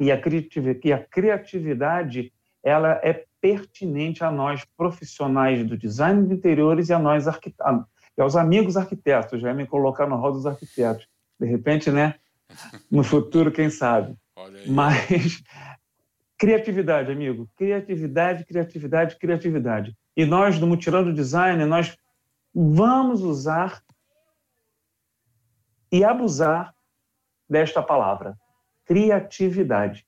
E 0.00 0.10
a, 0.10 0.20
e 0.82 0.92
a 0.92 0.98
criatividade, 0.98 2.32
ela 2.64 3.00
é 3.00 3.24
pertinente 3.40 4.24
a 4.24 4.30
nós 4.30 4.64
profissionais 4.76 5.64
do 5.64 5.78
design 5.78 6.26
de 6.26 6.34
interiores 6.34 6.88
e 6.88 6.92
a 6.92 6.98
nós 6.98 7.28
arquitetos, 7.28 7.84
e 8.18 8.20
aos 8.20 8.34
amigos 8.34 8.76
arquitetos, 8.76 9.40
já 9.40 9.54
me 9.54 9.64
colocar 9.64 10.08
no 10.08 10.16
rol 10.16 10.32
dos 10.32 10.46
arquitetos. 10.46 11.06
De 11.38 11.46
repente, 11.46 11.92
né? 11.92 12.16
No 12.90 13.04
futuro, 13.04 13.52
quem 13.52 13.70
sabe. 13.70 14.14
Mas 14.66 15.42
criatividade, 16.36 17.10
amigo. 17.10 17.48
Criatividade, 17.56 18.44
criatividade, 18.44 19.16
criatividade. 19.16 19.96
E 20.16 20.26
nós, 20.26 20.58
do 20.58 20.66
Mutirão 20.66 21.04
do 21.04 21.14
Design, 21.14 21.64
nós 21.64 21.96
vamos 22.52 23.22
usar 23.22 23.82
e 25.90 26.04
abusar 26.04 26.74
desta 27.48 27.82
palavra, 27.82 28.36
criatividade. 28.84 30.06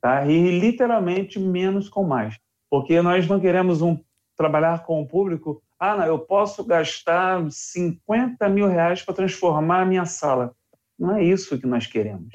Tá? 0.00 0.26
E 0.26 0.58
literalmente 0.58 1.38
menos 1.38 1.88
com 1.88 2.04
mais. 2.04 2.38
Porque 2.68 3.00
nós 3.00 3.26
não 3.26 3.40
queremos 3.40 3.80
um 3.80 3.98
trabalhar 4.36 4.84
com 4.84 5.00
o 5.00 5.06
público. 5.06 5.62
Ah, 5.78 5.96
não, 5.96 6.06
eu 6.06 6.18
posso 6.18 6.64
gastar 6.64 7.50
50 7.50 8.48
mil 8.48 8.66
reais 8.66 9.02
para 9.02 9.14
transformar 9.14 9.82
a 9.82 9.86
minha 9.86 10.04
sala. 10.04 10.54
Não 10.98 11.16
é 11.16 11.24
isso 11.24 11.58
que 11.58 11.66
nós 11.66 11.86
queremos. 11.86 12.32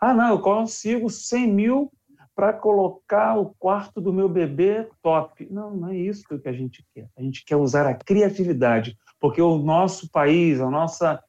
Ah, 0.00 0.14
não, 0.14 0.30
eu 0.30 0.40
consigo 0.40 1.10
100 1.10 1.52
mil 1.52 1.92
para 2.34 2.52
colocar 2.54 3.36
o 3.38 3.54
quarto 3.58 4.00
do 4.00 4.12
meu 4.12 4.28
bebê 4.28 4.88
top. 5.02 5.46
Não, 5.50 5.76
não 5.76 5.88
é 5.88 5.96
isso 5.96 6.24
que 6.26 6.48
a 6.48 6.52
gente 6.52 6.82
quer. 6.94 7.08
A 7.16 7.20
gente 7.22 7.44
quer 7.44 7.56
usar 7.56 7.86
a 7.86 7.94
criatividade, 7.94 8.96
porque 9.20 9.42
o 9.42 9.58
nosso 9.58 10.10
país, 10.10 10.58
a 10.58 10.70
nossa 10.70 11.22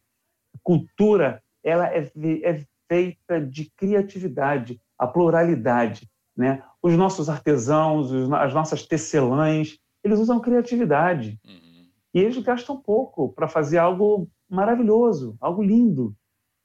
cultura, 0.64 1.44
ela 1.64 1.88
é, 1.88 2.12
é 2.44 2.66
feita 2.88 3.40
de 3.40 3.72
criatividade, 3.76 4.80
a 4.98 5.08
pluralidade. 5.08 6.10
Né? 6.36 6.64
Os 6.82 6.96
nossos 6.96 7.30
artesãos, 7.30 8.12
as 8.34 8.54
nossas 8.54 8.86
tecelãs, 8.86 9.78
eles 10.04 10.20
usam 10.20 10.40
criatividade. 10.40 11.40
Uhum. 11.46 11.90
E 12.14 12.20
eles 12.20 12.38
gastam 12.40 12.76
pouco 12.82 13.32
para 13.34 13.48
fazer 13.48 13.78
algo 13.78 14.30
maravilhoso, 14.50 15.38
algo 15.40 15.62
lindo. 15.62 16.16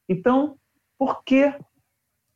Então, 0.09 0.57
por 0.99 1.23
que 1.25 1.55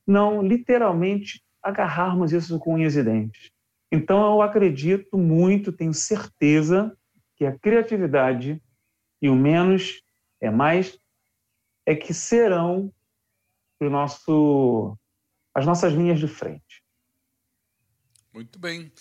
não 0.06 0.42
literalmente 0.42 1.42
agarrarmos 1.62 2.32
isso 2.32 2.58
com 2.58 2.74
unhas 2.74 2.96
e 2.96 3.02
dentes. 3.02 3.50
Então, 3.92 4.34
eu 4.34 4.42
acredito 4.42 5.18
muito, 5.18 5.72
tenho 5.72 5.92
certeza 5.92 6.96
que 7.36 7.44
a 7.44 7.56
criatividade 7.58 8.62
e 9.20 9.28
o 9.28 9.36
menos 9.36 10.02
é 10.40 10.50
mais 10.50 10.98
é 11.90 11.96
que 11.96 12.14
serão 12.14 12.92
nosso, 13.80 14.96
as 15.52 15.66
nossas 15.66 15.92
linhas 15.92 16.20
de 16.20 16.28
frente. 16.28 16.84
Muito 18.32 18.58
bem. 18.58 18.92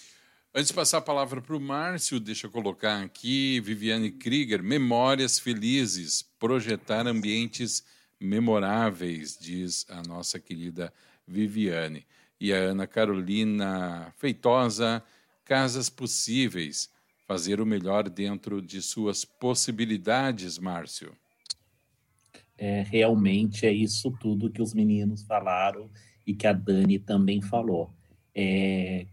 Antes 0.56 0.70
de 0.70 0.74
passar 0.74 0.98
a 0.98 1.02
palavra 1.02 1.40
para 1.40 1.56
o 1.56 1.60
Márcio, 1.60 2.20
deixa 2.20 2.48
eu 2.48 2.52
colocar 2.52 3.04
aqui 3.04 3.60
Viviane 3.60 4.10
Krieger, 4.10 4.64
Memórias 4.64 5.38
Felizes, 5.38 6.24
projetar 6.40 7.06
ambientes 7.06 7.86
memoráveis, 8.20 9.38
diz 9.38 9.86
a 9.90 10.02
nossa 10.02 10.40
querida 10.40 10.92
Viviane 11.28 12.08
e 12.40 12.52
a 12.52 12.58
Ana 12.58 12.88
Carolina 12.88 14.12
Feitosa, 14.18 15.04
Casas 15.46 15.90
Possíveis, 15.90 16.90
fazer 17.28 17.62
o 17.62 17.66
melhor 17.66 18.10
dentro 18.10 18.60
de 18.60 18.82
suas 18.82 19.24
possibilidades, 19.24 20.58
Márcio. 20.58 21.16
É, 22.62 22.84
realmente 22.84 23.66
é 23.66 23.72
isso 23.72 24.12
tudo 24.20 24.50
que 24.50 24.62
os 24.62 24.74
meninos 24.74 25.24
falaram 25.24 25.90
e 26.28 26.34
que 26.36 26.46
a 26.46 26.52
Dani 26.52 27.00
também 27.00 27.42
falou. 27.42 27.90
É, 28.36 29.08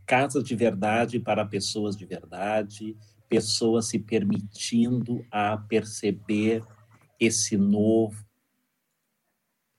de 0.44 0.56
verdade 0.56 1.20
para 1.20 1.44
pessoas 1.44 1.96
de 1.96 2.04
verdade, 2.04 2.96
pessoas 3.28 3.86
se 3.88 4.00
permitindo 4.00 5.24
a 5.30 5.56
perceber 5.56 6.64
esse 7.20 7.56
novo, 7.56 8.26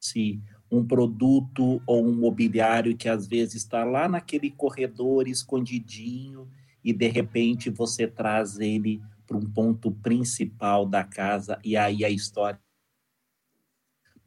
se 0.02 0.42
um 0.72 0.86
produto 0.86 1.82
ou 1.86 2.08
um 2.08 2.16
mobiliário 2.16 2.96
que 2.96 3.10
às 3.10 3.28
vezes 3.28 3.56
está 3.56 3.84
lá 3.84 4.08
naquele 4.08 4.50
corredor 4.50 5.28
escondidinho 5.28 6.48
e 6.82 6.94
de 6.94 7.10
repente 7.10 7.70
você 7.70 8.08
traz 8.08 8.60
ele 8.60 9.02
para 9.28 9.36
um 9.36 9.46
ponto 9.46 9.92
principal 9.92 10.86
da 10.86 11.04
casa 11.04 11.60
e 11.66 11.76
aí 11.76 12.06
a 12.06 12.10
história 12.10 12.60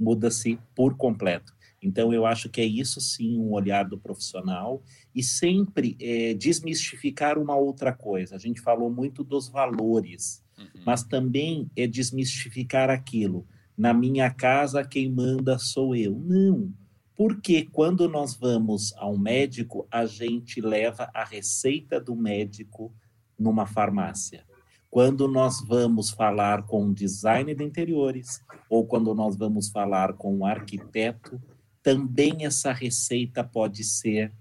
muda-se 0.00 0.58
por 0.74 0.96
completo. 0.96 1.54
Então, 1.82 2.12
eu 2.12 2.26
acho 2.26 2.48
que 2.48 2.60
é 2.60 2.64
isso 2.64 3.00
sim 3.00 3.38
um 3.38 3.52
olhar 3.52 3.84
do 3.84 3.98
profissional 3.98 4.82
e 5.14 5.22
sempre 5.22 5.96
é, 6.00 6.34
desmistificar 6.34 7.38
uma 7.38 7.56
outra 7.56 7.92
coisa. 7.92 8.36
A 8.36 8.38
gente 8.38 8.60
falou 8.60 8.90
muito 8.90 9.22
dos 9.22 9.48
valores, 9.48 10.44
uhum. 10.58 10.82
mas 10.84 11.02
também 11.02 11.70
é 11.76 11.86
desmistificar 11.86 12.90
aquilo 12.90 13.46
na 13.76 13.94
minha 13.94 14.30
casa 14.30 14.84
quem 14.84 15.10
manda 15.10 15.58
sou 15.58 15.96
eu. 15.96 16.18
Não, 16.18 16.70
porque 17.16 17.66
quando 17.72 18.08
nós 18.08 18.34
vamos 18.34 18.92
a 18.96 19.08
um 19.08 19.18
médico, 19.18 19.86
a 19.90 20.04
gente 20.04 20.60
leva 20.60 21.10
a 21.14 21.24
receita 21.24 21.98
do 21.98 22.14
médico 22.14 22.94
numa 23.38 23.66
farmácia. 23.66 24.44
Quando 24.90 25.28
nós 25.28 25.60
vamos 25.60 26.10
falar 26.10 26.64
com 26.64 26.86
um 26.86 26.92
designer 26.92 27.54
de 27.54 27.62
interiores 27.62 28.42
ou 28.68 28.84
quando 28.84 29.14
nós 29.14 29.36
vamos 29.36 29.68
falar 29.68 30.14
com 30.14 30.38
um 30.38 30.44
arquiteto, 30.44 31.40
também 31.80 32.44
essa 32.44 32.72
receita 32.72 33.44
pode 33.44 33.84
ser, 33.84 34.32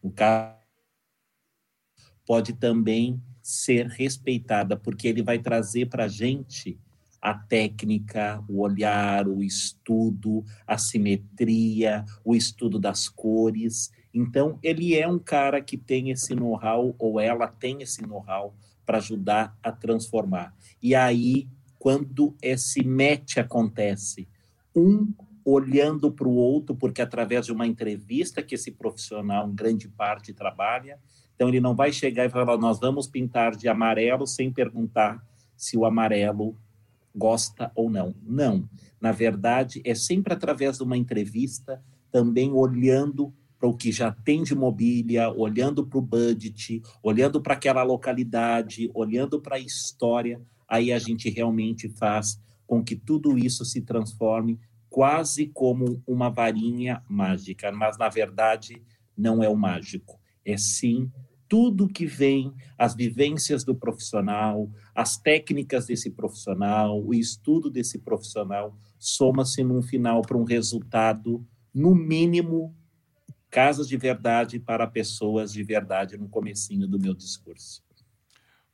o 0.00 0.10
caso, 0.10 0.56
pode 2.24 2.52
também 2.52 3.20
ser 3.42 3.86
respeitada, 3.86 4.76
porque 4.76 5.08
ele 5.08 5.22
vai 5.22 5.38
trazer 5.38 5.86
para 5.86 6.04
a 6.04 6.08
gente 6.08 6.78
a 7.20 7.34
técnica, 7.34 8.44
o 8.48 8.60
olhar, 8.60 9.26
o 9.26 9.42
estudo, 9.42 10.44
a 10.66 10.78
simetria, 10.78 12.04
o 12.24 12.36
estudo 12.36 12.78
das 12.78 13.08
cores. 13.08 13.90
Então, 14.14 14.58
ele 14.62 14.94
é 14.94 15.08
um 15.08 15.18
cara 15.18 15.60
que 15.60 15.76
tem 15.76 16.10
esse 16.10 16.34
know-how, 16.34 16.94
ou 16.98 17.18
ela 17.18 17.48
tem 17.48 17.82
esse 17.82 18.02
know-how, 18.02 18.54
para 18.88 18.96
ajudar 18.96 19.54
a 19.62 19.70
transformar. 19.70 20.56
E 20.82 20.94
aí, 20.94 21.46
quando 21.78 22.34
esse 22.40 22.82
match 22.82 23.36
acontece, 23.36 24.26
um 24.74 25.12
olhando 25.44 26.10
para 26.10 26.26
o 26.26 26.34
outro, 26.34 26.74
porque 26.74 27.02
através 27.02 27.44
de 27.44 27.52
uma 27.52 27.66
entrevista 27.66 28.42
que 28.42 28.54
esse 28.54 28.70
profissional, 28.70 29.46
em 29.46 29.54
grande 29.54 29.88
parte, 29.90 30.32
trabalha, 30.32 30.98
então 31.34 31.48
ele 31.48 31.60
não 31.60 31.74
vai 31.74 31.92
chegar 31.92 32.24
e 32.24 32.30
falar, 32.30 32.56
nós 32.56 32.80
vamos 32.80 33.06
pintar 33.06 33.54
de 33.54 33.68
amarelo 33.68 34.26
sem 34.26 34.50
perguntar 34.50 35.22
se 35.54 35.76
o 35.76 35.84
amarelo 35.84 36.56
gosta 37.14 37.70
ou 37.74 37.90
não. 37.90 38.14
Não. 38.22 38.66
Na 38.98 39.12
verdade, 39.12 39.82
é 39.84 39.94
sempre 39.94 40.32
através 40.32 40.78
de 40.78 40.82
uma 40.82 40.96
entrevista, 40.96 41.82
também 42.10 42.52
olhando 42.54 43.34
para 43.58 43.68
o 43.68 43.76
que 43.76 43.90
já 43.90 44.12
tem 44.12 44.42
de 44.42 44.54
mobília, 44.54 45.30
olhando 45.30 45.84
para 45.86 45.98
o 45.98 46.02
budget, 46.02 46.80
olhando 47.02 47.40
para 47.40 47.54
aquela 47.54 47.82
localidade, 47.82 48.90
olhando 48.94 49.40
para 49.40 49.56
a 49.56 49.60
história, 49.60 50.40
aí 50.68 50.92
a 50.92 50.98
gente 50.98 51.28
realmente 51.28 51.88
faz 51.88 52.40
com 52.66 52.84
que 52.84 52.94
tudo 52.94 53.36
isso 53.36 53.64
se 53.64 53.80
transforme 53.80 54.60
quase 54.88 55.46
como 55.46 56.02
uma 56.06 56.28
varinha 56.28 57.02
mágica, 57.08 57.72
mas 57.72 57.98
na 57.98 58.08
verdade 58.08 58.82
não 59.16 59.42
é 59.42 59.48
o 59.48 59.56
mágico, 59.56 60.20
é 60.44 60.56
sim 60.56 61.10
tudo 61.48 61.88
que 61.88 62.04
vem, 62.04 62.52
as 62.76 62.94
vivências 62.94 63.64
do 63.64 63.74
profissional, 63.74 64.70
as 64.94 65.16
técnicas 65.16 65.86
desse 65.86 66.10
profissional, 66.10 67.02
o 67.02 67.14
estudo 67.14 67.70
desse 67.70 67.98
profissional, 67.98 68.76
soma-se 68.98 69.64
num 69.64 69.80
final 69.80 70.20
para 70.20 70.36
um 70.36 70.44
resultado, 70.44 71.44
no 71.74 71.94
mínimo, 71.94 72.76
casas 73.50 73.88
de 73.88 73.96
verdade 73.96 74.58
para 74.58 74.86
pessoas 74.86 75.52
de 75.52 75.62
verdade 75.62 76.16
no 76.16 76.28
comecinho 76.28 76.86
do 76.86 76.98
meu 76.98 77.14
discurso. 77.14 77.82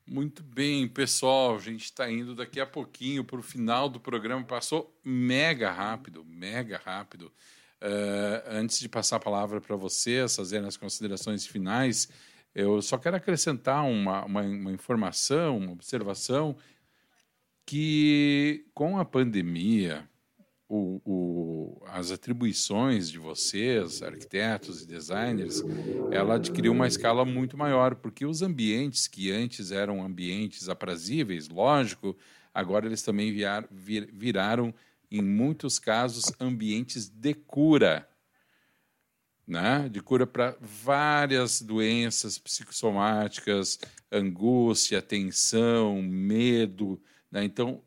Muito 0.06 0.42
bem, 0.42 0.86
pessoal. 0.86 1.56
A 1.56 1.58
gente 1.58 1.84
está 1.84 2.10
indo 2.10 2.34
daqui 2.34 2.60
a 2.60 2.66
pouquinho 2.66 3.24
para 3.24 3.38
o 3.38 3.42
final 3.42 3.88
do 3.88 3.98
programa. 3.98 4.44
Passou 4.44 4.94
mega 5.02 5.70
rápido, 5.70 6.24
mega 6.24 6.80
rápido. 6.84 7.32
Uh, 7.82 8.44
antes 8.48 8.78
de 8.78 8.88
passar 8.88 9.16
a 9.16 9.20
palavra 9.20 9.60
para 9.60 9.76
vocês 9.76 10.36
fazerem 10.36 10.66
as 10.66 10.76
considerações 10.76 11.46
finais, 11.46 12.08
eu 12.54 12.80
só 12.82 12.98
quero 12.98 13.16
acrescentar 13.16 13.84
uma, 13.84 14.24
uma, 14.24 14.42
uma 14.42 14.72
informação, 14.72 15.58
uma 15.58 15.72
observação, 15.72 16.56
que 17.66 18.66
com 18.74 18.98
a 18.98 19.04
pandemia, 19.04 20.08
o, 20.68 21.00
o, 21.04 21.82
as 21.86 22.10
atribuições 22.10 23.10
de 23.10 23.18
vocês, 23.18 24.02
arquitetos 24.02 24.82
e 24.82 24.86
designers, 24.86 25.62
ela 26.10 26.36
adquiriu 26.36 26.72
uma 26.72 26.86
escala 26.86 27.24
muito 27.24 27.56
maior, 27.56 27.94
porque 27.94 28.24
os 28.24 28.42
ambientes 28.42 29.06
que 29.06 29.30
antes 29.30 29.70
eram 29.70 30.04
ambientes 30.04 30.68
aprazíveis, 30.68 31.48
lógico, 31.48 32.16
agora 32.52 32.86
eles 32.86 33.02
também 33.02 33.32
vir, 33.70 34.10
viraram, 34.12 34.74
em 35.10 35.22
muitos 35.22 35.78
casos, 35.78 36.32
ambientes 36.40 37.08
de 37.08 37.34
cura. 37.34 38.08
Né? 39.46 39.88
De 39.90 40.00
cura 40.00 40.26
para 40.26 40.56
várias 40.60 41.60
doenças 41.60 42.38
psicossomáticas, 42.38 43.78
angústia, 44.10 45.02
tensão, 45.02 46.00
medo. 46.02 47.00
Né? 47.30 47.44
Então, 47.44 47.82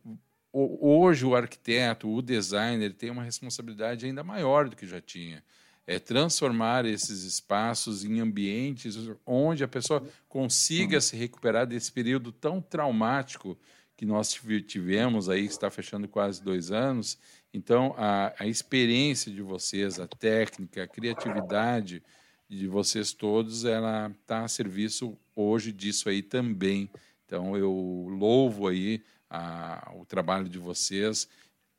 hoje 0.57 1.25
o 1.25 1.35
arquiteto, 1.35 2.09
o 2.09 2.21
designer, 2.21 2.93
tem 2.93 3.09
uma 3.09 3.23
responsabilidade 3.23 4.05
ainda 4.05 4.23
maior 4.23 4.69
do 4.69 4.75
que 4.75 4.87
já 4.87 4.99
tinha. 4.99 5.43
É 5.85 5.99
transformar 5.99 6.85
esses 6.85 7.23
espaços 7.23 8.03
em 8.03 8.19
ambientes 8.19 8.97
onde 9.25 9.63
a 9.63 9.67
pessoa 9.67 10.03
consiga 10.27 10.99
se 10.99 11.15
recuperar 11.15 11.65
desse 11.65 11.91
período 11.91 12.31
tão 12.31 12.61
traumático 12.61 13.57
que 13.95 14.05
nós 14.05 14.37
tivemos 14.67 15.29
aí, 15.29 15.47
que 15.47 15.53
está 15.53 15.71
fechando 15.71 16.07
quase 16.07 16.43
dois 16.43 16.71
anos. 16.71 17.17
Então, 17.53 17.95
a, 17.97 18.33
a 18.37 18.45
experiência 18.45 19.31
de 19.31 19.41
vocês, 19.41 19.99
a 19.99 20.07
técnica, 20.07 20.83
a 20.83 20.87
criatividade 20.87 22.03
de 22.49 22.67
vocês 22.67 23.13
todos, 23.13 23.65
ela 23.65 24.11
está 24.21 24.43
a 24.43 24.47
serviço 24.47 25.17
hoje 25.35 25.71
disso 25.71 26.09
aí 26.09 26.21
também. 26.21 26.89
Então, 27.25 27.57
eu 27.57 28.07
louvo 28.09 28.67
aí 28.67 29.01
a, 29.29 29.91
o 29.95 30.05
trabalho 30.05 30.47
de 30.49 30.57
vocês 30.57 31.27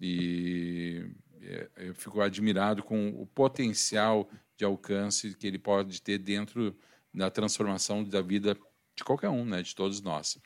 e 0.00 1.04
é, 1.40 1.68
eu 1.76 1.94
fico 1.94 2.20
admirado 2.20 2.82
com 2.82 3.08
o 3.10 3.26
potencial 3.26 4.28
de 4.56 4.64
alcance 4.64 5.34
que 5.34 5.46
ele 5.46 5.58
pode 5.58 6.02
ter 6.02 6.18
dentro 6.18 6.76
da 7.12 7.30
transformação 7.30 8.04
da 8.04 8.20
vida 8.20 8.56
de 8.96 9.04
qualquer 9.04 9.28
um, 9.28 9.44
né, 9.44 9.62
de 9.62 9.74
todos 9.74 10.00
nós. 10.00 10.38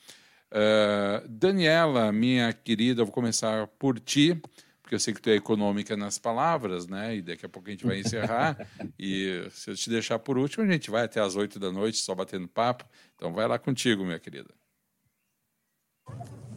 Uh, 0.51 1.27
Daniela, 1.29 2.13
minha 2.13 2.53
querida, 2.53 3.01
eu 3.01 3.07
vou 3.07 3.15
começar 3.15 3.67
por 3.67 3.99
ti, 3.99 4.41
porque 4.83 4.95
eu 4.95 5.01
sei 5.01 5.15
que 5.15 5.23
tu 5.23 5.31
é 5.31 5.35
econômica 5.35 5.97
nas 5.97 6.19
palavras, 6.19 6.87
né? 6.87 7.17
E 7.17 7.23
daqui 7.23 7.47
a 7.47 7.49
pouco 7.49 7.69
a 7.69 7.73
gente 7.73 7.87
vai 7.87 8.01
encerrar. 8.01 8.69
e 8.99 9.49
se 9.51 9.71
eu 9.71 9.75
te 9.75 9.89
deixar 9.89 10.19
por 10.19 10.37
último, 10.37 10.65
a 10.65 10.71
gente 10.71 10.91
vai 10.91 11.05
até 11.05 11.21
as 11.21 11.37
oito 11.37 11.59
da 11.59 11.73
noite 11.73 11.97
só 11.97 12.15
batendo 12.15 12.47
papo. 12.47 12.85
Então 13.17 13.33
vai 13.33 13.49
lá 13.49 13.59
contigo, 13.59 14.05
minha 14.05 14.19
querida. 14.19 14.53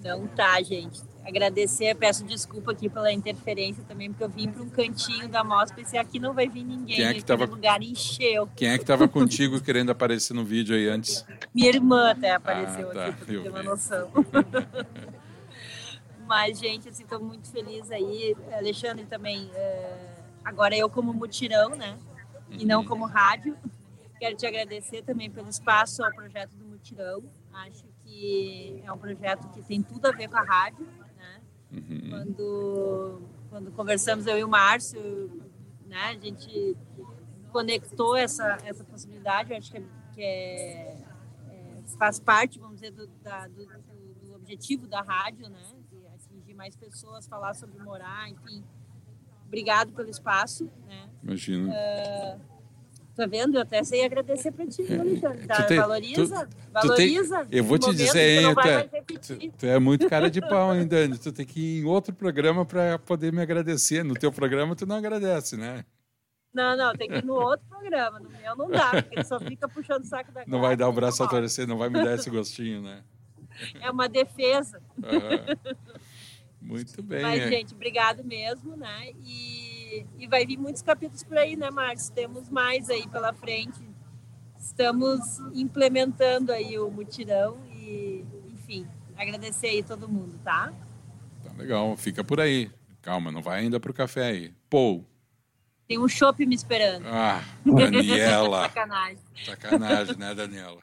Então 0.05 0.27
tá, 0.27 0.61
gente. 0.61 1.01
Agradecer, 1.25 1.95
peço 1.95 2.23
desculpa 2.23 2.71
aqui 2.71 2.87
pela 2.87 3.11
interferência 3.11 3.83
também, 3.85 4.11
porque 4.11 4.23
eu 4.23 4.29
vim 4.29 4.51
para 4.51 4.61
um 4.61 4.69
cantinho 4.69 5.27
da 5.27 5.43
mostra 5.43 5.81
e 5.81 5.97
aqui 5.97 6.19
não 6.19 6.31
vai 6.31 6.47
vir 6.47 6.63
ninguém. 6.63 6.97
Quem 6.97 7.05
é 7.05 7.13
que 7.15 7.25
tava... 7.25 7.45
lugar 7.45 7.81
encheu. 7.81 8.47
Quem 8.55 8.69
é 8.69 8.77
que 8.77 8.83
estava 8.83 9.07
contigo 9.07 9.59
querendo 9.59 9.89
aparecer 9.89 10.35
no 10.35 10.45
vídeo 10.45 10.75
aí 10.75 10.87
antes? 10.87 11.25
Minha 11.51 11.69
irmã 11.69 12.11
até 12.11 12.35
apareceu 12.35 12.91
ah, 12.91 12.93
tá. 12.93 13.05
aqui, 13.07 13.25
para 13.25 13.41
ter 13.41 13.49
uma 13.49 13.63
noção. 13.63 14.11
Mas, 16.27 16.59
gente, 16.59 16.87
assim, 16.87 17.01
estou 17.01 17.19
muito 17.19 17.49
feliz 17.49 17.89
aí. 17.89 18.35
Alexandre 18.53 19.05
também. 19.05 19.49
É... 19.55 20.11
Agora 20.43 20.77
eu 20.77 20.87
como 20.87 21.11
mutirão, 21.15 21.69
né? 21.69 21.97
E 22.51 22.63
não 22.63 22.81
uhum. 22.81 22.85
como 22.85 23.05
rádio. 23.07 23.57
Quero 24.19 24.35
te 24.35 24.45
agradecer 24.45 25.01
também 25.01 25.31
pelo 25.31 25.49
espaço 25.49 26.03
ao 26.03 26.13
projeto 26.13 26.51
do 26.51 26.65
mutirão. 26.65 27.23
Acho 27.51 27.94
que 28.15 28.81
é 28.85 28.91
um 28.91 28.97
projeto 28.97 29.49
que 29.49 29.61
tem 29.61 29.83
tudo 29.83 30.05
a 30.05 30.11
ver 30.11 30.29
com 30.29 30.37
a 30.37 30.43
rádio, 30.43 30.87
né? 31.17 31.41
Uhum. 31.73 32.09
Quando, 32.09 33.21
quando 33.49 33.71
conversamos, 33.73 34.25
eu 34.25 34.39
e 34.39 34.43
o 34.43 34.47
Márcio, 34.47 35.01
né, 35.85 36.11
a 36.11 36.13
gente 36.13 36.77
conectou 37.51 38.15
essa, 38.15 38.57
essa 38.63 38.85
possibilidade, 38.85 39.51
eu 39.51 39.57
acho 39.57 39.69
que, 39.69 39.77
é, 39.77 39.83
que 40.13 40.21
é, 40.21 41.05
é, 41.49 41.83
faz 41.99 42.17
parte, 42.17 42.57
vamos 42.57 42.75
dizer, 42.75 42.91
do, 42.91 43.05
da, 43.21 43.47
do, 43.49 43.65
do, 43.65 44.35
objetivo 44.35 44.87
da 44.87 45.01
rádio, 45.01 45.49
né? 45.49 45.73
De 45.89 46.07
atingir 46.07 46.53
mais 46.53 46.75
pessoas, 46.75 47.27
falar 47.27 47.53
sobre 47.53 47.81
morar, 47.81 48.29
enfim. 48.29 48.63
Obrigado 49.45 49.91
pelo 49.91 50.09
espaço, 50.09 50.71
né? 50.85 51.09
Imagina. 51.21 51.69
Uh, 51.69 52.54
Tá 53.15 53.25
vendo? 53.25 53.55
Eu 53.55 53.61
até 53.61 53.81
sei 53.81 54.03
agradecer 54.03 54.51
pra 54.51 54.67
ti, 54.67 54.81
Alexandre. 54.81 55.47
Tá, 55.47 55.63
tem, 55.63 55.77
valoriza, 55.77 56.45
tu, 56.47 56.57
valoriza. 56.73 57.45
Tem, 57.45 57.59
eu 57.59 57.63
vou 57.63 57.79
te 57.79 57.93
dizer, 57.95 58.43
hein, 58.43 58.55
tu, 59.07 59.19
tu, 59.19 59.51
tu, 59.57 59.65
é 59.65 59.79
muito 59.79 60.09
cara 60.09 60.29
de 60.29 60.41
pau, 60.41 60.75
hein, 60.75 60.85
Dani? 60.85 61.17
Tu 61.17 61.31
tem 61.31 61.45
que 61.45 61.59
ir 61.59 61.81
em 61.81 61.85
outro 61.85 62.13
programa 62.13 62.65
para 62.65 62.99
poder 62.99 63.31
me 63.31 63.41
agradecer. 63.41 64.03
No 64.03 64.15
teu 64.15 64.33
programa 64.33 64.75
tu 64.75 64.85
não 64.85 64.97
agradece, 64.97 65.55
né? 65.55 65.85
Não, 66.53 66.75
não, 66.75 66.93
tem 66.93 67.07
que 67.07 67.15
ir 67.15 67.25
no 67.25 67.35
outro 67.35 67.65
programa. 67.69 68.19
No 68.19 68.29
meu 68.29 68.55
não 68.57 68.69
dá, 68.69 68.89
porque 69.01 69.15
ele 69.15 69.23
só 69.23 69.39
fica 69.39 69.67
puxando 69.69 70.03
o 70.03 70.07
saco 70.07 70.33
da 70.33 70.43
Não 70.45 70.59
vai 70.59 70.75
dar 70.75 70.89
o 70.89 70.93
braço 70.93 71.23
a 71.23 71.27
torcer, 71.27 71.65
não 71.65 71.77
vai 71.77 71.87
me 71.87 72.03
dar 72.03 72.15
esse 72.15 72.29
gostinho, 72.29 72.81
né? 72.81 73.01
É 73.79 73.89
uma 73.89 74.09
defesa. 74.09 74.81
Uhum. 74.97 75.75
Muito 76.61 77.01
bem. 77.03 77.21
Mas, 77.21 77.41
é. 77.41 77.49
gente, 77.49 77.73
obrigado 77.73 78.23
mesmo, 78.23 78.75
né? 78.75 79.11
E 79.23 79.64
e, 80.17 80.27
vai 80.27 80.45
vir 80.45 80.57
muitos 80.57 80.81
capítulos 80.81 81.23
por 81.23 81.37
aí, 81.37 81.55
né, 81.55 81.69
Márcio? 81.69 82.13
Temos 82.13 82.49
mais 82.49 82.89
aí 82.89 83.07
pela 83.07 83.33
frente. 83.33 83.81
Estamos 84.59 85.39
implementando 85.53 86.51
aí 86.51 86.77
o 86.79 86.89
mutirão 86.89 87.57
e, 87.71 88.25
enfim, 88.53 88.87
agradecer 89.15 89.67
aí 89.67 89.83
todo 89.83 90.09
mundo, 90.09 90.39
tá? 90.43 90.73
Tá 91.43 91.51
legal, 91.57 91.95
fica 91.95 92.23
por 92.23 92.41
aí. 92.41 92.71
Calma, 93.01 93.31
não 93.31 93.41
vai 93.41 93.59
ainda 93.59 93.79
pro 93.79 93.93
café 93.93 94.25
aí. 94.25 94.53
Paul. 94.69 95.05
Tem 95.87 95.99
um 95.99 96.07
chopp 96.07 96.43
me 96.45 96.55
esperando. 96.55 97.05
Ah, 97.07 97.43
Daniela. 97.63 98.63
Sacanagem. 98.63 99.19
Sacanagem, 99.45 100.17
né, 100.17 100.33
Daniela? 100.33 100.81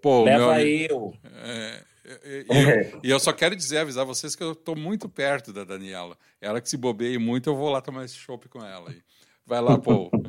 Pô, 0.00 0.24
Leva 0.24 0.54
meu... 0.54 0.62
eu. 0.62 1.14
É, 1.24 1.82
e, 2.04 2.46
eu, 2.94 3.00
e 3.02 3.10
eu 3.10 3.18
só 3.18 3.32
quero 3.32 3.56
dizer, 3.56 3.78
avisar 3.78 4.04
vocês 4.04 4.36
que 4.36 4.42
eu 4.42 4.52
estou 4.52 4.76
muito 4.76 5.08
perto 5.08 5.52
da 5.52 5.64
Daniela. 5.64 6.16
Ela 6.40 6.60
que 6.60 6.68
se 6.68 6.76
bobeie 6.76 7.18
muito, 7.18 7.50
eu 7.50 7.56
vou 7.56 7.70
lá 7.70 7.80
tomar 7.80 8.04
esse 8.04 8.14
chopp 8.14 8.48
com 8.48 8.64
ela. 8.64 8.90
Aí. 8.90 9.02
Vai 9.46 9.60
lá, 9.60 9.78
Paul. 9.78 10.10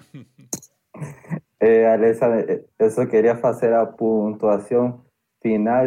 É, 1.59 1.91
Alessandra, 1.91 2.63
eu 2.78 2.89
só 2.91 3.05
queria 3.05 3.36
fazer 3.36 3.73
a 3.73 3.86
pontuação 3.86 5.03
final, 5.41 5.86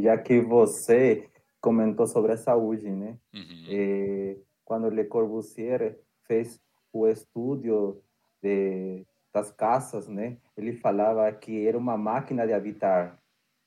já 0.00 0.16
que 0.16 0.40
você 0.40 1.28
comentou 1.60 2.06
sobre 2.06 2.32
a 2.32 2.36
saúde, 2.36 2.90
né? 2.90 3.18
Uhum. 3.34 3.66
É, 3.68 4.36
quando 4.64 4.88
Le 4.88 5.04
Corbusier 5.04 5.98
fez 6.26 6.60
o 6.92 7.06
estudo 7.06 8.02
de, 8.42 9.06
das 9.32 9.50
casas, 9.52 10.08
né? 10.08 10.38
Ele 10.56 10.72
falava 10.72 11.30
que 11.32 11.66
era 11.66 11.78
uma 11.78 11.96
máquina 11.96 12.46
de 12.46 12.52
habitar. 12.52 13.18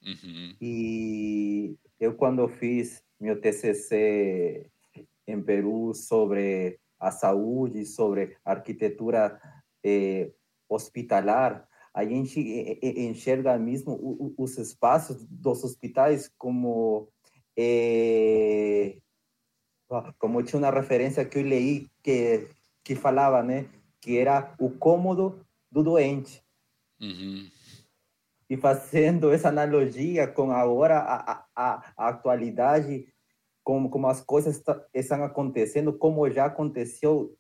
Uhum. 0.06 0.56
E 0.62 1.76
eu, 2.00 2.14
quando 2.14 2.48
fiz 2.48 3.04
meu 3.20 3.40
TCC 3.40 4.70
em 5.28 5.42
Peru 5.42 5.94
sobre 5.94 6.80
a 7.00 7.12
saúde, 7.12 7.86
sobre 7.86 8.38
a 8.46 8.52
arquitetura 8.52 9.40
eh, 9.84 10.32
hospitalar, 10.70 11.68
a 11.94 12.06
gente 12.06 12.40
enxerga 12.82 13.58
mesmo 13.58 14.34
os 14.38 14.58
espaços 14.58 15.26
dos 15.26 15.64
hospitais 15.64 16.30
como 16.38 17.10
eh, 17.58 18.98
como 20.18 20.44
tinha 20.44 20.60
uma 20.60 20.72
referência 20.72 21.24
que 21.24 21.38
eu 21.38 21.44
li 21.44 21.90
que 22.04 22.50
que 22.84 22.96
falava, 22.96 23.42
né, 23.42 23.68
que 24.00 24.18
era 24.18 24.54
o 24.60 24.70
cômodo 24.70 25.44
do 25.72 25.82
doente. 25.82 26.44
Uhum 27.02 27.50
e 28.50 28.58
fazendo 28.58 29.32
essa 29.32 29.50
analogia 29.50 30.28
com 30.28 30.52
agora 30.52 31.00
a, 31.00 31.46
a, 31.56 31.94
a 31.98 32.08
atualidade, 32.10 33.08
como, 33.64 33.90
como 33.90 34.08
as 34.08 34.22
coisas 34.22 34.62
estão 34.94 35.24
acontecendo, 35.24 35.98
como 35.98 36.30
já 36.30 36.46
aconteceu 36.46 37.36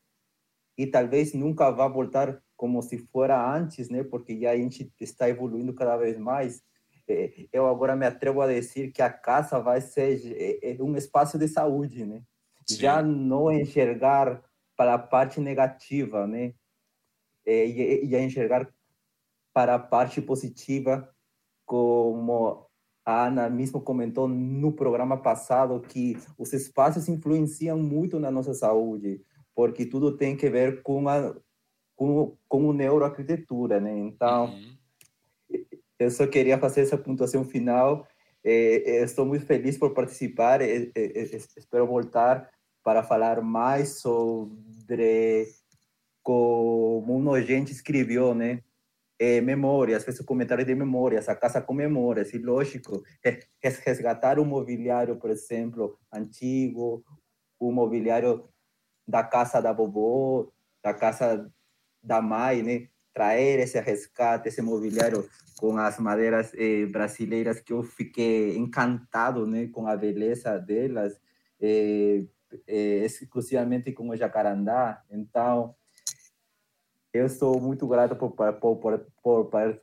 e 0.78 0.88
talvez 0.88 1.34
nunca 1.34 1.70
vá 1.70 1.88
voltar 1.88 2.42
como 2.58 2.82
se 2.82 2.98
fora 2.98 3.40
antes, 3.56 3.90
né? 3.90 4.04
Porque 4.04 4.40
já 4.40 4.52
a 4.52 4.58
gente 4.58 4.92
está 5.00 5.30
evoluindo 5.30 5.74
cada 5.74 5.96
vez 5.98 6.18
mais. 6.18 6.64
É, 7.08 7.48
eu 7.54 7.68
agora 7.68 7.96
me 7.96 8.06
atrevo 8.06 8.42
a 8.42 8.48
dizer 8.48 8.92
que 8.92 9.02
a 9.02 9.10
casa 9.10 9.60
vai 9.60 9.80
ser 9.82 10.20
é, 10.26 10.72
é 10.72 10.84
um 10.84 10.96
espaço 10.98 11.38
de 11.38 11.48
saúde, 11.48 12.06
né? 12.06 12.24
Sim. 12.66 12.78
Já 12.78 13.02
não 13.04 13.52
enxergar 13.52 14.44
para 14.76 14.96
a 14.96 15.00
parte 15.00 15.40
negativa, 15.40 16.26
né? 16.26 16.54
E, 17.46 17.52
e, 17.52 18.06
e 18.08 18.18
enxergar 18.18 18.68
para 19.56 19.76
a 19.76 19.80
parte 19.80 20.22
positiva 20.22 21.10
como 21.66 22.68
a 23.06 23.28
Ana 23.28 23.50
mesmo 23.50 23.80
comentou 23.80 24.28
no 24.28 24.74
programa 24.74 25.16
passado 25.16 25.80
que 25.80 26.18
os 26.38 26.52
espaços 26.52 27.08
influenciam 27.08 27.80
muito 27.80 28.20
na 28.20 28.30
nossa 28.30 28.54
saúde, 28.54 29.24
porque 29.56 29.86
tudo 29.86 30.18
tem 30.18 30.36
que 30.36 30.50
ver 30.50 30.84
com 30.84 31.08
a 31.08 31.34
com, 31.96 32.36
com 32.50 32.74
neuroarquitetura, 32.74 33.80
né? 33.80 33.98
Então, 33.98 34.48
uhum. 34.48 34.76
eu 35.98 36.12
só 36.12 36.28
queria 36.28 36.60
fazer 36.60 36.82
essa 36.82 36.98
pontuação 36.98 37.46
final. 37.46 38.06
É, 38.44 39.02
estou 39.02 39.26
muito 39.26 39.46
feliz 39.46 39.78
por 39.78 39.94
participar. 39.94 40.62
É, 40.62 40.92
é, 40.94 41.22
espero 41.58 41.88
voltar 41.88 42.50
para 42.84 43.02
falar 43.02 43.42
mais 43.42 44.02
sobre 44.02 45.48
como 46.22 47.18
um 47.18 47.34
agente 47.34 47.72
escreveu, 47.72 48.36
né? 48.36 48.62
É, 49.18 49.40
memórias, 49.40 50.04
fez 50.04 50.20
um 50.20 50.26
comentário 50.26 50.66
de 50.66 50.76
memórias, 50.76 51.30
a 51.30 51.36
casa 51.36 51.62
com 51.62 51.74
memórias, 51.74 52.34
e 52.34 52.38
lógico, 52.38 53.02
resgatar 53.86 54.40
o 54.40 54.46
mobiliário, 54.46 55.16
por 55.18 55.30
exemplo, 55.30 55.98
antigo, 56.12 57.02
o 57.60 57.72
mobiliário 57.72 58.50
da 59.08 59.24
casa 59.24 59.62
da 59.62 59.72
vovó, 59.72 60.52
da 60.84 60.94
casa 60.94 61.50
da 62.04 62.22
mãe, 62.22 62.64
né? 62.64 62.88
Trazer 63.14 63.60
esse 63.60 63.80
resgate, 63.80 64.50
esse 64.50 64.62
mobiliário 64.62 65.28
com 65.58 65.78
as 65.78 65.98
madeiras 66.00 66.52
eh, 66.56 66.86
brasileiras 66.86 67.62
que 67.62 67.74
eu 67.74 67.84
fiquei 67.84 68.58
encantado, 68.58 69.48
né? 69.48 69.68
Com 69.68 69.88
a 69.88 69.96
beleza 69.96 70.58
delas, 70.60 71.20
eh, 71.62 72.26
eh, 72.68 73.06
exclusivamente 73.06 73.94
com 73.94 74.10
o 74.10 74.18
jacarandá. 74.18 75.02
Então, 75.10 75.76
eu 77.16 77.30
sou 77.30 77.62
muito 77.62 77.88
grato 77.88 78.14
por, 78.16 78.32
por, 78.32 78.54
por, 78.56 79.00
por, 79.24 79.50
por 79.50 79.80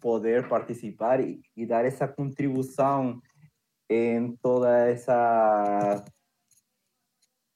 poder 0.00 0.48
participar 0.48 1.20
e, 1.20 1.40
e, 1.56 1.64
dar 1.64 1.84
essa 1.84 2.08
contribuição 2.08 3.22
em 3.88 4.34
toda 4.36 4.88
essa 4.88 6.04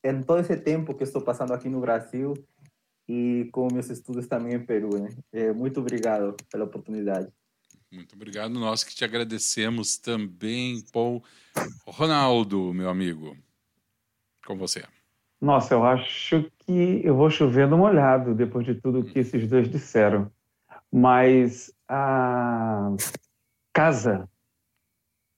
em 0.05 0.22
todo 0.22 0.41
esse 0.41 0.57
tempo 0.57 0.95
que 0.95 1.03
estou 1.03 1.20
passando 1.20 1.53
aqui 1.53 1.68
no 1.68 1.81
Brasil 1.81 2.35
e 3.09 3.49
com 3.53 3.66
meus 3.72 3.91
estudos 3.91 4.29
também 4.29 4.55
em 4.55 4.64
Peru, 4.64 4.97
né? 4.97 5.09
É, 5.33 5.53
muito 5.53 5.81
obrigado 5.81 6.37
pela 6.49 6.64
oportunidade. 6.64 7.29
Muito 7.91 8.14
obrigado, 8.14 8.53
nós 8.53 8.85
que 8.85 8.95
te 8.95 9.05
agradecemos 9.05 9.99
também, 9.99 10.85
Paul. 10.93 11.24
Ronaldo, 11.85 12.72
meu 12.72 12.89
amigo, 12.89 13.37
com 14.45 14.57
você. 14.57 14.85
Nossa, 15.47 15.75
eu 15.75 15.85
acho 15.85 16.51
que 16.59 17.01
eu 17.05 17.15
vou 17.15 17.31
chover 17.31 17.69
no 17.69 17.79
molhado 17.79 18.35
depois 18.35 18.67
de 18.67 18.75
tudo 18.75 19.05
que 19.05 19.21
esses 19.21 19.49
dois 19.49 19.71
disseram. 19.71 20.29
Mas 20.93 21.73
a 21.89 22.89
casa 23.73 24.29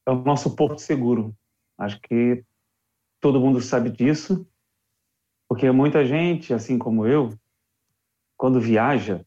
é 0.07 0.11
o 0.11 0.15
nosso 0.23 0.57
porto 0.57 0.79
seguro. 0.79 1.37
Acho 1.77 2.01
que 2.01 2.43
todo 3.21 3.39
mundo 3.39 3.61
sabe 3.61 3.91
disso, 3.91 4.49
porque 5.47 5.71
muita 5.71 6.03
gente, 6.07 6.55
assim 6.55 6.79
como 6.79 7.07
eu, 7.07 7.39
quando 8.35 8.59
viaja, 8.59 9.27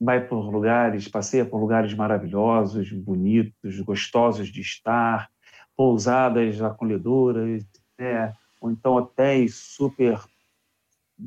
vai 0.00 0.26
por 0.26 0.50
lugares, 0.50 1.06
passeia 1.06 1.46
por 1.46 1.60
lugares 1.60 1.94
maravilhosos, 1.94 2.90
bonitos, 2.90 3.78
gostosos 3.82 4.48
de 4.48 4.62
estar, 4.62 5.30
pousadas 5.76 6.60
acolhedoras, 6.60 7.64
né? 7.96 8.34
Ou 8.60 8.70
então 8.70 8.94
hotéis 8.94 9.54
super 9.56 10.20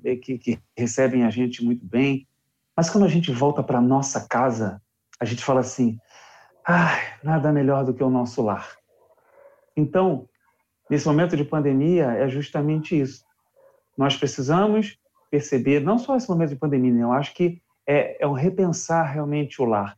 eh, 0.03 0.15
que, 0.15 0.37
que 0.37 0.59
recebem 0.77 1.23
a 1.23 1.29
gente 1.29 1.63
muito 1.63 1.85
bem. 1.85 2.27
Mas 2.75 2.89
quando 2.89 3.05
a 3.05 3.09
gente 3.09 3.31
volta 3.31 3.61
para 3.61 3.81
nossa 3.81 4.27
casa, 4.27 4.81
a 5.19 5.25
gente 5.25 5.43
fala 5.43 5.59
assim: 5.59 5.99
ah, 6.67 6.97
nada 7.23 7.51
melhor 7.51 7.85
do 7.85 7.93
que 7.93 8.03
o 8.03 8.09
nosso 8.09 8.41
lar. 8.41 8.77
Então, 9.75 10.27
nesse 10.89 11.07
momento 11.07 11.35
de 11.37 11.43
pandemia, 11.43 12.05
é 12.11 12.27
justamente 12.27 12.99
isso. 12.99 13.23
Nós 13.97 14.15
precisamos 14.15 14.97
perceber, 15.29 15.79
não 15.79 15.97
só 15.97 16.15
esse 16.15 16.29
momento 16.29 16.49
de 16.49 16.55
pandemia, 16.57 16.93
né? 16.93 17.03
eu 17.03 17.13
acho 17.13 17.33
que 17.33 17.61
é, 17.87 18.23
é 18.23 18.27
um 18.27 18.33
repensar 18.33 19.11
realmente 19.11 19.61
o 19.61 19.65
lar. 19.65 19.97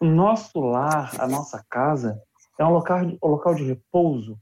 O 0.00 0.04
nosso 0.04 0.60
lar, 0.60 1.12
a 1.18 1.26
nossa 1.26 1.64
casa, 1.70 2.20
é 2.58 2.64
um 2.64 2.70
local, 2.70 3.00
um 3.22 3.28
local 3.28 3.54
de 3.54 3.64
repouso, 3.64 4.38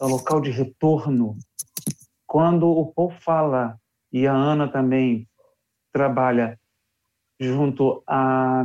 é 0.00 0.04
um 0.04 0.08
local 0.08 0.40
de 0.40 0.50
retorno. 0.50 1.36
Quando 2.26 2.68
o 2.68 2.92
Paul 2.92 3.10
fala, 3.10 3.78
e 4.12 4.26
a 4.26 4.32
Ana 4.32 4.68
também 4.68 5.28
trabalha 5.92 6.58
junto 7.40 8.02
a, 8.06 8.64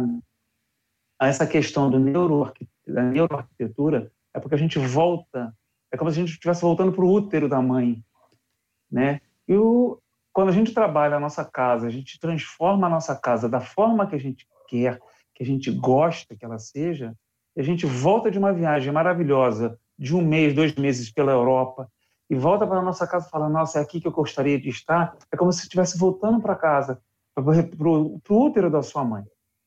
a 1.19 1.27
essa 1.27 1.45
questão 1.45 1.89
do 1.89 1.99
neuro, 1.99 2.51
da 2.87 3.03
neuroarquitetura, 3.03 4.11
é 4.33 4.39
porque 4.39 4.55
a 4.55 4.57
gente 4.57 4.79
volta, 4.79 5.55
é 5.91 5.97
como 5.97 6.11
se 6.11 6.17
a 6.17 6.21
gente 6.21 6.33
estivesse 6.33 6.61
voltando 6.61 6.91
para 6.91 7.03
o 7.03 7.11
útero 7.11 7.47
da 7.47 7.61
mãe, 7.61 8.03
né? 8.89 9.21
E 9.47 9.55
o, 9.55 9.99
quando 10.33 10.49
a 10.49 10.53
gente 10.53 10.73
trabalha 10.73 11.17
a 11.17 11.19
nossa 11.19 11.43
casa, 11.43 11.87
a 11.87 11.89
gente 11.89 12.19
transforma 12.19 12.87
a 12.87 12.89
nossa 12.89 13.15
casa 13.15 13.49
da 13.49 13.59
forma 13.59 14.07
que 14.07 14.15
a 14.15 14.19
gente 14.19 14.47
quer, 14.67 14.99
que 15.35 15.43
a 15.43 15.45
gente 15.45 15.71
gosta 15.71 16.35
que 16.35 16.45
ela 16.45 16.59
seja, 16.59 17.15
a 17.57 17.61
gente 17.61 17.85
volta 17.85 18.31
de 18.31 18.39
uma 18.39 18.53
viagem 18.53 18.91
maravilhosa, 18.93 19.77
de 19.97 20.15
um 20.15 20.21
mês, 20.21 20.53
dois 20.53 20.73
meses 20.75 21.11
pela 21.11 21.31
Europa, 21.31 21.89
e 22.29 22.35
volta 22.35 22.65
para 22.65 22.79
a 22.79 22.83
nossa 22.83 23.05
casa 23.05 23.27
e 23.27 23.29
fala: 23.29 23.49
Nossa, 23.49 23.79
é 23.79 23.81
aqui 23.81 23.99
que 23.99 24.07
eu 24.07 24.11
gostaria 24.11 24.59
de 24.59 24.69
estar. 24.69 25.17
É 25.31 25.35
como 25.35 25.51
se 25.51 25.63
estivesse 25.63 25.97
voltando 25.97 26.41
para 26.41 26.55
casa, 26.55 27.01
para 27.35 27.43
o 27.43 28.21
útero 28.29 28.71
da 28.71 28.81
sua 28.81 29.03
mãe. 29.03 29.25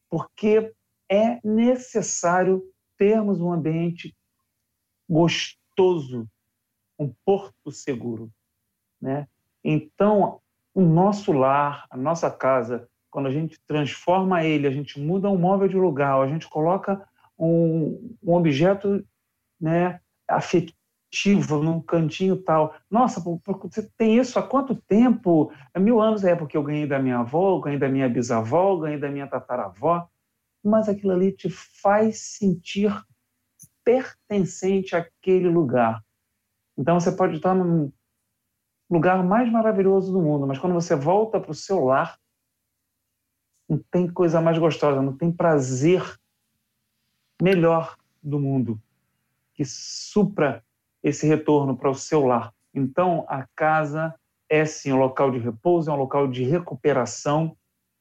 Porque 0.08 0.72
é 1.10 1.40
necessário 1.44 2.64
termos 2.96 3.40
um 3.40 3.52
ambiente 3.52 4.16
gostoso, 5.08 6.26
um 6.98 7.12
porto 7.24 7.70
seguro. 7.70 8.30
Né? 9.00 9.28
Então, 9.62 10.40
o 10.74 10.80
nosso 10.80 11.32
lar, 11.32 11.86
a 11.90 11.96
nossa 11.96 12.30
casa, 12.30 12.88
quando 13.10 13.26
a 13.26 13.30
gente 13.30 13.60
transforma 13.66 14.42
ele, 14.42 14.66
a 14.66 14.70
gente 14.70 14.98
muda 14.98 15.28
um 15.28 15.38
móvel 15.38 15.68
de 15.68 15.76
lugar, 15.76 16.20
a 16.20 16.26
gente 16.26 16.48
coloca 16.48 17.06
um, 17.38 18.16
um 18.22 18.34
objeto 18.34 19.06
né, 19.60 20.00
afetivo 20.28 21.62
num 21.62 21.80
cantinho 21.80 22.36
tal. 22.36 22.74
Nossa, 22.90 23.20
você 23.20 23.88
tem 23.96 24.18
isso 24.18 24.38
há 24.38 24.42
quanto 24.42 24.74
tempo? 24.74 25.52
Há 25.72 25.78
mil 25.78 26.00
anos 26.00 26.24
é 26.24 26.34
porque 26.34 26.56
eu 26.56 26.62
ganhei 26.62 26.86
da 26.86 26.98
minha 26.98 27.18
avó, 27.18 27.60
ganhei 27.60 27.78
da 27.78 27.88
minha 27.88 28.08
bisavó, 28.08 28.76
ganhei 28.78 28.98
da 28.98 29.08
minha 29.08 29.26
tataravó. 29.26 30.08
Mas 30.62 30.88
aquilo 30.88 31.12
ali 31.12 31.32
te 31.32 31.48
faz 31.50 32.18
sentir 32.18 32.92
pertencente 33.84 34.96
àquele 34.96 35.48
lugar. 35.48 36.02
Então 36.76 36.98
você 36.98 37.12
pode 37.12 37.36
estar 37.36 37.54
num 37.54 37.92
lugar 38.90 39.22
mais 39.22 39.50
maravilhoso 39.50 40.12
do 40.12 40.20
mundo, 40.20 40.46
mas 40.46 40.58
quando 40.58 40.72
você 40.72 40.96
volta 40.96 41.40
para 41.40 41.50
o 41.50 41.54
seu 41.54 41.84
lar, 41.84 42.18
não 43.68 43.78
tem 43.90 44.10
coisa 44.10 44.40
mais 44.40 44.58
gostosa, 44.58 45.00
não 45.00 45.16
tem 45.16 45.30
prazer 45.30 46.02
melhor 47.40 47.96
do 48.22 48.38
mundo 48.38 48.80
que 49.54 49.64
supra 49.64 50.62
esse 51.02 51.26
retorno 51.26 51.76
para 51.76 51.90
o 51.90 51.94
seu 51.94 52.26
lar. 52.26 52.52
Então, 52.74 53.24
a 53.28 53.46
casa 53.54 54.14
é 54.48 54.64
sim 54.64 54.92
um 54.92 54.98
local 54.98 55.30
de 55.30 55.38
repouso, 55.38 55.90
é 55.90 55.94
um 55.94 55.98
local 55.98 56.26
de 56.28 56.44
recuperação. 56.44 57.56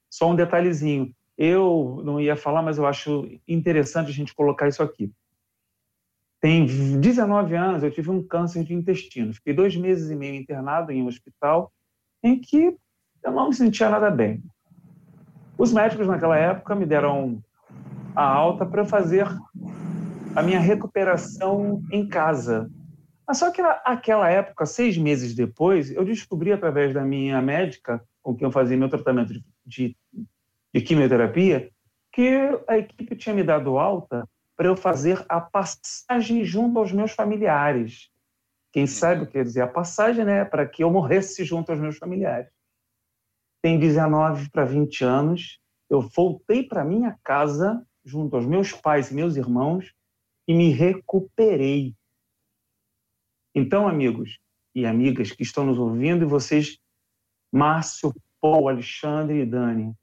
Só 0.09 0.31
um 0.31 0.35
detalhezinho, 0.35 1.13
eu 1.37 2.01
não 2.03 2.19
ia 2.19 2.35
falar, 2.35 2.61
mas 2.61 2.77
eu 2.77 2.85
acho 2.85 3.27
interessante 3.47 4.09
a 4.09 4.13
gente 4.13 4.33
colocar 4.33 4.67
isso 4.67 4.83
aqui. 4.83 5.11
Tem 6.39 6.65
19 6.65 7.55
anos, 7.55 7.83
eu 7.83 7.91
tive 7.91 8.09
um 8.09 8.21
câncer 8.21 8.63
de 8.63 8.73
intestino. 8.73 9.33
Fiquei 9.33 9.53
dois 9.53 9.75
meses 9.75 10.09
e 10.09 10.15
meio 10.15 10.35
internado 10.35 10.91
em 10.91 11.01
um 11.01 11.07
hospital 11.07 11.71
em 12.21 12.39
que 12.39 12.75
eu 13.23 13.31
não 13.31 13.47
me 13.47 13.55
sentia 13.55 13.89
nada 13.89 14.11
bem. 14.11 14.43
Os 15.57 15.71
médicos 15.71 16.07
naquela 16.07 16.37
época 16.37 16.75
me 16.75 16.85
deram 16.85 17.41
a 18.15 18.23
alta 18.23 18.65
para 18.65 18.85
fazer 18.85 19.27
a 20.35 20.41
minha 20.41 20.59
recuperação 20.59 21.83
em 21.91 22.07
casa. 22.07 22.69
Mas 23.27 23.37
só 23.37 23.51
que 23.51 23.61
naquela 23.61 24.29
época, 24.29 24.65
seis 24.65 24.97
meses 24.97 25.33
depois, 25.35 25.91
eu 25.91 26.03
descobri 26.03 26.51
através 26.51 26.93
da 26.93 27.03
minha 27.03 27.41
médica, 27.41 28.03
com 28.21 28.35
quem 28.35 28.45
eu 28.45 28.51
fazia 28.51 28.75
meu 28.75 28.89
tratamento 28.89 29.33
de, 29.33 29.43
de, 29.65 29.97
de 30.73 30.81
quimioterapia, 30.81 31.69
que 32.11 32.29
a 32.67 32.77
equipe 32.77 33.15
tinha 33.15 33.35
me 33.35 33.43
dado 33.43 33.77
alta 33.77 34.27
para 34.55 34.67
eu 34.67 34.75
fazer 34.75 35.23
a 35.29 35.39
passagem 35.39 36.43
junto 36.43 36.79
aos 36.79 36.91
meus 36.91 37.11
familiares. 37.11 38.09
Quem 38.71 38.87
sabe 38.87 39.23
o 39.23 39.25
que 39.27 39.33
quer 39.33 39.43
dizer 39.43 39.61
a 39.61 39.67
passagem, 39.67 40.25
né? 40.25 40.45
Para 40.45 40.65
que 40.65 40.83
eu 40.83 40.91
morresse 40.91 41.45
junto 41.45 41.71
aos 41.71 41.79
meus 41.79 41.97
familiares. 41.97 42.49
Tem 43.61 43.79
19 43.79 44.49
para 44.49 44.65
20 44.65 45.03
anos, 45.03 45.59
eu 45.89 46.01
voltei 46.01 46.63
para 46.63 46.83
minha 46.83 47.17
casa 47.23 47.85
junto 48.03 48.35
aos 48.35 48.45
meus 48.45 48.73
pais 48.73 49.09
e 49.09 49.15
meus 49.15 49.37
irmãos 49.37 49.93
e 50.47 50.53
me 50.53 50.71
recuperei. 50.71 51.95
Então, 53.55 53.87
amigos 53.87 54.39
e 54.75 54.85
amigas 54.85 55.31
que 55.31 55.43
estão 55.43 55.65
nos 55.65 55.77
ouvindo, 55.77 56.23
e 56.23 56.27
vocês, 56.27 56.79
Márcio, 57.51 58.13
Paul, 58.41 58.67
Alexandre 58.67 59.41
e 59.41 59.45
Dani, 59.45 59.93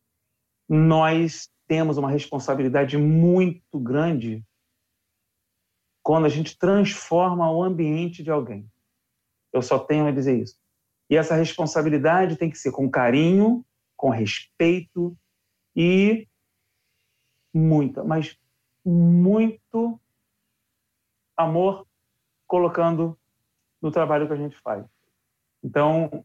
nós 0.69 1.51
temos 1.67 1.99
uma 1.99 2.11
responsabilidade 2.11 2.97
muito 2.97 3.79
grande 3.79 4.45
quando 6.03 6.27
a 6.27 6.29
gente 6.29 6.57
transforma 6.57 7.51
o 7.51 7.63
ambiente 7.63 8.23
de 8.23 8.31
alguém. 8.31 8.69
Eu 9.53 9.63
só 9.63 9.79
tenho 9.79 10.07
a 10.07 10.11
dizer 10.11 10.41
isso. 10.41 10.57
E 11.09 11.17
essa 11.17 11.35
responsabilidade 11.35 12.37
tem 12.37 12.49
que 12.49 12.59
ser 12.59 12.71
com 12.71 12.89
carinho, 12.89 13.65
com 13.97 14.11
respeito 14.11 15.17
e 15.75 16.27
muita, 17.53 18.05
mas 18.05 18.39
muito 18.85 20.01
amor 21.41 21.87
colocando 22.47 23.19
no 23.81 23.91
trabalho 23.91 24.27
que 24.27 24.33
a 24.33 24.37
gente 24.37 24.57
faz. 24.59 24.85
Então, 25.63 26.25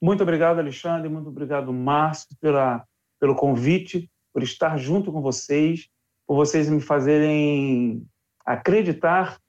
muito 0.00 0.22
obrigado, 0.22 0.58
Alexandre, 0.58 1.08
muito 1.08 1.28
obrigado, 1.28 1.72
Márcio, 1.72 2.36
pela, 2.40 2.86
pelo 3.18 3.34
convite, 3.34 4.10
por 4.32 4.42
estar 4.42 4.76
junto 4.76 5.12
com 5.12 5.22
vocês, 5.22 5.88
por 6.26 6.36
vocês 6.36 6.68
me 6.68 6.80
fazerem 6.80 8.06
acreditar 8.44 9.40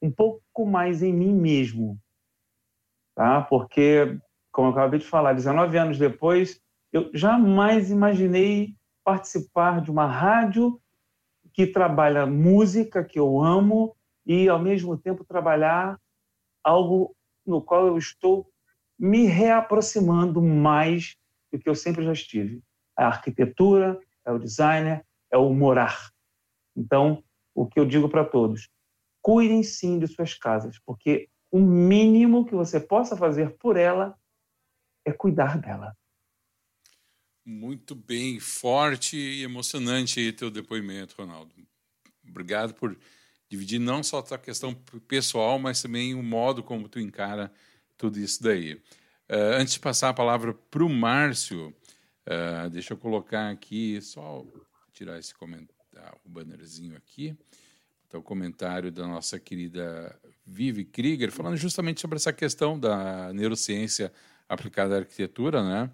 um 0.00 0.10
pouco 0.10 0.66
mais 0.66 1.02
em 1.02 1.12
mim 1.12 1.32
mesmo, 1.32 1.98
tá? 3.14 3.42
Porque, 3.42 4.18
como 4.50 4.68
eu 4.68 4.72
acabei 4.72 4.98
de 4.98 5.06
falar, 5.06 5.34
19 5.34 5.78
anos 5.78 5.98
depois, 5.98 6.60
eu 6.92 7.10
jamais 7.14 7.90
imaginei 7.90 8.74
participar 9.04 9.80
de 9.80 9.90
uma 9.90 10.06
rádio 10.06 10.80
que 11.52 11.66
trabalha 11.66 12.26
música 12.26 13.04
que 13.04 13.18
eu 13.18 13.40
amo 13.40 13.94
e 14.26 14.48
ao 14.48 14.58
mesmo 14.58 14.96
tempo 14.96 15.24
trabalhar 15.24 16.00
algo 16.62 17.14
no 17.44 17.60
qual 17.60 17.86
eu 17.86 17.98
estou 17.98 18.48
me 18.98 19.26
reaproximando 19.26 20.40
mais 20.40 21.16
do 21.52 21.58
que 21.58 21.68
eu 21.68 21.74
sempre 21.74 22.04
já 22.04 22.12
estive. 22.12 22.62
A 22.96 23.06
arquitetura, 23.06 24.00
é 24.24 24.30
o 24.30 24.38
designer, 24.38 25.04
é 25.30 25.36
o 25.36 25.52
morar. 25.52 26.12
Então, 26.76 27.22
o 27.54 27.66
que 27.66 27.80
eu 27.80 27.84
digo 27.84 28.08
para 28.08 28.24
todos, 28.24 28.68
cuidem 29.20 29.62
sim 29.62 29.98
de 29.98 30.06
suas 30.06 30.34
casas, 30.34 30.78
porque 30.78 31.28
o 31.50 31.60
mínimo 31.60 32.46
que 32.46 32.54
você 32.54 32.80
possa 32.80 33.16
fazer 33.16 33.56
por 33.58 33.76
ela 33.76 34.16
é 35.04 35.12
cuidar 35.12 35.58
dela. 35.58 35.96
Muito 37.44 37.94
bem, 37.94 38.38
forte 38.38 39.16
e 39.16 39.42
emocionante 39.42 40.32
teu 40.32 40.50
depoimento, 40.50 41.16
Ronaldo. 41.18 41.52
Obrigado 42.26 42.72
por 42.74 42.96
dividir 43.52 43.78
não 43.78 44.02
só 44.02 44.20
a 44.20 44.22
tua 44.22 44.38
questão 44.38 44.74
pessoal, 45.06 45.58
mas 45.58 45.82
também 45.82 46.14
o 46.14 46.22
modo 46.22 46.62
como 46.62 46.88
tu 46.88 46.98
encara 46.98 47.52
tudo 47.98 48.18
isso 48.18 48.42
daí. 48.42 48.76
Uh, 49.28 49.60
antes 49.60 49.74
de 49.74 49.80
passar 49.80 50.08
a 50.08 50.14
palavra 50.14 50.54
para 50.54 50.82
o 50.82 50.88
Márcio, 50.88 51.68
uh, 51.68 52.70
deixa 52.70 52.94
eu 52.94 52.96
colocar 52.96 53.50
aqui, 53.50 54.00
só 54.00 54.42
tirar 54.94 55.18
esse 55.18 55.34
comentário, 55.34 56.18
o 56.24 56.30
bannerzinho 56.30 56.96
aqui, 56.96 57.36
tá 58.08 58.16
o 58.16 58.22
comentário 58.22 58.90
da 58.90 59.06
nossa 59.06 59.38
querida 59.38 60.18
Vivi 60.46 60.86
Krieger, 60.86 61.30
falando 61.30 61.58
justamente 61.58 62.00
sobre 62.00 62.16
essa 62.16 62.32
questão 62.32 62.80
da 62.80 63.34
neurociência 63.34 64.10
aplicada 64.48 64.94
à 64.94 64.98
arquitetura, 65.00 65.62
né? 65.62 65.90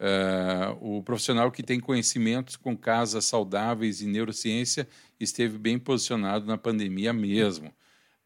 Uh, 0.00 0.98
o 0.98 1.02
profissional 1.02 1.50
que 1.50 1.62
tem 1.62 1.80
conhecimentos 1.80 2.56
com 2.56 2.76
casas 2.76 3.24
saudáveis 3.24 4.00
e 4.00 4.06
neurociência 4.06 4.88
esteve 5.18 5.58
bem 5.58 5.78
posicionado 5.78 6.46
na 6.46 6.56
pandemia 6.56 7.12
mesmo. 7.12 7.72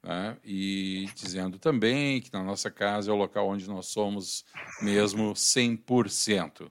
Né? 0.03 0.37
E 0.45 1.09
dizendo 1.15 1.59
também 1.59 2.21
que 2.21 2.33
na 2.33 2.43
nossa 2.43 2.71
casa 2.71 3.11
é 3.11 3.15
o 3.15 3.17
local 3.17 3.49
onde 3.49 3.69
nós 3.69 3.87
somos 3.87 4.45
mesmo 4.83 5.33
100%. 5.33 6.71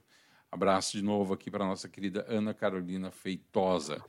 Abraço 0.50 0.96
de 0.96 1.02
novo 1.02 1.32
aqui 1.32 1.50
para 1.50 1.64
nossa 1.64 1.88
querida 1.88 2.24
Ana 2.28 2.52
Carolina 2.52 3.10
Feitosa. 3.10 4.02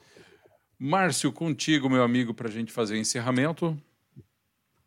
Márcio, 0.78 1.32
contigo, 1.32 1.90
meu 1.90 2.04
amigo, 2.04 2.34
para 2.34 2.50
a 2.50 2.52
gente 2.52 2.72
fazer 2.72 2.96
o 2.96 2.98
encerramento. 2.98 3.78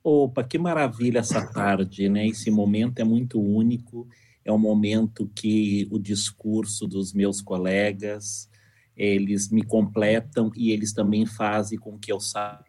Opa, 0.05 0.45
que 0.45 0.59
maravilha 0.59 1.21
essa 1.21 1.51
tarde, 1.51 2.09
né? 2.09 2.27
Esse 2.29 2.51
momento 2.51 3.01
é 3.01 3.05
muito 3.05 3.41
único 3.41 4.07
é 4.47 4.53
um 4.53 4.59
momento 4.59 5.29
que 5.35 5.89
o 5.91 5.99
discurso 5.99 6.87
dos 6.87 7.13
meus 7.13 7.43
colegas, 7.43 8.49
eles 8.97 9.51
me 9.51 9.63
completam 9.65 10.53
e 10.55 10.71
eles 10.71 10.93
também 10.93 11.27
fazem 11.27 11.77
com 11.77 11.99
que 11.99 12.13
eu 12.13 12.21
saiba. 12.21 12.65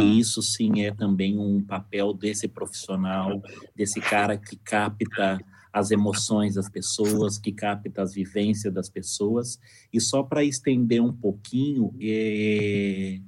Isso 0.00 0.42
sim 0.42 0.82
é 0.82 0.92
também 0.92 1.38
um 1.38 1.64
papel 1.64 2.12
desse 2.12 2.48
profissional, 2.48 3.40
desse 3.76 4.00
cara 4.00 4.36
que 4.36 4.56
capta 4.56 5.38
as 5.72 5.92
emoções 5.92 6.56
das 6.56 6.68
pessoas, 6.68 7.38
que 7.38 7.52
capta 7.52 8.02
as 8.02 8.12
vivências 8.12 8.74
das 8.74 8.90
pessoas. 8.90 9.60
E 9.92 10.00
só 10.00 10.24
para 10.24 10.42
estender 10.42 11.00
um 11.00 11.12
pouquinho, 11.12 11.94
é, 12.00 13.20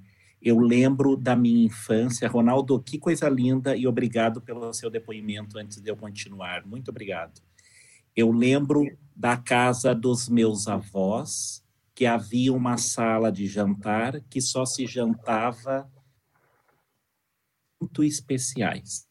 eu 0.43 0.59
lembro 0.59 1.17
da 1.17 1.37
minha 1.37 1.65
infância. 1.65 2.29
Ronaldo, 2.29 2.83
que 2.83 2.99
coisa 2.99 3.29
linda 3.29 3.77
e 3.77 3.87
obrigado 3.87 4.41
pelo 4.41 4.73
seu 4.75 4.91
depoimento 4.91 5.57
antes 5.57 5.81
de 5.81 5.89
eu 5.89 5.97
continuar. 5.97 6.67
Muito 6.67 6.91
obrigado. 6.91 7.41
Eu 8.15 8.33
lembro 8.33 8.85
da 9.15 9.37
casa 9.37 9.95
dos 9.95 10.29
meus 10.29 10.67
avós, 10.67 11.65
que 11.95 12.07
havia 12.07 12.53
uma 12.53 12.77
sala 12.77 13.31
de 13.31 13.47
jantar 13.47 14.21
que 14.23 14.41
só 14.41 14.67
se 14.67 14.85
jantava 14.85 15.89
muito 17.81 18.03
especiais. 18.03 19.07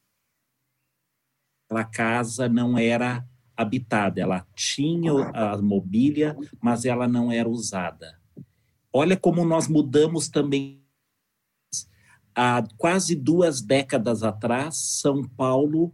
A 1.70 1.86
casa 1.86 2.50
não 2.50 2.78
era 2.78 3.26
habitada, 3.56 4.20
ela 4.20 4.46
tinha 4.54 5.14
a 5.34 5.62
mobília, 5.62 6.36
mas 6.62 6.84
ela 6.84 7.08
não 7.08 7.32
era 7.32 7.48
usada. 7.48 8.20
Olha 8.92 9.16
como 9.16 9.46
nós 9.46 9.70
mudamos 9.70 10.28
também 10.28 10.81
há 12.36 12.64
quase 12.78 13.16
duas 13.16 13.62
décadas 13.62 14.24
atrás, 14.24 15.00
São 15.02 15.24
Paulo, 15.24 15.94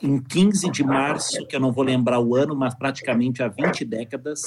em 0.00 0.22
15 0.22 0.70
de 0.70 0.84
março, 0.84 1.46
que 1.46 1.56
eu 1.56 1.60
não 1.60 1.72
vou 1.72 1.84
lembrar 1.84 2.20
o 2.20 2.36
ano, 2.36 2.54
mas 2.54 2.74
praticamente 2.74 3.42
há 3.42 3.48
20 3.48 3.84
décadas, 3.84 4.40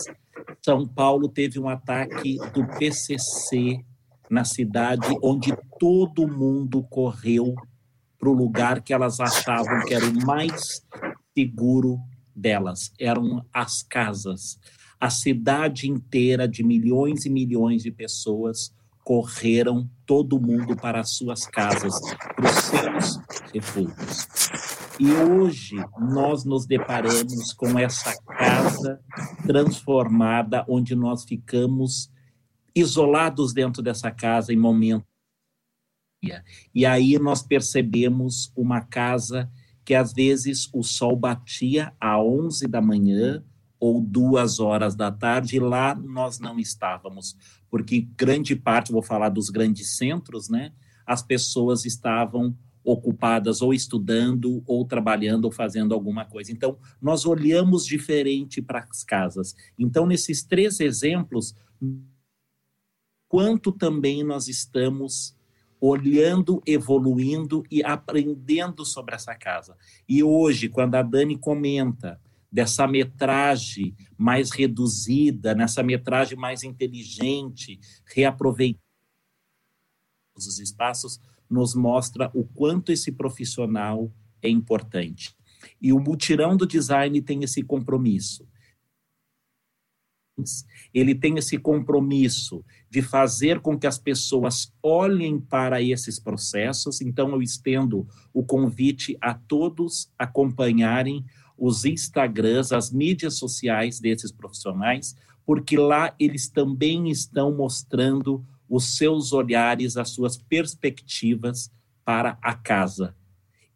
São 0.64 0.88
Paulo 0.88 1.28
teve 1.28 1.60
um 1.60 1.68
ataque 1.68 2.38
do 2.54 2.66
PCC 2.78 3.84
na 4.30 4.46
cidade, 4.46 5.08
onde 5.22 5.54
todo 5.78 6.28
mundo 6.28 6.84
correu 6.84 7.54
para 8.18 8.30
o 8.30 8.34
lugar 8.34 8.82
que 8.82 8.94
elas 8.94 9.20
achavam 9.20 9.84
que 9.86 9.94
era 9.94 10.06
o 10.06 10.26
mais 10.26 10.86
seguro 11.38 12.00
delas, 12.36 12.94
eram 13.00 13.46
as 13.54 13.84
casas. 13.84 14.58
A 15.00 15.10
cidade 15.10 15.90
inteira 15.90 16.48
de 16.48 16.64
milhões 16.64 17.26
e 17.26 17.30
milhões 17.30 17.84
de 17.84 17.92
pessoas 17.92 18.74
correram 19.12 19.92
todo 20.06 20.40
mundo 20.40 20.74
para 20.74 21.02
as 21.02 21.10
suas 21.18 21.46
casas, 21.46 21.94
para 22.34 22.50
os 22.50 22.56
seus 22.64 23.20
refúgios. 23.54 24.26
E 24.98 25.12
hoje 25.12 25.76
nós 26.00 26.46
nos 26.46 26.66
deparamos 26.66 27.52
com 27.52 27.78
essa 27.78 28.16
casa 28.24 29.02
transformada, 29.46 30.66
onde 30.66 30.96
nós 30.96 31.26
ficamos 31.26 32.10
isolados 32.74 33.54
dentro 33.54 33.84
dessa 33.84 34.10
casa 34.12 34.54
em 34.54 34.58
momento. 34.58 35.06
E 36.74 36.86
aí 36.86 37.20
nós 37.20 37.44
percebemos 37.44 38.50
uma 38.56 38.80
casa 38.80 39.52
que 39.84 39.94
às 39.94 40.14
vezes 40.14 40.70
o 40.74 40.84
sol 40.84 41.18
batia 41.18 41.94
às 42.00 42.18
11 42.18 42.66
da 42.66 42.80
manhã 42.80 43.44
ou 43.82 44.00
duas 44.00 44.60
horas 44.60 44.96
da 44.96 45.12
tarde, 45.12 45.60
lá 45.60 45.96
nós 45.96 46.38
não 46.40 46.60
estávamos, 46.60 47.36
porque 47.68 48.08
grande 48.16 48.56
parte, 48.56 48.92
vou 48.92 49.02
falar 49.02 49.30
dos 49.30 49.50
grandes 49.50 49.98
centros, 49.98 50.50
né? 50.50 50.72
As 51.04 51.24
pessoas 51.24 51.84
estavam 51.84 52.56
ocupadas 52.84 53.60
ou 53.60 53.74
estudando, 53.74 54.62
ou 54.68 54.86
trabalhando, 54.86 55.46
ou 55.46 55.52
fazendo 55.52 55.96
alguma 55.96 56.26
coisa. 56.26 56.52
Então, 56.52 56.78
nós 57.02 57.26
olhamos 57.26 57.84
diferente 57.84 58.62
para 58.62 58.86
as 58.88 59.04
casas. 59.04 59.56
Então, 59.80 60.06
nesses 60.06 60.44
três 60.44 60.80
exemplos, 60.80 61.56
quanto 63.28 63.72
também 63.72 64.24
nós 64.24 64.48
estamos 64.48 65.36
olhando, 65.80 66.62
evoluindo 66.68 67.64
e 67.72 67.84
aprendendo 67.84 68.86
sobre 68.86 69.16
essa 69.16 69.34
casa. 69.34 69.76
E 70.08 70.22
hoje, 70.22 70.70
quando 70.70 70.94
a 70.94 71.02
Dani 71.02 71.36
comenta 71.36 72.20
dessa 72.52 72.86
metragem 72.88 73.96
mais 74.18 74.52
reduzida, 74.52 75.56
nessa 75.56 75.82
metragem 75.82 76.38
mais 76.38 76.64
inteligente, 76.64 77.80
reaproveitar 78.14 78.80
os 80.36 80.60
espaços, 80.60 81.20
nos 81.50 81.76
mostra 81.76 82.30
o 82.34 82.44
quanto 82.44 82.92
esse 82.92 83.12
profissional 83.12 84.12
é 84.42 84.50
importante. 84.50 85.36
E 85.82 85.94
o 85.94 86.00
mutirão 86.00 86.58
do 86.58 86.66
design 86.66 87.22
tem 87.22 87.44
esse 87.44 87.62
compromisso. 87.62 88.48
Ele 90.94 91.14
tem 91.14 91.38
esse 91.38 91.58
compromisso 91.58 92.66
de 92.90 93.02
fazer 93.02 93.60
com 93.60 93.78
que 93.78 93.86
as 93.86 94.00
pessoas 94.00 94.74
olhem 94.82 95.40
para 95.40 95.82
esses 95.82 96.20
processos. 96.20 97.02
Então, 97.02 97.30
eu 97.32 97.42
estendo 97.42 98.08
o 98.34 98.44
convite 98.44 99.18
a 99.22 99.34
todos 99.34 100.10
acompanharem 100.18 101.24
os 101.62 101.86
Instagrams, 101.86 102.72
as 102.72 102.90
mídias 102.90 103.36
sociais 103.38 104.00
desses 104.00 104.32
profissionais, 104.32 105.16
porque 105.46 105.78
lá 105.78 106.12
eles 106.20 106.50
também 106.50 107.08
estão 107.08 107.56
mostrando 107.56 108.44
os 108.68 108.98
seus 108.98 109.32
olhares, 109.32 109.96
as 109.96 110.10
suas 110.10 110.38
perspectivas 110.40 111.72
para 112.04 112.36
a 112.42 112.56
casa. 112.56 113.16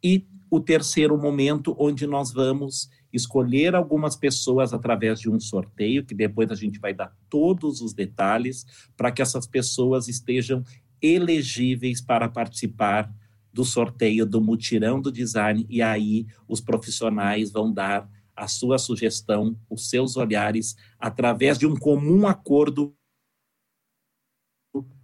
E 0.02 0.26
o 0.50 0.58
terceiro 0.58 1.16
momento, 1.16 1.76
onde 1.78 2.08
nós 2.08 2.32
vamos 2.32 2.90
escolher 3.12 3.76
algumas 3.76 4.16
pessoas 4.16 4.74
através 4.74 5.20
de 5.20 5.30
um 5.30 5.38
sorteio, 5.38 6.04
que 6.04 6.14
depois 6.14 6.50
a 6.50 6.56
gente 6.56 6.80
vai 6.80 6.92
dar 6.92 7.16
todos 7.30 7.80
os 7.80 7.94
detalhes, 7.94 8.66
para 8.96 9.12
que 9.12 9.22
essas 9.22 9.46
pessoas 9.46 10.08
estejam 10.08 10.64
elegíveis 11.00 12.00
para 12.00 12.28
participar 12.28 13.14
do 13.56 13.64
sorteio 13.64 14.26
do 14.26 14.38
mutirão 14.38 15.00
do 15.00 15.10
design, 15.10 15.64
e 15.70 15.80
aí 15.80 16.26
os 16.46 16.60
profissionais 16.60 17.50
vão 17.50 17.72
dar 17.72 18.06
a 18.36 18.46
sua 18.46 18.76
sugestão, 18.76 19.58
os 19.70 19.88
seus 19.88 20.14
olhares, 20.14 20.76
através 20.98 21.56
de 21.56 21.66
um 21.66 21.74
comum 21.74 22.28
acordo 22.28 22.94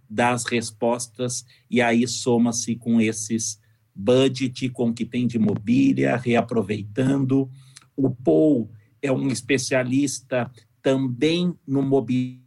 das 0.07 0.45
respostas, 0.45 1.43
e 1.67 1.81
aí 1.81 2.07
soma-se 2.07 2.75
com 2.75 3.01
esses 3.01 3.59
budget, 3.95 4.69
com 4.69 4.89
o 4.89 4.93
que 4.93 5.03
tem 5.03 5.25
de 5.25 5.39
mobília, 5.39 6.15
reaproveitando. 6.15 7.49
O 7.97 8.11
Paul 8.11 8.69
é 9.01 9.11
um 9.11 9.29
especialista 9.29 10.51
também 10.79 11.57
no 11.65 11.81
mobiliário, 11.81 12.43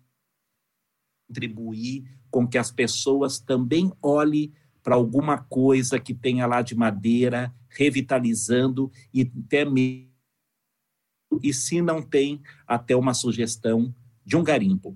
contribuir 1.27 2.05
com 2.31 2.47
que 2.47 2.59
as 2.59 2.71
pessoas 2.71 3.41
também 3.41 3.93
olhem 4.01 4.53
para 4.87 4.95
alguma 4.95 5.39
coisa 5.39 5.99
que 5.99 6.15
tenha 6.15 6.47
lá 6.47 6.63
de 6.63 6.77
madeira, 6.77 7.53
revitalizando 7.69 8.89
e 9.13 9.29
até 9.45 9.65
mesmo, 9.65 10.13
e 11.43 11.53
se 11.53 11.83
não 11.83 12.01
tem, 12.01 12.41
até 12.65 12.95
uma 12.95 13.13
sugestão 13.13 13.93
de 14.25 14.37
um 14.37 14.45
garimpo. 14.45 14.95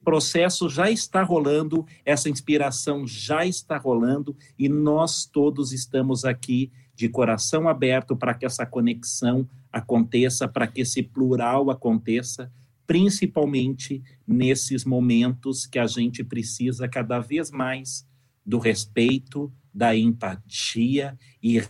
O 0.00 0.04
processo 0.04 0.68
já 0.68 0.88
está 0.88 1.24
rolando, 1.24 1.84
essa 2.04 2.30
inspiração 2.30 3.04
já 3.04 3.44
está 3.44 3.76
rolando 3.76 4.36
e 4.56 4.68
nós 4.68 5.26
todos 5.26 5.72
estamos 5.72 6.24
aqui 6.24 6.70
de 6.94 7.08
coração 7.08 7.68
aberto 7.68 8.14
para 8.16 8.34
que 8.34 8.46
essa 8.46 8.64
conexão 8.64 9.48
aconteça, 9.72 10.46
para 10.46 10.68
que 10.68 10.82
esse 10.82 11.02
plural 11.02 11.70
aconteça, 11.70 12.52
principalmente 12.86 14.00
nesses 14.24 14.84
momentos 14.84 15.66
que 15.66 15.80
a 15.80 15.88
gente 15.88 16.22
precisa 16.22 16.86
cada 16.86 17.18
vez 17.18 17.50
mais 17.50 18.06
do 18.44 18.58
respeito, 18.58 19.52
da 19.72 19.96
empatia 19.96 21.18
e 21.42 21.62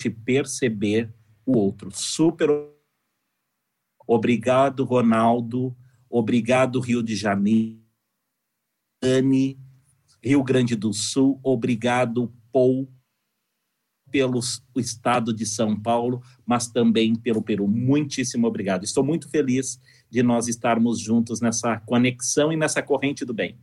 de 0.00 0.10
perceber 0.10 1.14
o 1.44 1.56
outro. 1.56 1.90
Super 1.92 2.48
obrigado, 4.06 4.84
Ronaldo. 4.84 5.76
Obrigado, 6.08 6.80
Rio 6.80 7.02
de 7.02 7.14
Janeiro. 7.14 7.80
Anne, 9.02 9.58
Rio 10.22 10.42
Grande 10.42 10.74
do 10.74 10.92
Sul. 10.92 11.38
Obrigado, 11.42 12.32
Paul, 12.50 12.90
pelo 14.10 14.40
estado 14.76 15.32
de 15.32 15.44
São 15.44 15.78
Paulo, 15.80 16.22
mas 16.44 16.68
também 16.68 17.14
pelo 17.14 17.42
Peru. 17.42 17.68
Muitíssimo 17.68 18.46
obrigado. 18.46 18.84
Estou 18.84 19.04
muito 19.04 19.28
feliz 19.28 19.80
de 20.08 20.22
nós 20.22 20.48
estarmos 20.48 21.00
juntos 21.00 21.40
nessa 21.40 21.78
conexão 21.80 22.52
e 22.52 22.56
nessa 22.56 22.82
corrente 22.82 23.24
do 23.24 23.34
bem. 23.34 23.58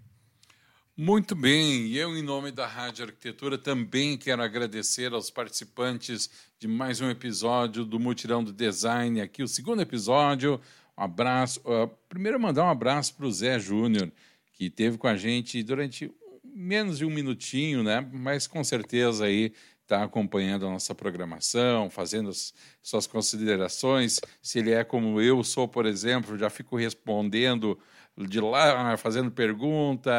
Muito 0.96 1.34
bem, 1.34 1.92
eu, 1.94 2.16
em 2.16 2.22
nome 2.22 2.52
da 2.52 2.68
Rádio 2.68 3.06
Arquitetura, 3.06 3.58
também 3.58 4.16
quero 4.16 4.44
agradecer 4.44 5.12
aos 5.12 5.32
participantes 5.32 6.30
de 6.60 6.68
mais 6.68 7.02
um 7.02 7.10
episódio 7.10 7.84
do 7.84 8.00
Mutirão 8.00 8.44
do 8.44 8.54
Design, 8.54 9.20
aqui 9.20 9.42
o 9.42 9.48
segundo 9.48 9.82
episódio. 9.82 10.62
Um 10.96 11.04
abraço. 11.04 11.60
Uh, 11.62 11.90
primeiro, 12.08 12.40
mandar 12.40 12.66
um 12.66 12.70
abraço 12.70 13.16
para 13.16 13.26
o 13.26 13.32
Zé 13.32 13.58
Júnior, 13.58 14.12
que 14.52 14.66
esteve 14.66 15.00
com 15.00 15.08
a 15.08 15.18
gente 15.18 15.64
durante 15.64 16.12
menos 16.44 17.00
de 17.00 17.06
um 17.06 17.10
minutinho, 17.10 17.82
né? 17.82 18.08
Mas 18.14 18.46
com 18.46 18.64
certeza 18.64 19.26
aí 19.26 19.52
está 19.82 20.04
acompanhando 20.04 20.68
a 20.68 20.70
nossa 20.70 20.94
programação, 20.94 21.90
fazendo 21.90 22.30
as 22.30 22.54
suas 22.84 23.08
considerações. 23.08 24.20
Se 24.44 24.60
ele 24.60 24.72
é 24.72 24.84
como 24.84 25.20
eu 25.20 25.44
sou, 25.44 25.68
por 25.68 25.88
exemplo, 25.88 26.38
já 26.38 26.52
fico 26.52 26.78
respondendo 26.78 27.80
de 28.18 28.40
lá, 28.40 28.96
fazendo 28.96 29.32
pergunta, 29.32 30.12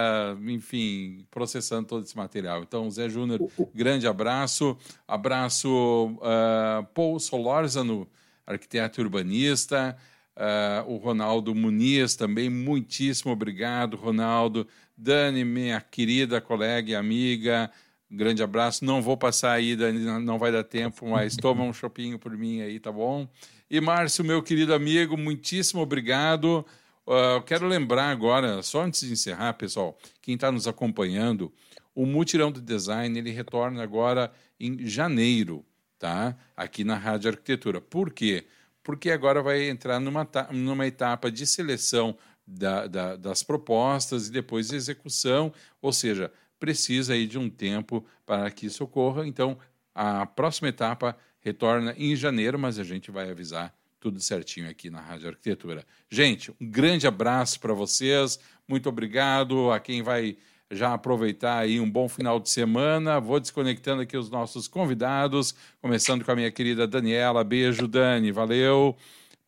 enfim, 0.47 1.24
processando 1.30 1.86
todo 1.86 2.05
esse 2.05 2.16
material. 2.16 2.62
Então, 2.62 2.90
Zé 2.90 3.09
Júnior, 3.09 3.40
grande 3.72 4.07
abraço. 4.07 4.76
Abraço 5.07 6.16
uh, 6.16 6.84
Paul 6.92 7.20
Solórzano, 7.20 8.09
arquiteto 8.45 9.01
urbanista. 9.01 9.97
Uh, 10.36 10.90
o 10.92 10.97
Ronaldo 10.97 11.55
Muniz 11.55 12.16
também, 12.16 12.51
muitíssimo 12.51 13.32
obrigado, 13.32 13.97
Ronaldo. 13.97 14.66
Dani, 14.97 15.45
minha 15.45 15.80
querida 15.80 16.40
colega 16.40 16.90
e 16.90 16.95
amiga, 16.97 17.70
grande 18.11 18.42
abraço. 18.42 18.84
Não 18.84 19.01
vou 19.01 19.16
passar 19.16 19.53
aí, 19.53 19.76
Dani, 19.76 20.01
não 20.20 20.36
vai 20.36 20.51
dar 20.51 20.64
tempo, 20.64 21.09
mas 21.09 21.36
toma 21.38 21.62
um 21.62 21.72
chopinho 21.72 22.18
por 22.18 22.36
mim 22.36 22.61
aí, 22.61 22.80
tá 22.80 22.90
bom? 22.90 23.28
E 23.70 23.80
Márcio, 23.80 24.24
meu 24.24 24.42
querido 24.42 24.74
amigo, 24.74 25.16
muitíssimo 25.16 25.80
obrigado. 25.80 26.66
Uh, 27.07 27.42
quero 27.42 27.66
lembrar 27.66 28.11
agora, 28.11 28.62
só 28.62 28.82
antes 28.82 29.00
de 29.02 29.12
encerrar, 29.12 29.52
pessoal, 29.55 29.98
quem 30.22 30.36
está 30.36 30.50
nos 30.50 30.66
acompanhando, 30.66 31.52
o 31.94 32.07
Mutirão 32.07 32.50
do 32.50 32.62
Design 32.62 33.18
ele 33.18 33.30
retorna 33.30 33.82
agora 33.82 34.32
em 34.59 34.86
janeiro, 34.86 35.64
tá? 35.98 36.36
Aqui 36.57 36.82
na 36.82 36.96
Rádio 36.96 37.30
Arquitetura. 37.30 37.80
Por 37.80 38.11
quê? 38.11 38.46
Porque 38.82 39.11
agora 39.11 39.42
vai 39.42 39.68
entrar 39.68 40.00
numa, 40.00 40.28
numa 40.50 40.86
etapa 40.86 41.30
de 41.30 41.46
seleção 41.46 42.16
da, 42.46 42.86
da, 42.86 43.16
das 43.16 43.42
propostas 43.42 44.28
e 44.28 44.32
depois 44.32 44.68
de 44.68 44.76
execução, 44.76 45.52
ou 45.80 45.92
seja, 45.92 46.32
precisa 46.59 47.12
aí 47.12 47.26
de 47.26 47.38
um 47.38 47.50
tempo 47.50 48.05
para 48.24 48.50
que 48.50 48.66
isso 48.66 48.82
ocorra. 48.82 49.26
Então, 49.26 49.59
a 49.94 50.24
próxima 50.24 50.68
etapa 50.68 51.16
retorna 51.40 51.94
em 51.98 52.16
janeiro, 52.16 52.59
mas 52.59 52.78
a 52.78 52.84
gente 52.84 53.11
vai 53.11 53.30
avisar 53.30 53.74
tudo 54.05 54.20
certinho 54.20 54.68
aqui 54.68 54.90
na 54.90 55.00
Rádio 55.00 55.28
Arquitetura. 55.28 55.82
Gente, 56.11 56.50
um 56.61 56.68
grande 56.68 57.07
abraço 57.07 57.59
para 57.59 57.72
vocês, 57.72 58.38
muito 58.68 58.86
obrigado 58.86 59.70
a 59.70 59.80
quem 59.80 60.02
vai 60.02 60.36
já 60.70 60.92
aproveitar 60.92 61.57
aí 61.57 61.80
um 61.80 61.90
bom 61.90 62.07
final 62.07 62.38
de 62.38 62.50
semana. 62.50 63.18
Vou 63.18 63.40
desconectando 63.40 64.02
aqui 64.02 64.14
os 64.14 64.28
nossos 64.28 64.68
convidados, 64.68 65.55
começando 65.80 66.22
com 66.22 66.30
a 66.30 66.36
minha 66.36 66.52
querida 66.52 66.86
Daniela. 66.86 67.42
Beijo, 67.42 67.88
Dani, 67.88 68.30
valeu. 68.30 68.94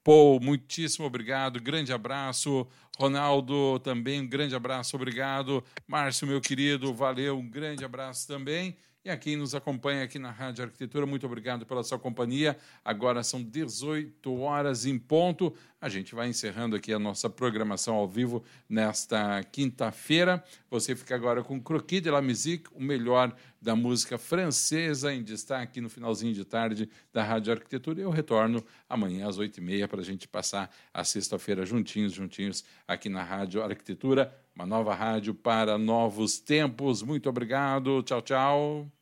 Paul, 0.03 0.41
muitíssimo 0.41 1.05
obrigado, 1.05 1.61
grande 1.61 1.93
abraço. 1.93 2.67
Ronaldo, 2.99 3.79
também 3.81 4.23
um 4.23 4.27
grande 4.27 4.55
abraço, 4.55 4.97
obrigado. 4.97 5.63
Márcio, 5.87 6.27
meu 6.27 6.41
querido, 6.41 6.95
valeu, 6.95 7.39
um 7.39 7.47
grande 7.47 7.85
abraço 7.85 8.27
também. 8.27 8.75
E 9.07 9.09
a 9.09 9.17
quem 9.17 9.37
nos 9.37 9.55
acompanha 9.55 10.03
aqui 10.03 10.19
na 10.19 10.33
Rádio 10.33 10.65
Arquitetura, 10.65 11.07
muito 11.07 11.25
obrigado 11.25 11.65
pela 11.65 11.85
sua 11.85 11.97
companhia. 11.97 12.59
Agora 12.85 13.23
são 13.23 13.41
18 13.41 14.41
horas 14.41 14.85
em 14.85 14.99
ponto. 14.99 15.55
A 15.81 15.89
gente 15.89 16.13
vai 16.13 16.29
encerrando 16.29 16.75
aqui 16.75 16.93
a 16.93 16.99
nossa 16.99 17.31
programação 17.31 17.95
ao 17.95 18.09
vivo 18.09 18.43
nesta 18.69 19.45
quinta-feira. 19.45 20.43
Você 20.69 20.97
fica 20.97 21.15
agora 21.15 21.45
com 21.45 21.63
Croquis 21.63 22.03
de 22.03 22.11
la 22.11 22.21
Musique, 22.21 22.69
o 22.75 22.83
melhor 22.83 23.33
da 23.63 23.77
música 23.77 24.19
francesa 24.19 25.15
em 25.15 25.23
destaque 25.23 25.81
no 25.81 25.89
finalzinho 25.89 26.35
de 26.35 26.45
tarde 26.45 26.91
da 27.13 27.23
Rádio 27.23 27.53
Arquitetura. 27.53 28.01
Eu 28.01 28.11
retorno 28.11 28.61
amanhã 28.89 29.29
às 29.29 29.39
8h30 29.39 29.87
para 29.87 30.01
a 30.01 30.05
gente 30.05 30.27
passar 30.27 30.69
a 30.93 31.05
sexta-feira 31.05 31.65
juntinhos, 31.65 32.13
juntinhos 32.13 32.65
aqui 32.89 33.09
na 33.09 33.23
Rádio 33.23 33.63
Arquitetura. 33.63 34.37
Uma 34.53 34.67
nova 34.67 34.97
rádio 34.97 35.33
para 35.33 35.79
novos 35.79 36.41
tempos. 36.41 37.03
Muito 37.03 37.29
obrigado. 37.29 38.03
Tchau, 38.03 38.21
tchau. 38.21 38.96